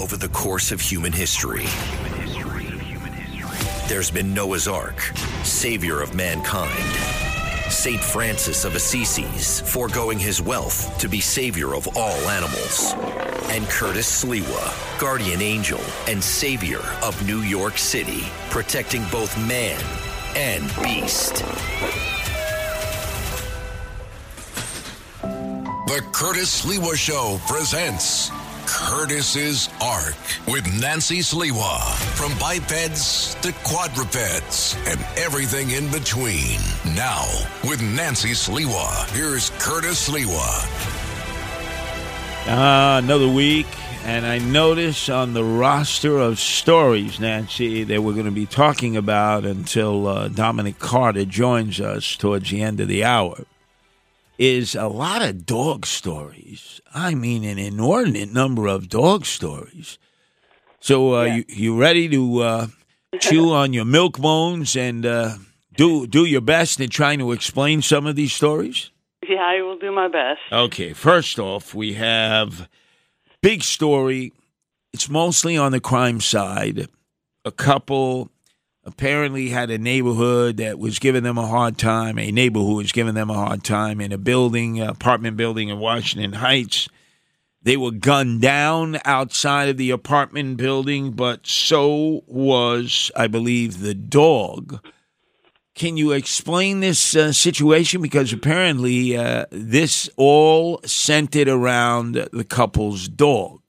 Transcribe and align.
over 0.00 0.16
the 0.16 0.28
course 0.30 0.72
of 0.72 0.80
human 0.80 1.12
history. 1.12 1.66
There's 3.86 4.10
been 4.10 4.32
Noah's 4.32 4.66
Ark, 4.66 5.00
savior 5.44 6.00
of 6.00 6.14
mankind. 6.14 6.94
St. 7.70 8.00
Francis 8.00 8.64
of 8.64 8.74
Assisi, 8.74 9.24
foregoing 9.24 10.18
his 10.18 10.40
wealth 10.40 10.98
to 10.98 11.08
be 11.08 11.20
savior 11.20 11.74
of 11.74 11.86
all 11.96 12.16
animals. 12.30 12.94
And 13.50 13.66
Curtis 13.68 14.24
Sliwa, 14.24 14.98
guardian 14.98 15.42
angel 15.42 15.80
and 16.08 16.24
savior 16.24 16.80
of 17.02 17.26
New 17.26 17.40
York 17.40 17.76
City, 17.76 18.22
protecting 18.48 19.04
both 19.12 19.36
man 19.46 19.80
and 20.34 20.64
beast. 20.82 21.44
The 25.86 26.02
Curtis 26.12 26.64
Sliwa 26.64 26.96
Show 26.96 27.38
presents 27.46 28.30
Curtis's 28.70 29.68
Ark 29.82 30.14
with 30.46 30.64
Nancy 30.80 31.18
Sliwa. 31.18 31.80
From 32.14 32.32
bipeds 32.38 33.34
to 33.42 33.52
quadrupeds 33.64 34.76
and 34.86 35.00
everything 35.18 35.70
in 35.70 35.90
between. 35.90 36.60
Now, 36.94 37.26
with 37.64 37.82
Nancy 37.82 38.30
Sliwa, 38.30 39.10
here's 39.10 39.50
Curtis 39.58 40.08
Sliwa. 40.08 40.64
Uh, 42.46 43.00
another 43.02 43.28
week, 43.28 43.66
and 44.04 44.24
I 44.24 44.38
notice 44.38 45.08
on 45.08 45.34
the 45.34 45.44
roster 45.44 46.18
of 46.18 46.38
stories, 46.38 47.18
Nancy, 47.18 47.82
that 47.82 48.04
we're 48.04 48.12
going 48.12 48.26
to 48.26 48.30
be 48.30 48.46
talking 48.46 48.96
about 48.96 49.44
until 49.44 50.06
uh, 50.06 50.28
Dominic 50.28 50.78
Carter 50.78 51.24
joins 51.24 51.80
us 51.80 52.16
towards 52.16 52.50
the 52.50 52.62
end 52.62 52.78
of 52.78 52.86
the 52.86 53.02
hour 53.02 53.44
is 54.40 54.74
a 54.74 54.88
lot 54.88 55.20
of 55.20 55.44
dog 55.44 55.84
stories. 55.84 56.80
I 56.94 57.14
mean, 57.14 57.44
an 57.44 57.58
inordinate 57.58 58.32
number 58.32 58.66
of 58.66 58.88
dog 58.88 59.26
stories. 59.26 59.98
So, 60.80 61.14
uh, 61.14 61.24
Yeah. 61.24 61.34
you, 61.36 61.44
you 61.48 61.78
ready 61.78 62.08
to 62.08 62.40
uh, 62.40 62.66
chew 63.20 63.52
on 63.52 63.74
your 63.74 63.84
milk 63.84 64.18
bones 64.18 64.74
and 64.76 65.04
uh, 65.04 65.36
do 65.76 66.06
do 66.06 66.24
your 66.24 66.40
best 66.40 66.80
in 66.80 66.88
trying 66.88 67.18
to 67.18 67.32
explain 67.32 67.82
some 67.82 68.06
of 68.06 68.16
these 68.16 68.32
stories? 68.32 68.90
Yeah, 69.28 69.42
I 69.42 69.60
will 69.60 69.78
do 69.78 69.92
my 69.92 70.08
best. 70.08 70.40
Okay, 70.50 70.94
first 70.94 71.38
off, 71.38 71.74
we 71.74 71.92
have 71.94 72.66
big 73.42 73.62
story. 73.62 74.32
It's 74.94 75.10
mostly 75.10 75.58
on 75.58 75.72
the 75.72 75.80
crime 75.80 76.20
side. 76.20 76.88
A 77.44 77.52
couple 77.52 78.30
apparently 78.84 79.48
had 79.48 79.70
a 79.70 79.78
neighborhood 79.78 80.56
that 80.56 80.78
was 80.78 80.98
giving 80.98 81.22
them 81.22 81.38
a 81.38 81.46
hard 81.46 81.78
time, 81.78 82.18
a 82.18 82.30
neighbor 82.30 82.60
who 82.60 82.76
was 82.76 82.92
giving 82.92 83.14
them 83.14 83.30
a 83.30 83.34
hard 83.34 83.62
time 83.62 84.00
in 84.00 84.12
a 84.12 84.18
building, 84.18 84.80
apartment 84.80 85.36
building 85.36 85.68
in 85.68 85.78
Washington 85.78 86.34
Heights. 86.34 86.88
They 87.62 87.76
were 87.76 87.90
gunned 87.90 88.40
down 88.40 88.98
outside 89.04 89.68
of 89.68 89.76
the 89.76 89.90
apartment 89.90 90.56
building, 90.56 91.12
but 91.12 91.46
so 91.46 92.22
was, 92.26 93.10
I 93.14 93.26
believe, 93.26 93.80
the 93.80 93.94
dog. 93.94 94.82
Can 95.74 95.98
you 95.98 96.12
explain 96.12 96.80
this 96.80 97.14
uh, 97.14 97.32
situation? 97.32 98.00
Because 98.00 98.32
apparently 98.32 99.16
uh, 99.16 99.44
this 99.50 100.08
all 100.16 100.80
centered 100.84 101.48
around 101.48 102.14
the 102.32 102.44
couple's 102.44 103.08
dog. 103.08 103.59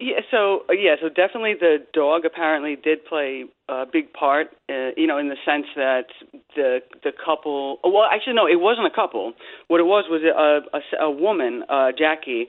Yeah, 0.00 0.20
so 0.30 0.62
yeah, 0.70 0.96
so 1.00 1.08
definitely 1.08 1.54
the 1.58 1.78
dog 1.92 2.24
apparently 2.24 2.76
did 2.76 3.04
play 3.04 3.44
a 3.68 3.84
big 3.90 4.12
part. 4.12 4.48
Uh, 4.68 4.90
you 4.96 5.06
know, 5.06 5.18
in 5.18 5.28
the 5.28 5.36
sense 5.46 5.66
that 5.76 6.06
the 6.56 6.80
the 7.04 7.12
couple. 7.24 7.78
Well, 7.84 8.04
actually, 8.12 8.34
no, 8.34 8.46
it 8.46 8.60
wasn't 8.60 8.88
a 8.88 8.94
couple. 8.94 9.34
What 9.68 9.78
it 9.78 9.84
was 9.84 10.06
was 10.10 10.22
a 10.24 10.76
a, 10.76 11.06
a 11.06 11.10
woman, 11.10 11.62
uh, 11.68 11.92
Jackie, 11.96 12.48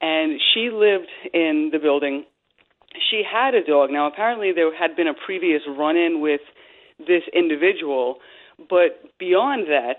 and 0.00 0.40
she 0.52 0.70
lived 0.72 1.08
in 1.32 1.70
the 1.72 1.78
building. 1.78 2.24
She 3.10 3.22
had 3.22 3.54
a 3.54 3.62
dog. 3.64 3.90
Now, 3.92 4.08
apparently, 4.08 4.50
there 4.52 4.74
had 4.76 4.96
been 4.96 5.06
a 5.06 5.14
previous 5.14 5.62
run-in 5.68 6.20
with 6.20 6.40
this 6.98 7.22
individual, 7.32 8.16
but 8.68 8.98
beyond 9.16 9.68
that, 9.68 9.98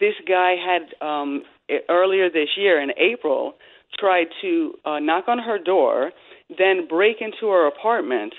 this 0.00 0.14
guy 0.26 0.54
had 0.56 1.06
um, 1.06 1.42
earlier 1.90 2.30
this 2.30 2.48
year 2.56 2.80
in 2.80 2.92
April 2.96 3.54
tried 3.98 4.28
to 4.40 4.72
uh, 4.86 4.98
knock 5.00 5.24
on 5.28 5.38
her 5.38 5.58
door, 5.58 6.12
then 6.58 6.86
break 6.88 7.20
into 7.20 7.48
her 7.48 7.66
apartment. 7.66 8.34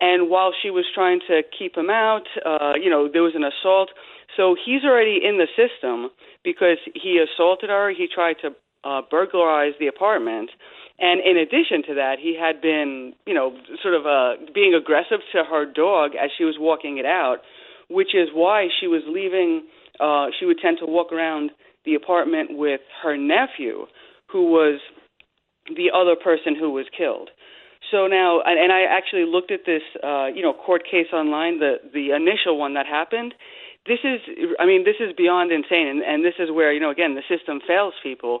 And 0.00 0.28
while 0.28 0.52
she 0.60 0.70
was 0.70 0.84
trying 0.94 1.20
to 1.28 1.42
keep 1.56 1.76
him 1.76 1.88
out, 1.88 2.26
uh, 2.44 2.72
you 2.80 2.90
know, 2.90 3.08
there 3.10 3.22
was 3.22 3.34
an 3.34 3.44
assault. 3.44 3.90
So 4.36 4.54
he's 4.54 4.84
already 4.84 5.20
in 5.22 5.38
the 5.38 5.46
system 5.54 6.10
because 6.42 6.78
he 6.94 7.22
assaulted 7.22 7.70
her. 7.70 7.90
He 7.90 8.08
tried 8.12 8.36
to 8.42 8.50
uh, 8.82 9.02
burglarize 9.10 9.72
the 9.78 9.86
apartment. 9.86 10.50
And 10.98 11.20
in 11.20 11.36
addition 11.36 11.82
to 11.88 11.94
that, 11.94 12.16
he 12.20 12.36
had 12.38 12.60
been, 12.60 13.14
you 13.26 13.34
know, 13.34 13.56
sort 13.82 13.94
of 13.94 14.06
uh, 14.06 14.52
being 14.54 14.74
aggressive 14.74 15.20
to 15.32 15.44
her 15.44 15.64
dog 15.64 16.12
as 16.14 16.30
she 16.36 16.44
was 16.44 16.56
walking 16.58 16.98
it 16.98 17.06
out, 17.06 17.38
which 17.88 18.14
is 18.14 18.28
why 18.32 18.68
she 18.80 18.86
was 18.86 19.02
leaving. 19.06 19.66
Uh, 19.98 20.26
she 20.38 20.46
would 20.46 20.58
tend 20.60 20.78
to 20.80 20.86
walk 20.86 21.12
around 21.12 21.50
the 21.84 21.94
apartment 21.94 22.50
with 22.56 22.80
her 23.02 23.16
nephew, 23.16 23.86
who 24.30 24.50
was 24.50 24.80
the 25.68 25.90
other 25.94 26.14
person 26.16 26.54
who 26.58 26.70
was 26.70 26.86
killed. 26.96 27.30
So 27.90 28.06
now, 28.06 28.40
and, 28.40 28.58
and 28.58 28.72
I 28.72 28.82
actually 28.82 29.24
looked 29.24 29.50
at 29.50 29.60
this, 29.66 29.82
uh, 30.02 30.26
you 30.26 30.42
know, 30.42 30.52
court 30.52 30.82
case 30.84 31.08
online, 31.12 31.58
the 31.58 31.76
the 31.92 32.10
initial 32.10 32.58
one 32.58 32.74
that 32.74 32.86
happened. 32.86 33.34
This 33.86 33.98
is, 34.02 34.20
I 34.58 34.64
mean, 34.64 34.84
this 34.84 34.96
is 34.98 35.14
beyond 35.14 35.52
insane, 35.52 35.86
and, 35.88 36.00
and 36.02 36.24
this 36.24 36.34
is 36.38 36.50
where 36.50 36.72
you 36.72 36.80
know, 36.80 36.90
again, 36.90 37.14
the 37.14 37.22
system 37.28 37.60
fails 37.66 37.94
people. 38.02 38.40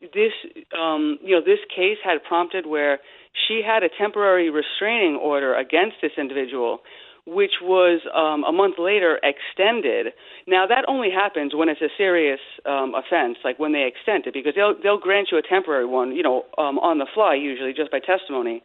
This, 0.00 0.30
um, 0.78 1.18
you 1.20 1.34
know, 1.34 1.42
this 1.44 1.58
case 1.74 1.98
had 2.04 2.22
prompted 2.22 2.66
where 2.66 3.00
she 3.46 3.62
had 3.66 3.82
a 3.82 3.88
temporary 3.88 4.50
restraining 4.50 5.16
order 5.16 5.54
against 5.54 5.96
this 6.00 6.12
individual, 6.16 6.80
which 7.28 7.60
was 7.60 8.00
um, 8.16 8.42
a 8.44 8.52
month 8.52 8.76
later 8.78 9.20
extended. 9.22 10.14
Now 10.46 10.66
that 10.66 10.84
only 10.88 11.10
happens 11.10 11.52
when 11.54 11.68
it's 11.68 11.82
a 11.82 11.92
serious 11.96 12.40
um, 12.64 12.94
offense, 12.96 13.36
like 13.44 13.58
when 13.58 13.72
they 13.72 13.84
extend 13.84 14.26
it, 14.26 14.32
because 14.32 14.54
they'll 14.56 14.74
they'll 14.82 14.98
grant 14.98 15.28
you 15.30 15.36
a 15.36 15.42
temporary 15.42 15.84
one, 15.84 16.16
you 16.16 16.22
know, 16.22 16.44
um, 16.56 16.78
on 16.78 16.98
the 16.98 17.06
fly 17.12 17.34
usually 17.34 17.72
just 17.72 17.90
by 17.90 18.00
testimony. 18.00 18.62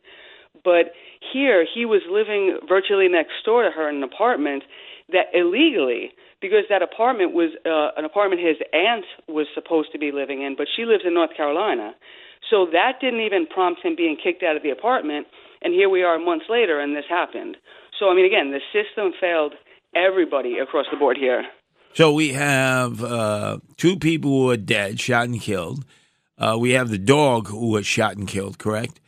But 0.63 0.96
here 1.34 1.66
he 1.68 1.84
was 1.85 2.02
living 2.09 2.59
virtually 2.68 3.09
next 3.09 3.34
door 3.44 3.63
to 3.63 3.72
her 3.72 3.90
in 3.90 3.97
an 3.97 4.03
apartment 4.03 4.63
that 5.12 5.28
illegally, 5.34 6.12
because 6.40 6.63
that 6.69 6.81
apartment 6.81 7.34
was 7.34 7.52
uh, 7.66 8.00
an 8.00 8.06
apartment 8.06 8.41
his 8.41 8.57
aunt 8.72 9.06
was 9.28 9.47
supposed 9.53 9.91
to 9.91 10.00
be 10.00 10.12
living 10.12 10.41
in, 10.41 10.56
but 10.56 10.68
she 10.73 10.85
lives 10.85 11.03
in 11.06 11.13
North 11.13 11.35
Carolina. 11.35 11.96
So 12.50 12.68
that 12.72 13.00
didn't 13.02 13.22
even 13.22 13.47
prompt 13.47 13.84
him 13.84 13.96
being 13.96 14.16
kicked 14.22 14.44
out 14.44 14.56
of 14.56 14.63
the 14.63 14.69
apartment. 14.69 15.28
And 15.62 15.73
here 15.73 15.90
we 15.90 16.03
are 16.03 16.19
months 16.19 16.46
later, 16.50 16.79
and 16.79 16.96
this 16.96 17.06
happened. 17.09 17.57
So, 18.03 18.09
I 18.12 18.16
mean, 18.16 18.25
again, 18.25 18.52
the 18.52 18.59
system 18.74 19.14
failed 19.18 19.53
everybody 19.96 20.58
across 20.58 20.88
the 20.91 20.97
board 20.97 21.16
here. 21.16 21.46
So 21.94 22.12
we 22.12 22.34
have 22.34 23.02
uh, 23.02 23.59
two 23.78 23.97
people 23.97 24.30
who 24.30 24.50
are 24.50 24.58
dead, 24.58 25.00
shot 25.00 25.30
and 25.30 25.40
killed. 25.40 25.86
Uh, 26.38 26.58
we 26.59 26.72
have 26.72 26.90
the 26.90 26.97
dog 26.97 27.47
who 27.47 27.69
was 27.69 27.86
shot 27.86 28.18
and 28.18 28.28
killed, 28.28 28.59
correct? 28.59 29.00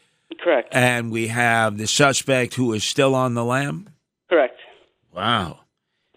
Correct. 0.41 0.69
And 0.73 1.11
we 1.11 1.27
have 1.27 1.77
the 1.77 1.87
suspect 1.87 2.53
who 2.53 2.71
is 2.71 2.85
still 2.85 3.15
on 3.15 3.33
the 3.33 3.43
lam. 3.43 3.89
Correct. 4.29 4.57
Wow. 5.11 5.59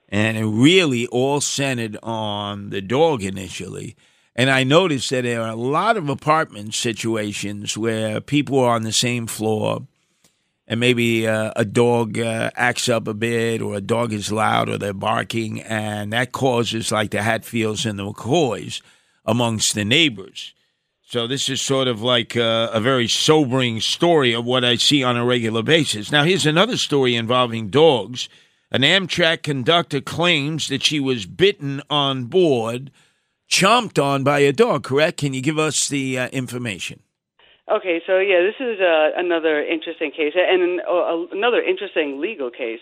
And 0.09 0.37
it 0.37 0.47
really 0.47 1.09
all 1.09 1.41
centered 1.41 1.97
on 2.00 2.71
the 2.71 2.81
dog 2.81 3.25
initially. 3.25 3.97
And 4.37 4.50
I 4.50 4.62
noticed 4.62 5.10
that 5.10 5.25
there 5.25 5.43
are 5.43 5.50
a 5.50 5.56
lot 5.56 5.97
of 5.97 6.09
apartment 6.09 6.75
situations 6.75 7.77
where 7.77 8.21
people 8.21 8.60
are 8.60 8.77
on 8.77 8.84
the 8.84 8.93
same 8.93 9.27
floor 9.27 9.89
and 10.68 10.78
maybe 10.78 11.26
uh, 11.26 11.50
a 11.56 11.64
dog 11.64 12.18
uh, 12.18 12.50
acts 12.54 12.90
up 12.90 13.08
a 13.08 13.14
bit 13.14 13.62
or 13.62 13.74
a 13.74 13.80
dog 13.80 14.12
is 14.12 14.30
loud 14.30 14.68
or 14.68 14.76
they're 14.76 14.92
barking, 14.92 15.62
and 15.62 16.12
that 16.12 16.32
causes 16.32 16.92
like 16.92 17.10
the 17.10 17.22
Hatfields 17.22 17.86
and 17.86 17.98
the 17.98 18.04
McCoys 18.04 18.82
amongst 19.24 19.74
the 19.74 19.84
neighbors. 19.84 20.52
So 21.02 21.26
this 21.26 21.48
is 21.48 21.62
sort 21.62 21.88
of 21.88 22.02
like 22.02 22.36
uh, 22.36 22.68
a 22.70 22.80
very 22.80 23.08
sobering 23.08 23.80
story 23.80 24.34
of 24.34 24.44
what 24.44 24.62
I 24.62 24.76
see 24.76 25.03
on 25.03 25.16
a 25.16 25.24
regular 25.24 25.62
basis. 25.62 26.12
Now, 26.12 26.24
here's 26.24 26.44
another 26.44 26.76
story 26.76 27.16
involving 27.16 27.68
dogs. 27.68 28.28
An 28.71 28.82
Amtrak 28.82 29.42
conductor 29.42 30.03
claims 30.03 30.68
that 30.68 30.82
she 30.82 31.00
was 31.00 31.24
bitten 31.24 31.80
on 31.88 32.26
board, 32.26 32.91
chomped 33.50 34.03
on 34.03 34.22
by 34.22 34.41
a 34.41 34.53
dog, 34.53 34.84
correct? 34.84 35.16
Can 35.16 35.32
you 35.32 35.41
give 35.41 35.59
us 35.59 35.88
the 35.88 36.18
uh, 36.18 36.28
information? 36.28 37.00
Okay, 37.70 38.00
so 38.06 38.18
yeah, 38.18 38.41
this 38.41 38.54
is 38.60 38.80
uh, 38.80 39.10
another 39.16 39.62
interesting 39.62 40.10
case, 40.10 40.32
and 40.34 40.80
uh, 40.80 41.26
another 41.32 41.60
interesting 41.62 42.18
legal 42.18 42.50
case. 42.50 42.80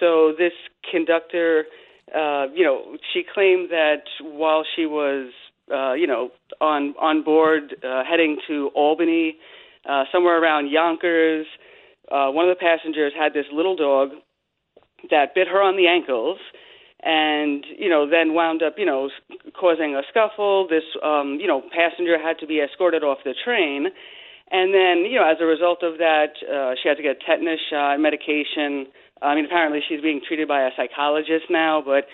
So 0.00 0.32
this 0.36 0.52
conductor, 0.90 1.66
uh, 2.12 2.46
you 2.52 2.64
know, 2.64 2.96
she 3.12 3.22
claimed 3.22 3.70
that 3.70 4.02
while 4.20 4.64
she 4.74 4.86
was, 4.86 5.30
uh, 5.72 5.92
you 5.92 6.08
know, 6.08 6.30
on 6.60 6.94
on 7.00 7.22
board 7.22 7.76
uh, 7.84 8.02
heading 8.02 8.38
to 8.48 8.70
Albany, 8.74 9.36
uh, 9.88 10.04
somewhere 10.10 10.42
around 10.42 10.68
Yonkers, 10.68 11.46
uh, 12.10 12.28
one 12.30 12.48
of 12.48 12.56
the 12.56 12.60
passengers 12.60 13.12
had 13.16 13.34
this 13.34 13.46
little 13.52 13.76
dog 13.76 14.10
that 15.10 15.34
bit 15.36 15.46
her 15.46 15.62
on 15.62 15.76
the 15.76 15.86
ankles 15.86 16.38
and 17.02 17.66
you 17.78 17.90
know 17.90 18.08
then 18.08 18.32
wound 18.32 18.62
up 18.62 18.76
you 18.78 18.86
know 18.86 19.10
causing 19.52 19.94
a 19.94 20.00
scuffle 20.08 20.66
this 20.66 20.84
um 21.02 21.36
you 21.38 21.46
know 21.46 21.60
passenger 21.70 22.18
had 22.18 22.38
to 22.38 22.46
be 22.46 22.60
escorted 22.60 23.04
off 23.04 23.18
the 23.24 23.34
train 23.44 23.88
And 24.54 24.70
then, 24.70 25.02
you 25.10 25.18
know, 25.18 25.26
as 25.26 25.38
a 25.40 25.44
result 25.44 25.82
of 25.82 25.98
that, 25.98 26.38
uh, 26.46 26.78
she 26.78 26.88
had 26.88 26.96
to 26.98 27.02
get 27.02 27.18
tetanus 27.26 27.58
shot, 27.68 27.98
medication. 27.98 28.86
I 29.20 29.34
mean, 29.34 29.46
apparently 29.46 29.80
she's 29.82 30.00
being 30.00 30.20
treated 30.22 30.46
by 30.46 30.62
a 30.62 30.70
psychologist 30.76 31.50
now, 31.50 31.82
but, 31.84 32.06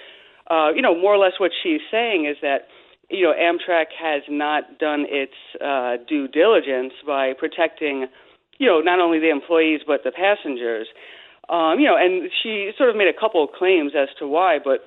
uh, 0.48 0.72
you 0.72 0.80
know, 0.80 0.96
more 0.96 1.12
or 1.12 1.18
less 1.18 1.36
what 1.36 1.50
she's 1.62 1.84
saying 1.90 2.24
is 2.24 2.38
that, 2.40 2.72
you 3.10 3.24
know, 3.28 3.34
Amtrak 3.36 3.92
has 3.92 4.22
not 4.30 4.78
done 4.78 5.04
its 5.06 5.36
uh, 5.60 6.00
due 6.08 6.28
diligence 6.28 6.94
by 7.06 7.34
protecting, 7.36 8.06
you 8.56 8.66
know, 8.66 8.80
not 8.80 9.00
only 9.00 9.18
the 9.18 9.28
employees 9.28 9.80
but 9.86 10.00
the 10.02 10.12
passengers. 10.12 10.88
Um, 11.50 11.76
you 11.78 11.84
know, 11.84 11.96
and 11.98 12.30
she 12.42 12.70
sort 12.78 12.88
of 12.88 12.96
made 12.96 13.08
a 13.08 13.20
couple 13.20 13.44
of 13.44 13.50
claims 13.50 13.92
as 13.92 14.08
to 14.18 14.26
why, 14.26 14.56
but 14.64 14.80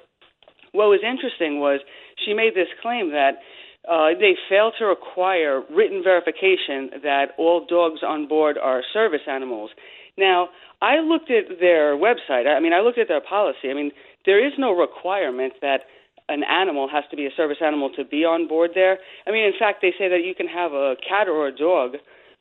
what 0.72 0.88
was 0.90 1.02
interesting 1.06 1.60
was 1.60 1.82
she 2.26 2.34
made 2.34 2.56
this 2.56 2.72
claim 2.82 3.12
that 3.12 3.46
uh, 3.90 4.10
they 4.20 4.36
fail 4.50 4.72
to 4.80 4.86
require 4.86 5.62
written 5.70 6.02
verification 6.04 7.02
that 7.04 7.28
all 7.38 7.66
dogs 7.68 8.02
on 8.02 8.28
board 8.28 8.58
are 8.58 8.82
service 8.94 9.28
animals. 9.28 9.72
Now, 10.18 10.50
I 10.82 11.00
looked 11.00 11.32
at 11.32 11.60
their 11.60 11.96
website. 11.96 12.48
I 12.48 12.60
mean, 12.60 12.74
I 12.74 12.80
looked 12.80 12.98
at 12.98 13.08
their 13.08 13.22
policy. 13.22 13.70
I 13.70 13.74
mean, 13.74 13.92
there 14.26 14.46
is 14.46 14.54
no 14.58 14.72
requirement 14.72 15.54
that 15.62 15.82
an 16.30 16.44
animal 16.44 16.88
has 16.88 17.04
to 17.12 17.18
be 17.18 17.26
a 17.26 17.30
service 17.36 17.58
animal 17.64 17.90
to 17.98 18.06
be 18.06 18.24
on 18.24 18.48
board 18.48 18.72
there. 18.74 18.98
I 19.28 19.32
mean, 19.32 19.44
in 19.44 19.54
fact, 19.58 19.80
they 19.82 19.92
say 19.98 20.08
that 20.10 20.24
you 20.24 20.34
can 20.36 20.48
have 20.48 20.72
a 20.72 20.96
cat 21.08 21.28
or 21.28 21.48
a 21.48 21.56
dog 21.56 21.96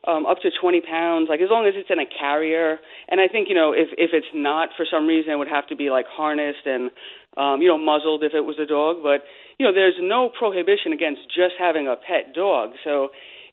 um, 0.07 0.27
up 0.27 0.39
to 0.43 0.51
20 0.51 0.81
pounds, 0.83 1.29
like 1.29 1.41
as 1.41 1.49
long 1.51 1.67
as 1.67 1.75
it's 1.77 1.91
in 1.91 1.99
a 1.99 2.07
carrier. 2.07 2.79
And 3.09 3.21
I 3.21 3.29
think, 3.29 3.49
you 3.49 3.55
know, 3.55 3.73
if, 3.73 3.89
if 3.99 4.11
it's 4.13 4.31
not 4.35 4.71
for 4.77 4.87
some 4.89 5.07
reason, 5.07 5.33
it 5.33 5.37
would 5.37 5.49
have 5.49 5.67
to 5.69 5.77
be 5.77 5.91
like 5.91 6.07
harnessed 6.07 6.67
and, 6.67 6.91
um, 7.37 7.63
you 7.63 7.69
know, 7.69 7.79
muzzled 7.79 8.23
if 8.25 8.35
it 8.35 8.45
was 8.45 8.57
a 8.59 8.67
dog. 8.67 9.03
But, 9.03 9.25
you 9.59 9.67
know, 9.67 9.73
there's 9.73 9.97
no 10.01 10.29
prohibition 10.29 10.93
against 10.93 11.23
just 11.29 11.55
having 11.59 11.87
a 11.87 11.97
pet 11.97 12.35
dog. 12.35 12.71
So 12.85 13.09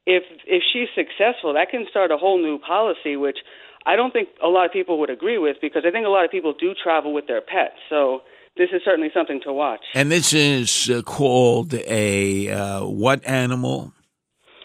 if, 0.06 0.24
if 0.46 0.64
she's 0.72 0.90
successful, 0.96 1.54
that 1.54 1.70
can 1.70 1.86
start 1.90 2.12
a 2.12 2.18
whole 2.18 2.42
new 2.42 2.60
policy, 2.60 3.16
which 3.16 3.38
I 3.86 3.96
don't 3.96 4.12
think 4.12 4.30
a 4.44 4.48
lot 4.48 4.66
of 4.66 4.72
people 4.72 5.00
would 5.00 5.10
agree 5.10 5.38
with 5.38 5.58
because 5.62 5.84
I 5.88 5.92
think 5.92 6.06
a 6.06 6.10
lot 6.10 6.26
of 6.26 6.32
people 6.32 6.54
do 6.54 6.74
travel 6.74 7.14
with 7.14 7.28
their 7.28 7.42
pets. 7.42 7.80
So 7.90 8.22
this 8.58 8.70
is 8.74 8.82
certainly 8.84 9.10
something 9.14 9.40
to 9.46 9.54
watch. 9.54 9.82
And 9.96 10.12
this 10.12 10.34
is 10.34 10.90
uh, 10.90 11.02
called 11.02 11.74
a 11.74 12.50
uh, 12.50 12.86
what 12.86 13.26
animal? 13.26 13.94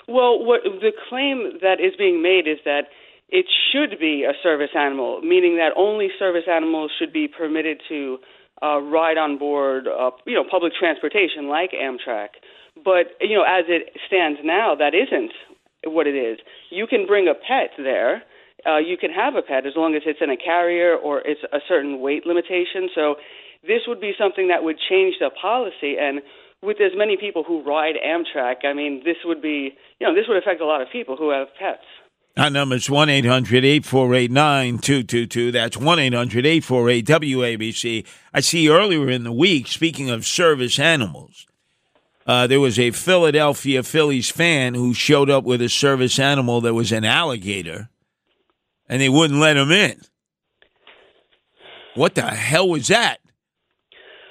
Well, 0.08 0.44
what 0.44 0.62
the 0.64 0.92
claim 1.08 1.58
that 1.62 1.80
is 1.80 1.94
being 1.96 2.22
made 2.22 2.46
is 2.46 2.58
that 2.64 2.88
it 3.28 3.46
should 3.72 3.98
be 3.98 4.24
a 4.24 4.32
service 4.42 4.70
animal, 4.76 5.22
meaning 5.22 5.56
that 5.56 5.72
only 5.76 6.08
service 6.18 6.44
animals 6.50 6.90
should 6.98 7.12
be 7.12 7.26
permitted 7.26 7.80
to 7.88 8.18
uh, 8.62 8.80
ride 8.80 9.18
on 9.18 9.38
board, 9.38 9.86
uh, 9.86 10.10
you 10.26 10.34
know, 10.34 10.44
public 10.48 10.72
transportation 10.78 11.48
like 11.48 11.72
Amtrak. 11.72 12.28
But 12.76 13.14
you 13.20 13.36
know, 13.36 13.44
as 13.44 13.64
it 13.68 13.94
stands 14.06 14.40
now, 14.42 14.74
that 14.74 14.94
isn't 14.94 15.32
what 15.86 16.06
it 16.06 16.16
is. 16.16 16.38
You 16.70 16.86
can 16.86 17.06
bring 17.06 17.28
a 17.28 17.34
pet 17.34 17.70
there. 17.76 18.22
Uh, 18.66 18.78
you 18.78 18.96
can 18.96 19.10
have 19.10 19.34
a 19.34 19.42
pet 19.42 19.66
as 19.66 19.74
long 19.76 19.94
as 19.94 20.02
it's 20.06 20.20
in 20.22 20.30
a 20.30 20.36
carrier 20.36 20.96
or 20.96 21.20
it's 21.20 21.42
a 21.52 21.58
certain 21.68 22.00
weight 22.00 22.26
limitation. 22.26 22.88
So 22.94 23.16
this 23.62 23.82
would 23.86 24.00
be 24.00 24.12
something 24.18 24.48
that 24.48 24.64
would 24.64 24.76
change 24.88 25.16
the 25.20 25.30
policy 25.30 25.96
and 26.00 26.22
with 26.64 26.78
as 26.80 26.92
many 26.96 27.16
people 27.16 27.44
who 27.44 27.62
ride 27.62 27.94
Amtrak, 28.00 28.64
I 28.64 28.72
mean, 28.72 29.02
this 29.04 29.16
would 29.24 29.42
be, 29.42 29.76
you 30.00 30.06
know, 30.06 30.14
this 30.14 30.24
would 30.28 30.38
affect 30.38 30.60
a 30.60 30.66
lot 30.66 30.80
of 30.80 30.88
people 30.90 31.16
who 31.16 31.30
have 31.30 31.48
pets. 31.58 31.84
Our 32.36 32.50
number 32.50 32.74
is 32.74 32.90
1 32.90 33.08
800 33.08 33.64
848 33.64 34.30
9222. 34.30 35.52
That's 35.52 35.76
1 35.76 35.98
800 36.00 36.44
848 36.44 37.06
WABC. 37.06 38.06
I 38.32 38.40
see 38.40 38.68
earlier 38.68 39.08
in 39.08 39.22
the 39.22 39.32
week, 39.32 39.68
speaking 39.68 40.10
of 40.10 40.26
service 40.26 40.80
animals, 40.80 41.46
uh, 42.26 42.48
there 42.48 42.58
was 42.58 42.76
a 42.76 42.90
Philadelphia 42.90 43.84
Phillies 43.84 44.30
fan 44.30 44.74
who 44.74 44.94
showed 44.94 45.30
up 45.30 45.44
with 45.44 45.62
a 45.62 45.68
service 45.68 46.18
animal 46.18 46.60
that 46.62 46.74
was 46.74 46.90
an 46.90 47.04
alligator, 47.04 47.88
and 48.88 49.00
they 49.00 49.08
wouldn't 49.08 49.38
let 49.38 49.56
him 49.56 49.70
in. 49.70 50.00
What 51.94 52.16
the 52.16 52.22
hell 52.22 52.68
was 52.68 52.88
that? 52.88 53.20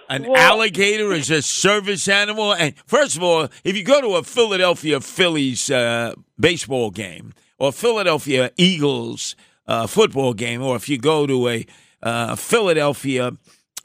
An 0.10 0.28
well, 0.28 0.36
alligator 0.36 1.14
is 1.14 1.32
a 1.32 1.42
service 1.42 2.10
animal. 2.10 2.54
And 2.54 2.76
first 2.86 3.16
of 3.16 3.24
all, 3.24 3.48
if 3.64 3.78
you 3.78 3.86
go 3.86 4.02
to 4.02 4.16
a 4.18 4.24
Philadelphia 4.24 5.00
Phillies 5.00 5.72
uh, 5.72 6.16
baseball 6.38 6.92
game 6.92 7.34
or 7.64 7.72
Philadelphia 7.72 8.52
Eagles 8.58 9.38
uh, 9.68 9.88
football 9.88 10.34
game, 10.34 10.62
or 10.62 10.76
if 10.76 10.90
you 10.90 10.98
go 10.98 11.26
to 11.26 11.48
a 11.48 11.66
uh, 12.02 12.36
Philadelphia 12.36 13.32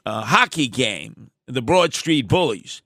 uh, 0.05 0.21
hockey 0.21 0.67
game, 0.67 1.31
the 1.47 1.61
Broad 1.61 1.93
Street 1.93 2.27
Bullies, 2.27 2.81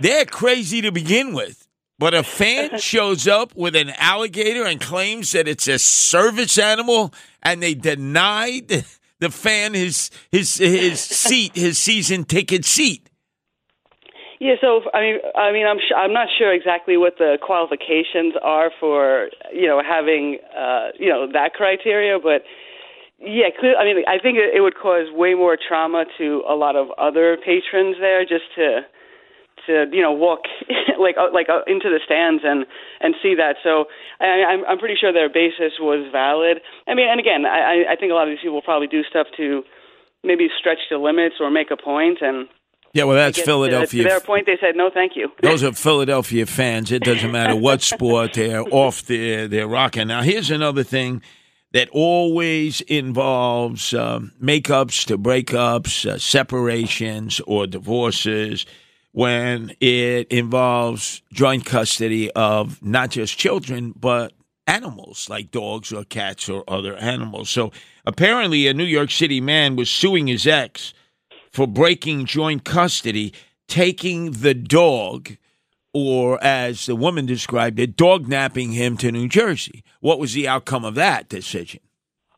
they're 0.00 0.24
crazy 0.24 0.80
to 0.80 0.90
begin 0.90 1.32
with. 1.32 1.68
But 1.96 2.14
a 2.14 2.24
fan 2.24 2.78
shows 2.80 3.28
up 3.28 3.54
with 3.54 3.76
an 3.76 3.90
alligator 3.90 4.64
and 4.64 4.80
claims 4.80 5.30
that 5.30 5.46
it's 5.46 5.68
a 5.68 5.78
service 5.78 6.58
animal, 6.58 7.14
and 7.40 7.62
they 7.62 7.74
denied 7.74 8.84
the 9.20 9.30
fan 9.30 9.74
his 9.74 10.10
his 10.32 10.56
his 10.56 10.98
seat, 10.98 11.54
his 11.54 11.78
season 11.78 12.24
ticket 12.24 12.64
seat. 12.64 13.09
Yeah, 14.40 14.56
so 14.60 14.80
I 14.94 15.00
mean, 15.00 15.16
I 15.36 15.52
mean, 15.52 15.66
I'm 15.66 15.76
sh- 15.78 15.92
I'm 15.94 16.14
not 16.14 16.28
sure 16.38 16.52
exactly 16.52 16.96
what 16.96 17.18
the 17.18 17.36
qualifications 17.42 18.32
are 18.42 18.70
for 18.80 19.28
you 19.52 19.68
know 19.68 19.82
having 19.84 20.38
uh, 20.56 20.96
you 20.98 21.10
know 21.10 21.28
that 21.32 21.52
criteria, 21.52 22.18
but 22.18 22.40
yeah, 23.20 23.52
clear, 23.58 23.76
I 23.76 23.84
mean, 23.84 24.02
I 24.08 24.16
think 24.18 24.38
it, 24.38 24.56
it 24.56 24.62
would 24.62 24.76
cause 24.80 25.12
way 25.12 25.34
more 25.34 25.58
trauma 25.60 26.06
to 26.16 26.42
a 26.48 26.56
lot 26.56 26.74
of 26.74 26.88
other 26.96 27.36
patrons 27.36 27.96
there 28.00 28.24
just 28.24 28.48
to 28.56 28.80
to 29.66 29.84
you 29.92 30.00
know 30.00 30.12
walk 30.12 30.48
like 30.98 31.16
uh, 31.20 31.28
like 31.32 31.48
uh, 31.52 31.60
into 31.68 31.92
the 31.92 32.00
stands 32.04 32.40
and 32.42 32.64
and 33.00 33.14
see 33.22 33.34
that. 33.36 33.56
So 33.62 33.92
I, 34.20 34.56
I'm 34.56 34.64
I'm 34.64 34.78
pretty 34.78 34.96
sure 34.98 35.12
their 35.12 35.28
basis 35.28 35.76
was 35.78 36.08
valid. 36.10 36.64
I 36.88 36.94
mean, 36.94 37.08
and 37.12 37.20
again, 37.20 37.44
I 37.44 37.92
I 37.92 37.96
think 38.00 38.10
a 38.10 38.14
lot 38.16 38.24
of 38.26 38.32
these 38.32 38.40
people 38.42 38.62
probably 38.64 38.88
do 38.88 39.04
stuff 39.04 39.26
to 39.36 39.64
maybe 40.24 40.48
stretch 40.58 40.80
the 40.90 40.96
limits 40.96 41.36
or 41.40 41.50
make 41.50 41.70
a 41.70 41.76
point 41.76 42.18
and. 42.22 42.48
Yeah, 42.92 43.04
well, 43.04 43.16
that's 43.16 43.40
Philadelphia. 43.40 44.02
To, 44.02 44.08
their 44.08 44.20
point, 44.20 44.46
they 44.46 44.58
said 44.60 44.74
no, 44.74 44.90
thank 44.90 45.14
you. 45.14 45.30
Those 45.42 45.62
are 45.62 45.72
Philadelphia 45.72 46.46
fans. 46.46 46.90
It 46.90 47.04
doesn't 47.04 47.30
matter 47.30 47.54
what 47.54 47.82
sport 47.82 48.34
they're 48.34 48.62
off. 48.62 49.02
They're 49.02 49.46
they're 49.46 49.68
rocking. 49.68 50.08
Now, 50.08 50.22
here's 50.22 50.50
another 50.50 50.82
thing 50.82 51.22
that 51.72 51.88
always 51.90 52.80
involves 52.82 53.94
um, 53.94 54.32
makeups 54.42 55.06
to 55.06 55.16
breakups, 55.16 56.04
uh, 56.04 56.18
separations, 56.18 57.40
or 57.46 57.66
divorces 57.68 58.66
when 59.12 59.72
it 59.80 60.28
involves 60.28 61.22
joint 61.32 61.64
custody 61.64 62.30
of 62.32 62.82
not 62.82 63.10
just 63.10 63.38
children, 63.38 63.92
but 63.96 64.32
animals 64.66 65.28
like 65.28 65.50
dogs 65.50 65.92
or 65.92 66.04
cats 66.04 66.48
or 66.48 66.64
other 66.68 66.96
animals. 66.96 67.50
So 67.50 67.70
apparently, 68.04 68.66
a 68.66 68.74
New 68.74 68.84
York 68.84 69.10
City 69.12 69.40
man 69.40 69.76
was 69.76 69.90
suing 69.90 70.26
his 70.26 70.46
ex 70.46 70.92
for 71.52 71.66
breaking 71.66 72.26
joint 72.26 72.64
custody, 72.64 73.32
taking 73.68 74.32
the 74.32 74.54
dog, 74.54 75.36
or 75.92 76.42
as 76.42 76.86
the 76.86 76.96
woman 76.96 77.26
described 77.26 77.78
it, 77.78 77.96
dog 77.96 78.28
napping 78.28 78.72
him 78.72 78.96
to 78.98 79.10
New 79.10 79.28
Jersey. 79.28 79.82
What 80.00 80.18
was 80.18 80.32
the 80.34 80.48
outcome 80.48 80.84
of 80.84 80.94
that 80.94 81.28
decision? 81.28 81.80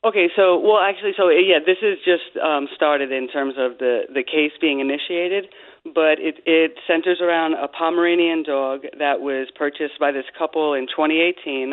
Okay, 0.05 0.29
so 0.35 0.59
well, 0.59 0.79
actually, 0.79 1.13
so 1.17 1.29
yeah, 1.29 1.59
this 1.65 1.79
is 1.81 1.99
just 2.05 2.37
um, 2.43 2.67
started 2.75 3.13
in 3.13 3.29
terms 3.29 3.55
of 3.57 3.79
the 3.79 4.03
the 4.13 4.25
case 4.25 4.53
being 4.61 4.81
initiated 4.81 5.47
but 5.85 6.21
it, 6.21 6.37
it 6.47 6.75
centers 6.87 7.21
around 7.21 7.55
a 7.55 7.69
Pomeranian 7.69 8.43
dog 8.43 8.83
that 8.99 9.21
was 9.21 9.49
purchased 9.55 9.99
by 9.99 10.13
this 10.13 10.25
couple 10.39 10.75
in 10.75 10.87
2018, 10.87 11.73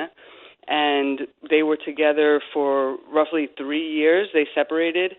and 0.67 1.22
they 1.50 1.63
were 1.63 1.77
together 1.77 2.41
for 2.53 2.98
roughly 3.12 3.50
three 3.58 3.88
years. 3.88 4.29
They 4.34 4.48
separated, 4.55 5.13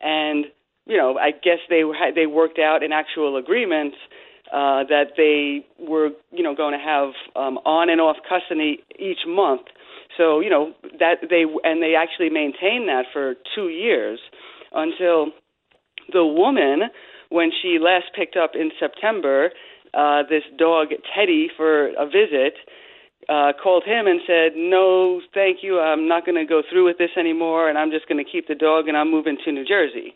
and 0.00 0.46
you 0.86 0.96
know, 0.96 1.18
I 1.18 1.30
guess 1.32 1.58
they 1.68 1.82
they 2.14 2.26
worked 2.26 2.58
out 2.58 2.82
an 2.82 2.92
actual 2.92 3.36
agreement 3.36 3.94
uh, 4.52 4.84
that 4.88 5.12
they 5.16 5.66
were, 5.84 6.10
you 6.30 6.42
know, 6.42 6.54
going 6.54 6.72
to 6.72 6.84
have 6.84 7.10
um, 7.34 7.58
on 7.64 7.90
and 7.90 8.00
off 8.00 8.16
custody 8.28 8.84
each 8.98 9.26
month. 9.26 9.62
So 10.16 10.40
you 10.40 10.48
know 10.48 10.72
that 10.98 11.16
they 11.28 11.44
and 11.64 11.82
they 11.82 11.94
actually 11.94 12.30
maintained 12.30 12.88
that 12.88 13.04
for 13.12 13.34
two 13.54 13.68
years 13.68 14.20
until 14.72 15.32
the 16.12 16.24
woman 16.24 16.82
when 17.28 17.50
she 17.50 17.78
last 17.80 18.06
picked 18.14 18.36
up 18.36 18.52
in 18.54 18.70
September 18.78 19.50
uh, 19.94 20.22
this 20.28 20.42
dog 20.58 20.88
Teddy 21.14 21.48
for 21.56 21.88
a 21.94 22.06
visit, 22.06 22.54
uh, 23.28 23.52
called 23.60 23.82
him 23.84 24.06
and 24.06 24.20
said, 24.26 24.52
"No, 24.54 25.20
thank 25.34 25.62
you. 25.62 25.80
I'm 25.80 26.06
not 26.06 26.24
going 26.24 26.36
to 26.36 26.44
go 26.44 26.62
through 26.70 26.84
with 26.84 26.98
this 26.98 27.10
anymore, 27.18 27.68
and 27.68 27.76
I'm 27.78 27.90
just 27.90 28.06
going 28.06 28.22
to 28.22 28.30
keep 28.30 28.46
the 28.46 28.54
dog, 28.54 28.88
and 28.88 28.96
I'm 28.96 29.10
moving 29.10 29.36
to 29.44 29.52
New 29.52 29.64
Jersey." 29.64 30.14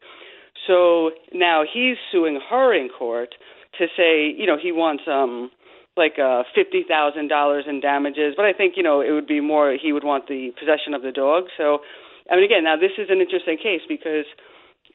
So 0.67 1.11
now 1.33 1.65
he's 1.71 1.97
suing 2.13 2.41
her 2.51 2.75
in 2.75 2.89
court 2.89 3.35
to 3.79 3.87
say, 3.97 4.33
you 4.37 4.47
know, 4.47 4.57
he 4.61 4.73
wants 4.73 5.05
um 5.07 5.51
like 5.97 6.19
uh 6.19 6.43
fifty 6.55 6.85
thousand 6.89 7.29
dollars 7.29 7.65
in 7.67 7.81
damages, 7.81 8.35
but 8.37 8.45
I 8.45 8.53
think 8.53 8.75
you 8.77 8.83
know 8.83 9.01
it 9.01 9.13
would 9.13 9.27
be 9.27 9.41
more 9.41 9.77
he 9.81 9.93
would 9.93 10.05
want 10.05 10.29
the 10.29 10.51
possession 10.59 10.95
of 10.95 11.03
the 11.03 11.13
dog. 11.13 11.45
So, 11.57 11.81
I 12.31 12.37
mean, 12.37 12.45
again, 12.45 12.65
now 12.65 12.77
this 12.77 12.93
is 12.99 13.09
an 13.11 13.21
interesting 13.21 13.57
case 13.57 13.83
because 13.89 14.27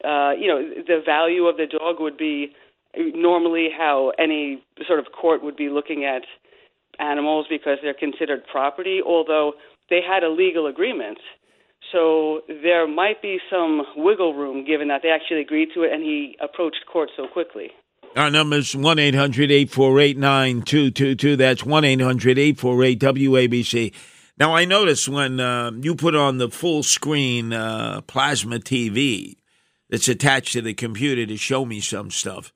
uh, 0.03 0.31
you 0.38 0.48
know, 0.48 0.62
the 0.86 1.01
value 1.05 1.45
of 1.45 1.57
the 1.57 1.67
dog 1.67 1.98
would 2.00 2.17
be 2.17 2.51
normally 2.98 3.69
how 3.75 4.12
any 4.19 4.63
sort 4.88 5.00
of 5.00 5.05
court 5.12 5.43
would 5.43 5.55
be 5.55 5.69
looking 5.69 6.05
at 6.05 6.24
animals 7.00 7.45
because 7.50 7.77
they're 7.81 7.93
considered 7.93 8.41
property. 8.51 9.00
Although 9.05 9.53
they 9.89 10.01
had 10.05 10.24
a 10.24 10.29
legal 10.29 10.67
agreement. 10.67 11.19
So 11.91 12.41
there 12.65 12.88
might 12.88 13.22
be 13.22 13.38
some 13.48 13.84
wiggle 13.95 14.34
room 14.34 14.65
given 14.65 14.88
that 14.88 15.01
they 15.03 15.10
actually 15.10 15.41
agreed 15.41 15.69
to 15.75 15.84
it 15.84 15.93
and 15.93 16.01
he 16.01 16.36
approached 16.41 16.84
court 16.91 17.12
so 17.15 17.27
quickly. 17.27 17.69
Our 18.15 18.31
number 18.31 18.57
is 18.57 18.75
1 18.75 18.98
800 18.98 19.51
848 19.51 20.17
9222. 20.17 21.36
That's 21.36 21.63
1 21.63 21.86
800 21.86 22.39
848 22.39 23.00
WABC. 23.00 23.93
Now, 24.38 24.55
I 24.55 24.65
noticed 24.65 25.07
when 25.07 25.39
uh, 25.39 25.72
you 25.79 25.95
put 25.95 26.15
on 26.15 26.39
the 26.39 26.50
full 26.50 26.81
screen 26.81 27.53
uh, 27.53 28.01
plasma 28.01 28.57
TV 28.57 29.36
that's 29.89 30.07
attached 30.07 30.53
to 30.53 30.62
the 30.62 30.74
computer 30.74 31.25
to 31.27 31.38
show 31.38 31.65
me 31.65 31.79
some 31.79 32.10
stuff, 32.10 32.51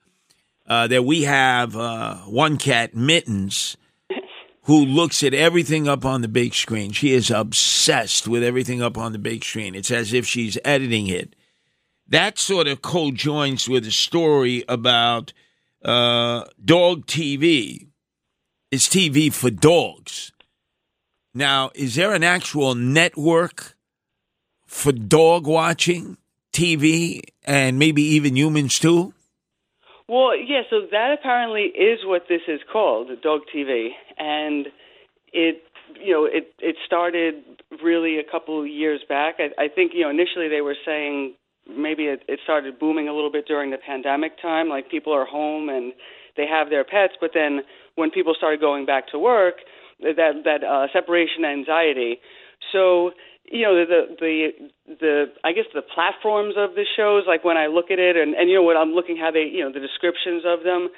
uh, 0.68 0.88
that 0.88 1.06
we 1.06 1.24
have 1.24 1.76
uh, 1.76 2.16
one 2.18 2.58
cat, 2.58 2.96
Mittens, 2.96 3.78
who 4.70 4.86
looks 4.86 5.24
at 5.24 5.34
everything 5.34 5.88
up 5.88 6.06
on 6.06 6.22
the 6.22 6.28
big 6.28 6.54
screen. 6.54 6.92
She 6.92 7.12
is 7.12 7.32
obsessed 7.32 8.28
with 8.28 8.44
everything 8.44 8.84
up 8.84 9.00
on 9.00 9.14
the 9.14 9.18
big 9.18 9.44
screen. 9.44 9.74
It's 9.74 9.90
as 9.90 10.14
if 10.14 10.28
she's 10.28 10.60
editing 10.64 11.08
it. 11.08 11.36
That 12.08 12.38
sort 12.38 12.68
of 12.68 12.84
co-joins 12.84 13.68
with 13.68 13.88
a 13.88 13.92
story 13.92 14.64
about 14.70 15.34
uh, 15.84 16.44
dog 16.64 17.08
TV. 17.08 17.88
It's 18.70 18.88
TV 18.88 19.34
for 19.34 19.50
dogs. 19.50 20.32
Now, 21.34 21.72
is 21.74 21.96
there 21.96 22.14
an 22.14 22.24
actual 22.24 22.76
network 22.76 23.76
for 24.68 24.92
dog 24.92 25.48
watching 25.48 26.18
TV 26.54 27.22
and 27.44 27.80
maybe 27.80 28.04
even 28.04 28.38
humans 28.38 28.78
too? 28.78 29.16
Well, 30.10 30.36
yeah, 30.36 30.62
so 30.72 30.82
that 30.92 31.16
apparently 31.20 31.66
is 31.66 32.00
what 32.04 32.24
this 32.28 32.42
is 32.48 32.60
called, 32.72 33.10
dog 33.22 33.42
TV. 33.56 33.90
And 34.18 34.68
it 35.32 35.62
you 36.02 36.14
know, 36.14 36.26
it 36.26 36.54
it 36.60 36.76
started 36.86 37.44
really 37.84 38.18
a 38.18 38.24
couple 38.24 38.60
of 38.60 38.68
years 38.68 39.02
back. 39.08 39.36
I, 39.38 39.66
I 39.66 39.68
think, 39.68 39.92
you 39.94 40.02
know, 40.02 40.10
initially 40.10 40.50
they 40.50 40.62
were 40.62 40.76
saying 40.84 41.36
maybe 41.70 42.06
it, 42.06 42.24
it 42.28 42.40
started 42.44 42.80
booming 42.80 43.08
a 43.08 43.14
little 43.14 43.32
bit 43.32 43.46
during 43.48 43.70
the 43.70 43.78
pandemic 43.78 44.42
time, 44.42 44.68
like 44.68 44.90
people 44.90 45.14
are 45.14 45.26
home 45.26 45.70
and 45.70 45.94
they 46.38 46.48
have 46.48 46.70
their 46.70 46.84
pets, 46.84 47.14
but 47.22 47.32
then 47.34 47.62
when 47.96 48.10
people 48.10 48.34
started 48.36 48.60
going 48.60 48.86
back 48.86 49.08
to 49.12 49.20
work, 49.20 49.56
that 50.00 50.42
that 50.44 50.64
uh, 50.64 50.88
separation 50.92 51.46
anxiety. 51.46 52.18
So 52.72 53.12
you 53.52 53.64
know 53.64 53.74
the 53.86 54.16
the 54.20 54.50
the 54.88 55.26
I 55.44 55.52
guess 55.52 55.66
the 55.74 55.82
platforms 55.82 56.56
of 56.58 56.76
the 56.76 56.86
shows 56.98 57.24
like 57.28 57.44
when 57.44 57.58
I 57.58 57.68
look 57.68 57.92
at 57.92 58.00
it 58.00 58.16
and 58.16 58.34
and 58.36 58.50
you 58.50 58.56
know 58.56 58.64
what 58.64 58.78
I'm 58.78 58.94
looking 58.94 59.18
how 59.18 59.32
they 59.32 59.46
you 59.46 59.64
know 59.64 59.72
the 59.72 59.80
descriptions 59.80 60.44
of 60.46 60.64
them 60.64 60.90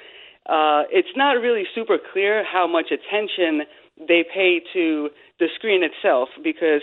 uh 0.48 0.84
it's 0.90 1.14
not 1.16 1.40
really 1.40 1.64
super 1.74 1.98
clear 1.98 2.44
how 2.44 2.66
much 2.66 2.92
attention 2.92 3.62
they 3.96 4.24
pay 4.24 4.60
to 4.72 5.10
the 5.38 5.46
screen 5.56 5.82
itself 5.82 6.28
because 6.42 6.82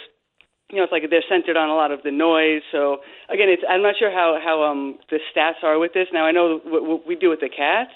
you 0.70 0.78
know 0.78 0.84
it's 0.84 0.92
like 0.92 1.04
they're 1.10 1.26
centered 1.30 1.58
on 1.58 1.70
a 1.70 1.76
lot 1.76 1.92
of 1.92 2.04
the 2.04 2.12
noise. 2.12 2.62
So 2.72 3.02
again 3.30 3.50
it's 3.50 3.64
I'm 3.68 3.82
not 3.82 3.96
sure 3.98 4.12
how 4.12 4.40
how 4.44 4.64
um 4.64 4.98
the 5.10 5.20
stats 5.34 5.64
are 5.64 5.78
with 5.80 5.94
this. 5.94 6.08
Now 6.14 6.26
I 6.26 6.32
know 6.32 6.60
what, 6.64 6.84
what 6.86 7.08
we 7.08 7.16
do 7.16 7.30
with 7.30 7.42
the 7.42 7.50
cats 7.50 7.94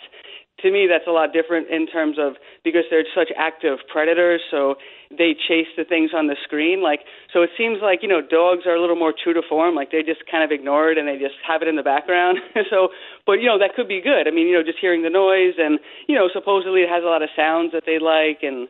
to 0.61 0.71
me 0.71 0.87
that's 0.87 1.07
a 1.07 1.11
lot 1.11 1.33
different 1.33 1.69
in 1.69 1.87
terms 1.87 2.17
of 2.19 2.33
because 2.63 2.83
they're 2.89 3.05
such 3.15 3.29
active 3.37 3.79
predators 3.91 4.41
so 4.51 4.75
they 5.09 5.33
chase 5.33 5.67
the 5.77 5.83
things 5.83 6.11
on 6.13 6.27
the 6.27 6.35
screen 6.43 6.81
like 6.81 7.01
so 7.33 7.41
it 7.41 7.49
seems 7.57 7.79
like 7.81 7.99
you 8.01 8.07
know 8.07 8.21
dogs 8.21 8.65
are 8.65 8.75
a 8.75 8.81
little 8.81 8.95
more 8.95 9.13
true 9.13 9.33
to 9.33 9.41
form 9.47 9.75
like 9.75 9.91
they 9.91 10.03
just 10.03 10.21
kind 10.29 10.43
of 10.43 10.51
ignore 10.51 10.91
it 10.91 10.97
and 10.97 11.07
they 11.07 11.17
just 11.17 11.35
have 11.45 11.61
it 11.61 11.67
in 11.67 11.75
the 11.75 11.83
background. 11.83 12.37
So 12.69 12.89
but 13.25 13.33
you 13.33 13.45
know 13.45 13.59
that 13.59 13.75
could 13.75 13.87
be 13.87 14.01
good. 14.01 14.27
I 14.27 14.31
mean 14.31 14.47
you 14.47 14.53
know 14.53 14.63
just 14.63 14.79
hearing 14.79 15.03
the 15.03 15.09
noise 15.09 15.55
and 15.57 15.79
you 16.07 16.15
know 16.15 16.29
supposedly 16.33 16.81
it 16.81 16.89
has 16.89 17.03
a 17.03 17.07
lot 17.07 17.21
of 17.21 17.29
sounds 17.35 17.71
that 17.73 17.83
they 17.85 17.99
like 17.99 18.41
and 18.41 18.67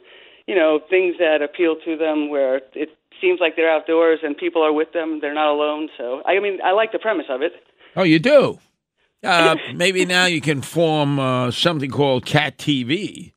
you 0.47 0.55
know 0.55 0.79
things 0.89 1.15
that 1.19 1.41
appeal 1.41 1.75
to 1.85 1.95
them 1.95 2.29
where 2.29 2.61
it 2.73 2.89
seems 3.21 3.39
like 3.39 3.55
they're 3.55 3.71
outdoors 3.71 4.19
and 4.23 4.35
people 4.35 4.61
are 4.63 4.73
with 4.73 4.91
them 4.93 5.19
they're 5.21 5.33
not 5.33 5.51
alone. 5.51 5.89
So 5.97 6.23
i 6.25 6.39
mean 6.39 6.59
i 6.63 6.71
like 6.71 6.91
the 6.91 6.99
premise 6.99 7.27
of 7.29 7.41
it. 7.41 7.53
Oh 7.95 8.03
you 8.03 8.19
do 8.19 8.57
uh, 9.23 9.55
maybe 9.73 10.05
now 10.05 10.25
you 10.25 10.41
can 10.41 10.61
form 10.61 11.19
uh, 11.19 11.51
something 11.51 11.89
called 11.89 12.25
cat 12.25 12.57
tv 12.57 13.33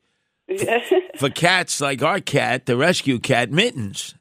for 1.19 1.31
cats 1.31 1.81
like 1.81 2.03
our 2.03 2.21
cat, 2.21 2.67
the 2.67 2.77
rescue 2.77 3.19
cat, 3.19 3.51
Mittens. 3.51 4.15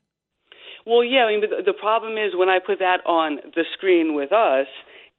Well, 0.85 1.03
yeah, 1.03 1.25
I 1.25 1.31
mean, 1.31 1.41
the, 1.41 1.63
the 1.65 1.73
problem 1.73 2.13
is 2.13 2.35
when 2.35 2.49
I 2.49 2.59
put 2.59 2.79
that 2.79 3.05
on 3.05 3.39
the 3.55 3.63
screen 3.73 4.13
with 4.13 4.31
us, 4.31 4.67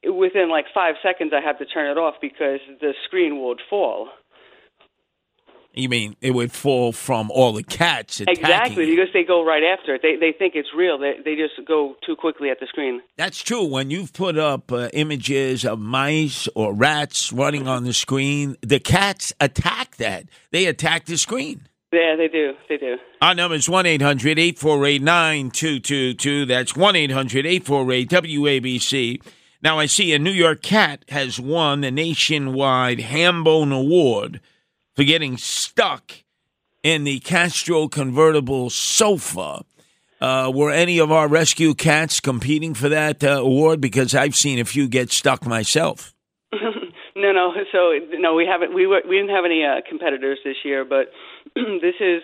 within 0.05 0.49
like 0.49 0.67
five 0.73 0.95
seconds, 1.03 1.33
I 1.35 1.41
have 1.45 1.59
to 1.59 1.67
turn 1.67 1.91
it 1.91 1.99
off 1.99 2.15
because 2.21 2.61
the 2.81 2.95
screen 3.05 3.43
would 3.43 3.61
fall. 3.69 4.09
You 5.77 5.91
mean 5.91 6.17
it 6.23 6.31
would 6.31 6.53
fall 6.53 6.91
from 6.91 7.31
all 7.31 7.53
the 7.53 7.63
cats? 7.63 8.23
Exactly, 8.27 8.87
because 8.87 9.09
they 9.13 9.25
go 9.25 9.45
right 9.45 9.63
after 9.63 9.95
it. 9.95 10.01
They 10.03 10.17
they 10.17 10.33
think 10.33 10.55
it's 10.57 10.71
real. 10.75 10.97
They 10.97 11.17
they 11.23 11.37
just 11.37 11.55
go 11.69 11.97
too 12.05 12.17
quickly 12.17 12.49
at 12.49 12.61
the 12.61 12.67
screen. 12.67 13.03
That's 13.19 13.43
true. 13.43 13.65
When 13.65 13.91
you've 13.91 14.15
put 14.15 14.39
up 14.39 14.73
uh, 14.73 14.89
images 14.95 15.67
of 15.67 15.79
mice 15.79 16.49
or 16.55 16.73
rats 16.73 17.31
running 17.31 17.69
on 17.69 17.85
the 17.85 17.93
screen, 17.93 18.57
the 18.63 18.81
cats 18.81 19.35
attack 19.39 19.97
that. 19.97 20.25
They 20.51 20.65
attack 20.65 21.05
the 21.05 21.19
screen. 21.19 21.69
Yeah, 21.93 22.17
they 22.17 22.29
do. 22.29 22.55
They 22.71 22.79
do. 22.79 22.97
Our 23.21 23.35
number 23.35 23.55
is 23.57 23.69
1 23.69 23.85
800 23.85 24.39
848 24.39 25.03
9222. 25.03 26.47
That's 26.47 26.75
1 26.75 26.97
800 26.97 27.47
848 27.47 28.09
WABC. 28.11 29.23
Now, 29.63 29.79
I 29.79 29.87
see 29.87 30.13
a 30.13 30.19
New 30.19 30.33
York 30.33 30.63
cat 30.63 31.05
has 31.09 31.39
won 31.39 31.83
the 31.83 31.91
nationwide 31.91 32.99
Hambone 32.99 33.75
Award 33.75 34.41
for 34.97 35.05
getting 35.05 35.37
stuck 35.37 36.25
in 36.83 37.05
the 37.05 37.21
Castro 37.21 37.87
convertible 37.87 38.71
sofa. 38.71 39.65
Uh, 40.19 40.51
were 40.53 40.71
any 40.71 40.99
of 40.99 41.13
our 41.13 41.29
rescue 41.29 41.75
cats 41.75 42.21
competing 42.21 42.73
for 42.73 42.89
that 42.89 43.23
uh, 43.23 43.43
award? 43.43 43.81
Because 43.83 44.15
I've 44.15 44.35
seen 44.35 44.59
a 44.59 44.65
few 44.65 44.89
get 44.89 45.13
stuck 45.13 45.45
myself. 45.45 46.15
no, 46.53 47.33
no. 47.33 47.53
So 47.71 47.93
no, 48.19 48.35
we 48.35 48.47
haven't. 48.51 48.75
We 48.75 48.87
were, 48.87 49.03
we 49.07 49.17
didn't 49.17 49.35
have 49.35 49.45
any 49.45 49.63
uh, 49.63 49.83
competitors 49.87 50.39
this 50.43 50.57
year, 50.65 50.87
but 50.87 51.13
this 51.55 51.97
is 52.01 52.23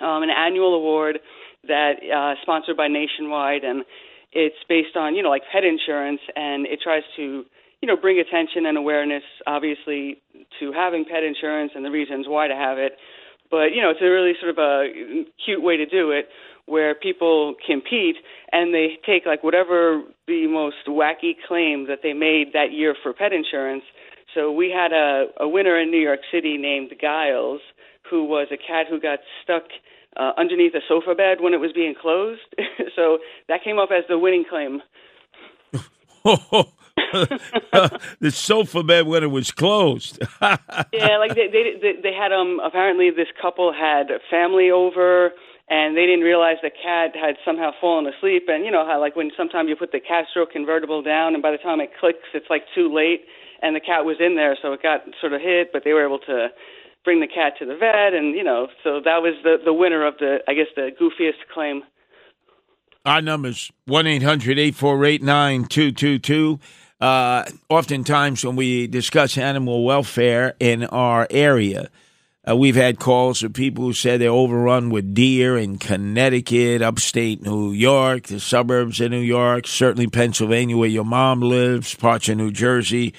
um, 0.00 0.24
an 0.24 0.30
annual 0.30 0.74
award 0.74 1.20
that 1.68 1.92
uh, 2.02 2.34
sponsored 2.42 2.76
by 2.76 2.88
Nationwide, 2.88 3.62
and 3.62 3.84
it's 4.32 4.56
based 4.68 4.96
on 4.96 5.14
you 5.14 5.22
know 5.22 5.30
like 5.30 5.42
pet 5.52 5.62
insurance, 5.62 6.20
and 6.34 6.66
it 6.66 6.80
tries 6.82 7.04
to 7.14 7.44
you 7.86 7.94
know 7.94 8.00
bring 8.00 8.18
attention 8.18 8.66
and 8.66 8.76
awareness, 8.76 9.22
obviously, 9.46 10.20
to 10.58 10.72
having 10.72 11.04
pet 11.04 11.22
insurance 11.22 11.70
and 11.76 11.84
the 11.84 11.90
reasons 11.90 12.26
why 12.28 12.48
to 12.48 12.56
have 12.56 12.78
it. 12.78 12.98
But 13.48 13.70
you 13.76 13.80
know, 13.80 13.90
it's 13.90 14.02
a 14.02 14.10
really 14.10 14.32
sort 14.40 14.50
of 14.50 14.58
a 14.58 15.24
cute 15.44 15.62
way 15.62 15.76
to 15.76 15.86
do 15.86 16.10
it, 16.10 16.28
where 16.66 16.96
people 16.96 17.54
compete 17.64 18.16
and 18.50 18.74
they 18.74 18.98
take 19.06 19.24
like 19.24 19.44
whatever 19.44 20.02
the 20.26 20.48
most 20.48 20.82
wacky 20.88 21.36
claim 21.46 21.86
that 21.86 22.00
they 22.02 22.12
made 22.12 22.54
that 22.54 22.72
year 22.72 22.96
for 23.00 23.12
pet 23.12 23.32
insurance. 23.32 23.84
So 24.34 24.50
we 24.50 24.74
had 24.74 24.92
a, 24.92 25.26
a 25.38 25.48
winner 25.48 25.80
in 25.80 25.92
New 25.92 26.02
York 26.02 26.20
City 26.32 26.56
named 26.58 26.92
Giles, 27.00 27.60
who 28.10 28.24
was 28.24 28.48
a 28.50 28.56
cat 28.56 28.86
who 28.90 29.00
got 29.00 29.20
stuck 29.44 29.62
uh, 30.16 30.32
underneath 30.36 30.74
a 30.74 30.80
sofa 30.88 31.14
bed 31.14 31.38
when 31.40 31.54
it 31.54 31.60
was 31.60 31.70
being 31.72 31.94
closed. 31.94 32.40
so 32.96 33.18
that 33.48 33.62
came 33.62 33.78
up 33.78 33.90
as 33.96 34.02
the 34.08 34.18
winning 34.18 34.44
claim. 34.50 34.82
the 38.20 38.30
sofa 38.30 38.82
bed 38.82 39.06
when 39.06 39.22
it 39.22 39.30
was 39.30 39.50
closed. 39.50 40.18
yeah, 40.42 41.18
like 41.18 41.34
they, 41.34 41.48
they 41.48 41.92
they 42.02 42.12
had 42.12 42.32
um 42.32 42.60
apparently 42.64 43.10
this 43.10 43.28
couple 43.40 43.72
had 43.72 44.08
family 44.30 44.70
over 44.70 45.32
and 45.68 45.96
they 45.96 46.06
didn't 46.06 46.24
realize 46.24 46.56
the 46.62 46.70
cat 46.70 47.14
had 47.14 47.36
somehow 47.44 47.70
fallen 47.80 48.06
asleep 48.06 48.44
and 48.48 48.64
you 48.64 48.70
know 48.70 48.86
how 48.86 49.00
like 49.00 49.16
when 49.16 49.30
sometimes 49.36 49.68
you 49.68 49.76
put 49.76 49.92
the 49.92 50.00
Castro 50.00 50.46
convertible 50.46 51.02
down 51.02 51.34
and 51.34 51.42
by 51.42 51.50
the 51.50 51.58
time 51.58 51.80
it 51.80 51.90
clicks 51.98 52.28
it's 52.34 52.46
like 52.48 52.62
too 52.74 52.92
late 52.92 53.24
and 53.62 53.74
the 53.74 53.80
cat 53.80 54.04
was 54.04 54.16
in 54.20 54.36
there 54.36 54.56
so 54.62 54.72
it 54.72 54.82
got 54.82 55.00
sort 55.20 55.32
of 55.32 55.40
hit 55.40 55.70
but 55.72 55.82
they 55.84 55.92
were 55.92 56.04
able 56.04 56.20
to 56.20 56.48
bring 57.04 57.20
the 57.20 57.26
cat 57.26 57.54
to 57.58 57.66
the 57.66 57.76
vet 57.76 58.14
and 58.14 58.34
you 58.34 58.44
know 58.44 58.68
so 58.84 59.00
that 59.04 59.22
was 59.22 59.34
the 59.42 59.56
the 59.64 59.72
winner 59.72 60.06
of 60.06 60.14
the 60.18 60.38
I 60.48 60.54
guess 60.54 60.66
the 60.76 60.90
goofiest 61.00 61.52
claim. 61.52 61.82
Our 63.04 63.22
numbers 63.22 63.70
1 63.86 64.06
800 64.06 64.58
848 64.58 65.22
9222. 65.22 66.58
Uh, 67.00 67.44
oftentimes, 67.68 68.44
when 68.44 68.56
we 68.56 68.86
discuss 68.86 69.36
animal 69.36 69.84
welfare 69.84 70.54
in 70.58 70.84
our 70.84 71.26
area, 71.30 71.90
uh, 72.48 72.56
we've 72.56 72.76
had 72.76 72.98
calls 72.98 73.42
of 73.42 73.52
people 73.52 73.84
who 73.84 73.92
said 73.92 74.20
they're 74.20 74.30
overrun 74.30 74.88
with 74.88 75.14
deer 75.14 75.58
in 75.58 75.78
Connecticut, 75.78 76.80
upstate 76.80 77.42
New 77.42 77.72
York, 77.72 78.28
the 78.28 78.40
suburbs 78.40 79.00
of 79.00 79.10
New 79.10 79.20
York, 79.20 79.66
certainly 79.66 80.06
Pennsylvania, 80.06 80.76
where 80.76 80.88
your 80.88 81.04
mom 81.04 81.40
lives, 81.40 81.94
parts 81.94 82.28
of 82.28 82.38
New 82.38 82.52
Jersey. 82.52 83.12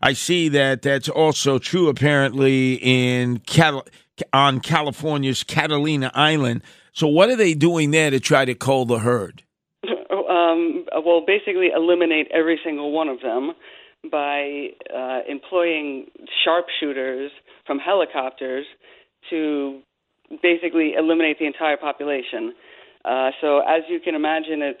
I 0.00 0.12
see 0.12 0.48
that 0.50 0.82
that's 0.82 1.08
also 1.08 1.58
true 1.58 1.88
apparently 1.88 2.74
in 2.74 3.40
Cal- 3.40 3.86
on 4.32 4.60
California's 4.60 5.42
Catalina 5.42 6.12
Island. 6.14 6.62
So, 6.92 7.08
what 7.08 7.30
are 7.30 7.36
they 7.36 7.54
doing 7.54 7.90
there 7.90 8.10
to 8.10 8.20
try 8.20 8.44
to 8.44 8.54
cull 8.54 8.84
the 8.86 9.00
herd? 9.00 9.42
Um, 10.28 10.77
well, 11.04 11.22
basically 11.26 11.68
eliminate 11.74 12.28
every 12.32 12.58
single 12.64 12.92
one 12.92 13.08
of 13.08 13.20
them 13.20 13.52
by 14.10 14.68
uh, 14.94 15.20
employing 15.28 16.06
sharpshooters 16.44 17.30
from 17.66 17.78
helicopters 17.78 18.64
to 19.30 19.80
basically 20.42 20.92
eliminate 20.96 21.38
the 21.38 21.46
entire 21.46 21.76
population. 21.76 22.54
Uh, 23.04 23.30
so 23.40 23.58
as 23.58 23.82
you 23.88 24.00
can 24.00 24.14
imagine, 24.14 24.62
it's 24.62 24.80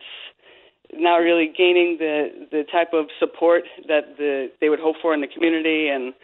not 0.92 1.16
really 1.16 1.52
gaining 1.56 1.96
the 1.98 2.48
the 2.50 2.62
type 2.72 2.92
of 2.92 3.06
support 3.18 3.64
that 3.88 4.16
the 4.16 4.48
they 4.60 4.68
would 4.68 4.80
hope 4.80 4.96
for 5.02 5.12
in 5.12 5.20
the 5.20 5.26
community 5.26 5.88
and 5.88 6.14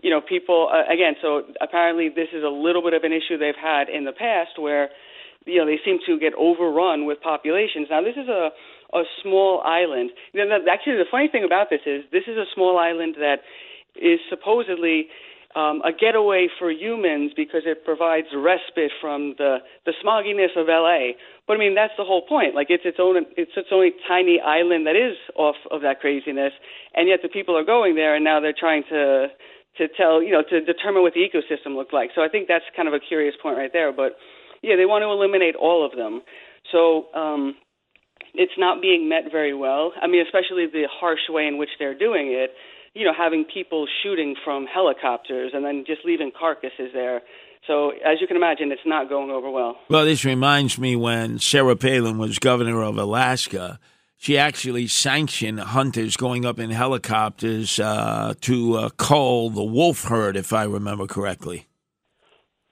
you 0.00 0.10
know 0.10 0.20
people 0.20 0.70
uh, 0.72 0.90
again 0.92 1.14
so 1.20 1.42
apparently 1.60 2.08
this 2.08 2.28
is 2.32 2.42
a 2.42 2.48
little 2.48 2.82
bit 2.82 2.94
of 2.94 3.04
an 3.04 3.12
issue 3.12 3.36
they've 3.36 3.54
had 3.60 3.88
in 3.88 4.04
the 4.04 4.12
past 4.12 4.58
where 4.58 4.88
you 5.44 5.58
know 5.58 5.66
they 5.66 5.78
seem 5.84 5.98
to 6.06 6.18
get 6.18 6.32
overrun 6.38 7.04
with 7.04 7.20
populations 7.20 7.88
now 7.90 8.00
this 8.00 8.16
is 8.16 8.28
a 8.28 8.48
a 8.94 9.02
small 9.22 9.60
island 9.64 10.10
actually 10.70 10.96
the 10.96 11.10
funny 11.10 11.28
thing 11.28 11.44
about 11.44 11.68
this 11.70 11.80
is 11.86 12.04
this 12.12 12.24
is 12.26 12.36
a 12.36 12.46
small 12.54 12.78
island 12.78 13.16
that 13.18 13.42
is 13.96 14.20
supposedly 14.28 15.08
um, 15.54 15.82
a 15.86 15.92
getaway 15.92 16.48
for 16.58 16.70
humans 16.70 17.32
because 17.36 17.62
it 17.64 17.84
provides 17.84 18.26
respite 18.34 18.90
from 19.00 19.34
the 19.38 19.58
the 19.86 19.92
smogginess 20.04 20.58
of 20.58 20.66
LA. 20.66 21.14
But 21.46 21.54
I 21.54 21.58
mean, 21.58 21.74
that's 21.74 21.92
the 21.96 22.04
whole 22.04 22.22
point. 22.26 22.54
Like 22.54 22.68
it's 22.70 22.84
its 22.84 22.98
own 23.00 23.24
it's 23.36 23.52
its 23.56 23.68
own 23.70 23.90
tiny 24.08 24.40
island 24.40 24.86
that 24.86 24.96
is 24.96 25.16
off 25.36 25.56
of 25.70 25.82
that 25.82 26.00
craziness, 26.00 26.52
and 26.94 27.08
yet 27.08 27.20
the 27.22 27.28
people 27.28 27.56
are 27.56 27.64
going 27.64 27.94
there, 27.94 28.14
and 28.14 28.24
now 28.24 28.40
they're 28.40 28.56
trying 28.56 28.82
to 28.90 29.28
to 29.78 29.88
tell 29.96 30.22
you 30.22 30.32
know 30.32 30.42
to 30.42 30.60
determine 30.60 31.02
what 31.02 31.14
the 31.14 31.22
ecosystem 31.22 31.76
looked 31.76 31.94
like. 31.94 32.10
So 32.14 32.22
I 32.22 32.28
think 32.28 32.48
that's 32.48 32.64
kind 32.74 32.88
of 32.88 32.94
a 32.94 33.00
curious 33.00 33.34
point 33.40 33.56
right 33.56 33.72
there. 33.72 33.92
But 33.92 34.18
yeah, 34.62 34.74
they 34.76 34.86
want 34.86 35.02
to 35.02 35.10
eliminate 35.10 35.54
all 35.54 35.86
of 35.86 35.92
them. 35.96 36.22
So 36.72 37.06
um, 37.14 37.54
it's 38.34 38.58
not 38.58 38.82
being 38.82 39.08
met 39.08 39.30
very 39.30 39.54
well. 39.54 39.92
I 40.00 40.06
mean, 40.06 40.24
especially 40.24 40.66
the 40.66 40.88
harsh 40.90 41.28
way 41.28 41.46
in 41.46 41.58
which 41.58 41.70
they're 41.78 41.98
doing 41.98 42.32
it 42.32 42.50
you 42.94 43.04
know, 43.04 43.12
having 43.12 43.44
people 43.44 43.86
shooting 44.02 44.36
from 44.44 44.66
helicopters 44.66 45.50
and 45.52 45.64
then 45.64 45.84
just 45.86 46.04
leaving 46.04 46.30
carcasses 46.36 46.90
there. 46.92 47.22
So, 47.66 47.90
as 47.90 48.20
you 48.20 48.26
can 48.26 48.36
imagine, 48.36 48.70
it's 48.70 48.82
not 48.86 49.08
going 49.08 49.30
over 49.30 49.50
well. 49.50 49.76
Well, 49.88 50.04
this 50.04 50.24
reminds 50.24 50.78
me 50.78 50.96
when 50.96 51.38
Sarah 51.38 51.76
Palin 51.76 52.18
was 52.18 52.38
governor 52.38 52.82
of 52.82 52.98
Alaska, 52.98 53.80
she 54.16 54.38
actually 54.38 54.86
sanctioned 54.86 55.60
hunters 55.60 56.16
going 56.16 56.44
up 56.44 56.58
in 56.58 56.70
helicopters 56.70 57.80
uh, 57.80 58.34
to 58.42 58.76
uh, 58.76 58.88
cull 58.90 59.50
the 59.50 59.64
wolf 59.64 60.04
herd, 60.04 60.36
if 60.36 60.52
I 60.52 60.64
remember 60.64 61.06
correctly. 61.06 61.66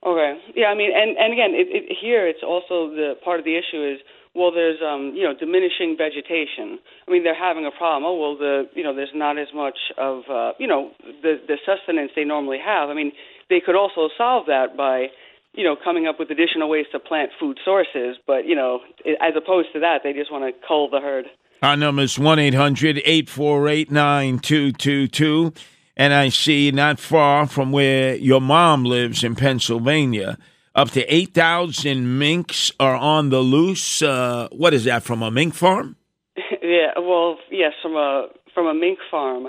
Okay. 0.05 0.37
Yeah, 0.55 0.67
I 0.67 0.75
mean, 0.75 0.91
and 0.95 1.17
and 1.17 1.33
again, 1.33 1.51
it, 1.53 1.67
it, 1.69 1.97
here 1.99 2.27
it's 2.27 2.43
also 2.43 2.89
the 2.89 3.13
part 3.23 3.39
of 3.39 3.45
the 3.45 3.57
issue 3.57 3.83
is 3.83 3.99
well, 4.35 4.51
there's 4.51 4.79
um, 4.81 5.13
you 5.15 5.23
know 5.23 5.33
diminishing 5.37 5.95
vegetation. 5.97 6.79
I 7.07 7.11
mean, 7.11 7.23
they're 7.23 7.37
having 7.37 7.65
a 7.65 7.71
problem. 7.71 8.03
Oh, 8.05 8.19
well, 8.19 8.37
the 8.37 8.69
you 8.73 8.83
know 8.83 8.95
there's 8.95 9.13
not 9.13 9.37
as 9.37 9.47
much 9.53 9.77
of 9.97 10.23
uh, 10.29 10.53
you 10.57 10.67
know 10.67 10.91
the 11.21 11.39
the 11.47 11.57
sustenance 11.65 12.11
they 12.15 12.23
normally 12.23 12.57
have. 12.63 12.89
I 12.89 12.95
mean, 12.95 13.11
they 13.49 13.61
could 13.63 13.75
also 13.75 14.09
solve 14.17 14.47
that 14.47 14.75
by 14.75 15.07
you 15.53 15.63
know 15.63 15.75
coming 15.75 16.07
up 16.07 16.17
with 16.19 16.31
additional 16.31 16.67
ways 16.67 16.85
to 16.93 16.99
plant 16.99 17.31
food 17.39 17.59
sources. 17.63 18.17
But 18.25 18.45
you 18.45 18.55
know, 18.55 18.79
as 19.21 19.33
opposed 19.37 19.69
to 19.73 19.79
that, 19.81 19.99
they 20.03 20.13
just 20.13 20.31
want 20.31 20.45
to 20.45 20.67
cull 20.67 20.89
the 20.89 20.99
herd. 20.99 21.25
Our 21.61 21.77
number 21.77 22.01
is 22.01 22.17
one 22.17 22.39
eight 22.39 22.55
hundred 22.55 23.01
eight 23.05 23.29
four 23.29 23.69
eight 23.69 23.91
nine 23.91 24.39
two 24.39 24.71
two 24.71 25.07
two, 25.07 25.53
and 25.95 26.11
I 26.11 26.29
see 26.29 26.71
not 26.71 26.99
far 26.99 27.45
from 27.45 27.71
where 27.71 28.15
your 28.15 28.41
mom 28.41 28.83
lives 28.83 29.23
in 29.23 29.35
Pennsylvania 29.35 30.39
up 30.75 30.89
to 30.91 31.01
8,000 31.13 32.17
minks 32.17 32.71
are 32.79 32.95
on 32.95 33.29
the 33.29 33.39
loose. 33.39 34.01
Uh, 34.01 34.47
what 34.51 34.73
is 34.73 34.85
that, 34.85 35.03
from 35.03 35.21
a 35.21 35.31
mink 35.31 35.53
farm? 35.53 35.95
yeah, 36.61 36.97
well, 36.97 37.37
yes, 37.51 37.73
from 37.81 37.95
a, 37.95 38.27
from 38.53 38.67
a 38.67 38.73
mink 38.73 38.99
farm. 39.11 39.47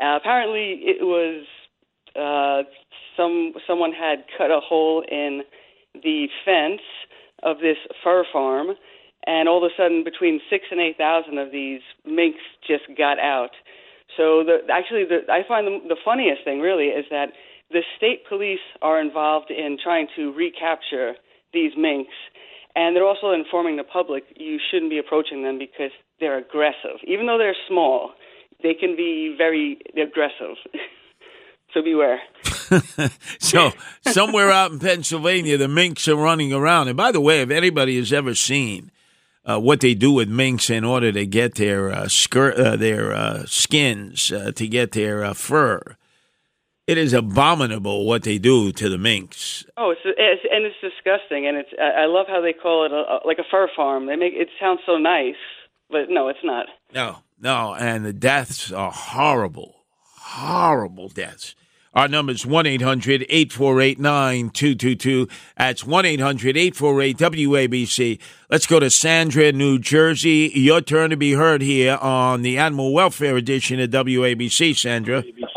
Uh, 0.00 0.16
apparently, 0.16 0.80
it 0.82 1.04
was 1.04 1.46
uh, 2.16 2.68
some 3.16 3.52
someone 3.66 3.92
had 3.92 4.24
cut 4.36 4.50
a 4.50 4.60
hole 4.60 5.04
in 5.08 5.42
the 5.94 6.26
fence 6.44 6.82
of 7.42 7.58
this 7.58 7.76
fur 8.02 8.24
farm, 8.32 8.74
and 9.26 9.48
all 9.48 9.64
of 9.64 9.70
a 9.70 9.74
sudden, 9.76 10.02
between 10.02 10.40
six 10.50 10.64
and 10.70 10.80
eight 10.80 10.96
thousand 10.96 11.38
of 11.38 11.52
these 11.52 11.80
minks 12.04 12.40
just 12.66 12.84
got 12.98 13.18
out. 13.20 13.50
So, 14.16 14.44
the, 14.44 14.58
actually, 14.72 15.04
the, 15.04 15.30
I 15.32 15.46
find 15.46 15.66
the, 15.66 15.78
the 15.94 15.96
funniest 16.04 16.44
thing 16.44 16.60
really 16.60 16.86
is 16.86 17.06
that 17.10 17.28
the 17.70 17.82
state 17.96 18.22
police 18.28 18.64
are 18.82 19.00
involved 19.00 19.50
in 19.50 19.78
trying 19.82 20.06
to 20.16 20.32
recapture 20.32 21.14
these 21.52 21.72
minks, 21.76 22.12
and 22.76 22.94
they're 22.94 23.06
also 23.06 23.32
informing 23.32 23.76
the 23.76 23.84
public 23.84 24.24
you 24.36 24.58
shouldn't 24.70 24.90
be 24.90 24.98
approaching 24.98 25.42
them 25.42 25.58
because 25.58 25.90
they're 26.20 26.38
aggressive. 26.38 26.98
Even 27.06 27.26
though 27.26 27.38
they're 27.38 27.56
small, 27.68 28.12
they 28.62 28.74
can 28.74 28.96
be 28.96 29.34
very 29.36 29.78
aggressive. 29.90 30.56
so 31.74 31.82
beware. 31.82 32.20
so 33.38 33.72
somewhere 34.02 34.50
out 34.50 34.72
in 34.72 34.78
Pennsylvania, 34.78 35.56
the 35.56 35.68
minks 35.68 36.08
are 36.08 36.16
running 36.16 36.52
around. 36.52 36.88
And 36.88 36.96
by 36.96 37.12
the 37.12 37.20
way, 37.20 37.42
if 37.42 37.50
anybody 37.50 37.96
has 37.98 38.12
ever 38.12 38.34
seen 38.34 38.90
uh, 39.44 39.60
what 39.60 39.80
they 39.80 39.94
do 39.94 40.12
with 40.12 40.28
minks 40.28 40.70
in 40.70 40.84
order 40.84 41.12
to 41.12 41.26
get 41.26 41.56
their 41.56 41.90
uh, 41.90 42.08
skirt, 42.08 42.56
uh, 42.56 42.76
their 42.76 43.12
uh, 43.12 43.44
skins, 43.46 44.32
uh, 44.32 44.52
to 44.52 44.66
get 44.66 44.92
their 44.92 45.24
uh, 45.24 45.34
fur, 45.34 45.96
it 46.86 46.98
is 46.98 47.12
abominable 47.12 48.06
what 48.06 48.22
they 48.22 48.38
do 48.38 48.72
to 48.72 48.88
the 48.88 48.98
minks. 48.98 49.64
Oh, 49.76 49.90
it's, 49.90 50.00
it's 50.04 50.42
and 50.50 50.64
it's 50.64 50.76
disgusting, 50.80 51.46
and 51.46 51.56
it's 51.56 51.70
I 51.80 52.06
love 52.06 52.26
how 52.28 52.40
they 52.40 52.52
call 52.52 52.84
it 52.84 52.92
a, 52.92 52.96
a, 52.96 53.26
like 53.26 53.38
a 53.38 53.44
fur 53.50 53.68
farm. 53.74 54.06
They 54.06 54.16
make 54.16 54.34
it 54.34 54.48
sound 54.60 54.80
so 54.86 54.96
nice, 54.98 55.34
but 55.90 56.10
no, 56.10 56.28
it's 56.28 56.44
not. 56.44 56.66
No, 56.92 57.18
no, 57.40 57.74
and 57.74 58.04
the 58.04 58.12
deaths 58.12 58.70
are 58.70 58.92
horrible, 58.92 59.84
horrible 60.16 61.08
deaths. 61.08 61.54
Our 61.94 62.08
number 62.08 62.32
is 62.32 62.44
1 62.44 62.66
800 62.66 63.24
848 63.28 64.00
9222. 64.00 65.28
That's 65.56 65.84
1 65.84 66.04
800 66.04 66.56
848 66.56 67.16
WABC. 67.18 68.20
Let's 68.50 68.66
go 68.66 68.80
to 68.80 68.90
Sandra, 68.90 69.52
New 69.52 69.78
Jersey. 69.78 70.50
Your 70.54 70.80
turn 70.80 71.10
to 71.10 71.16
be 71.16 71.34
heard 71.34 71.62
here 71.62 71.96
on 71.96 72.42
the 72.42 72.58
Animal 72.58 72.92
Welfare 72.92 73.36
Edition 73.36 73.78
of 73.78 73.90
WABC, 73.90 74.76
Sandra. 74.76 75.22
WABC. 75.22 75.53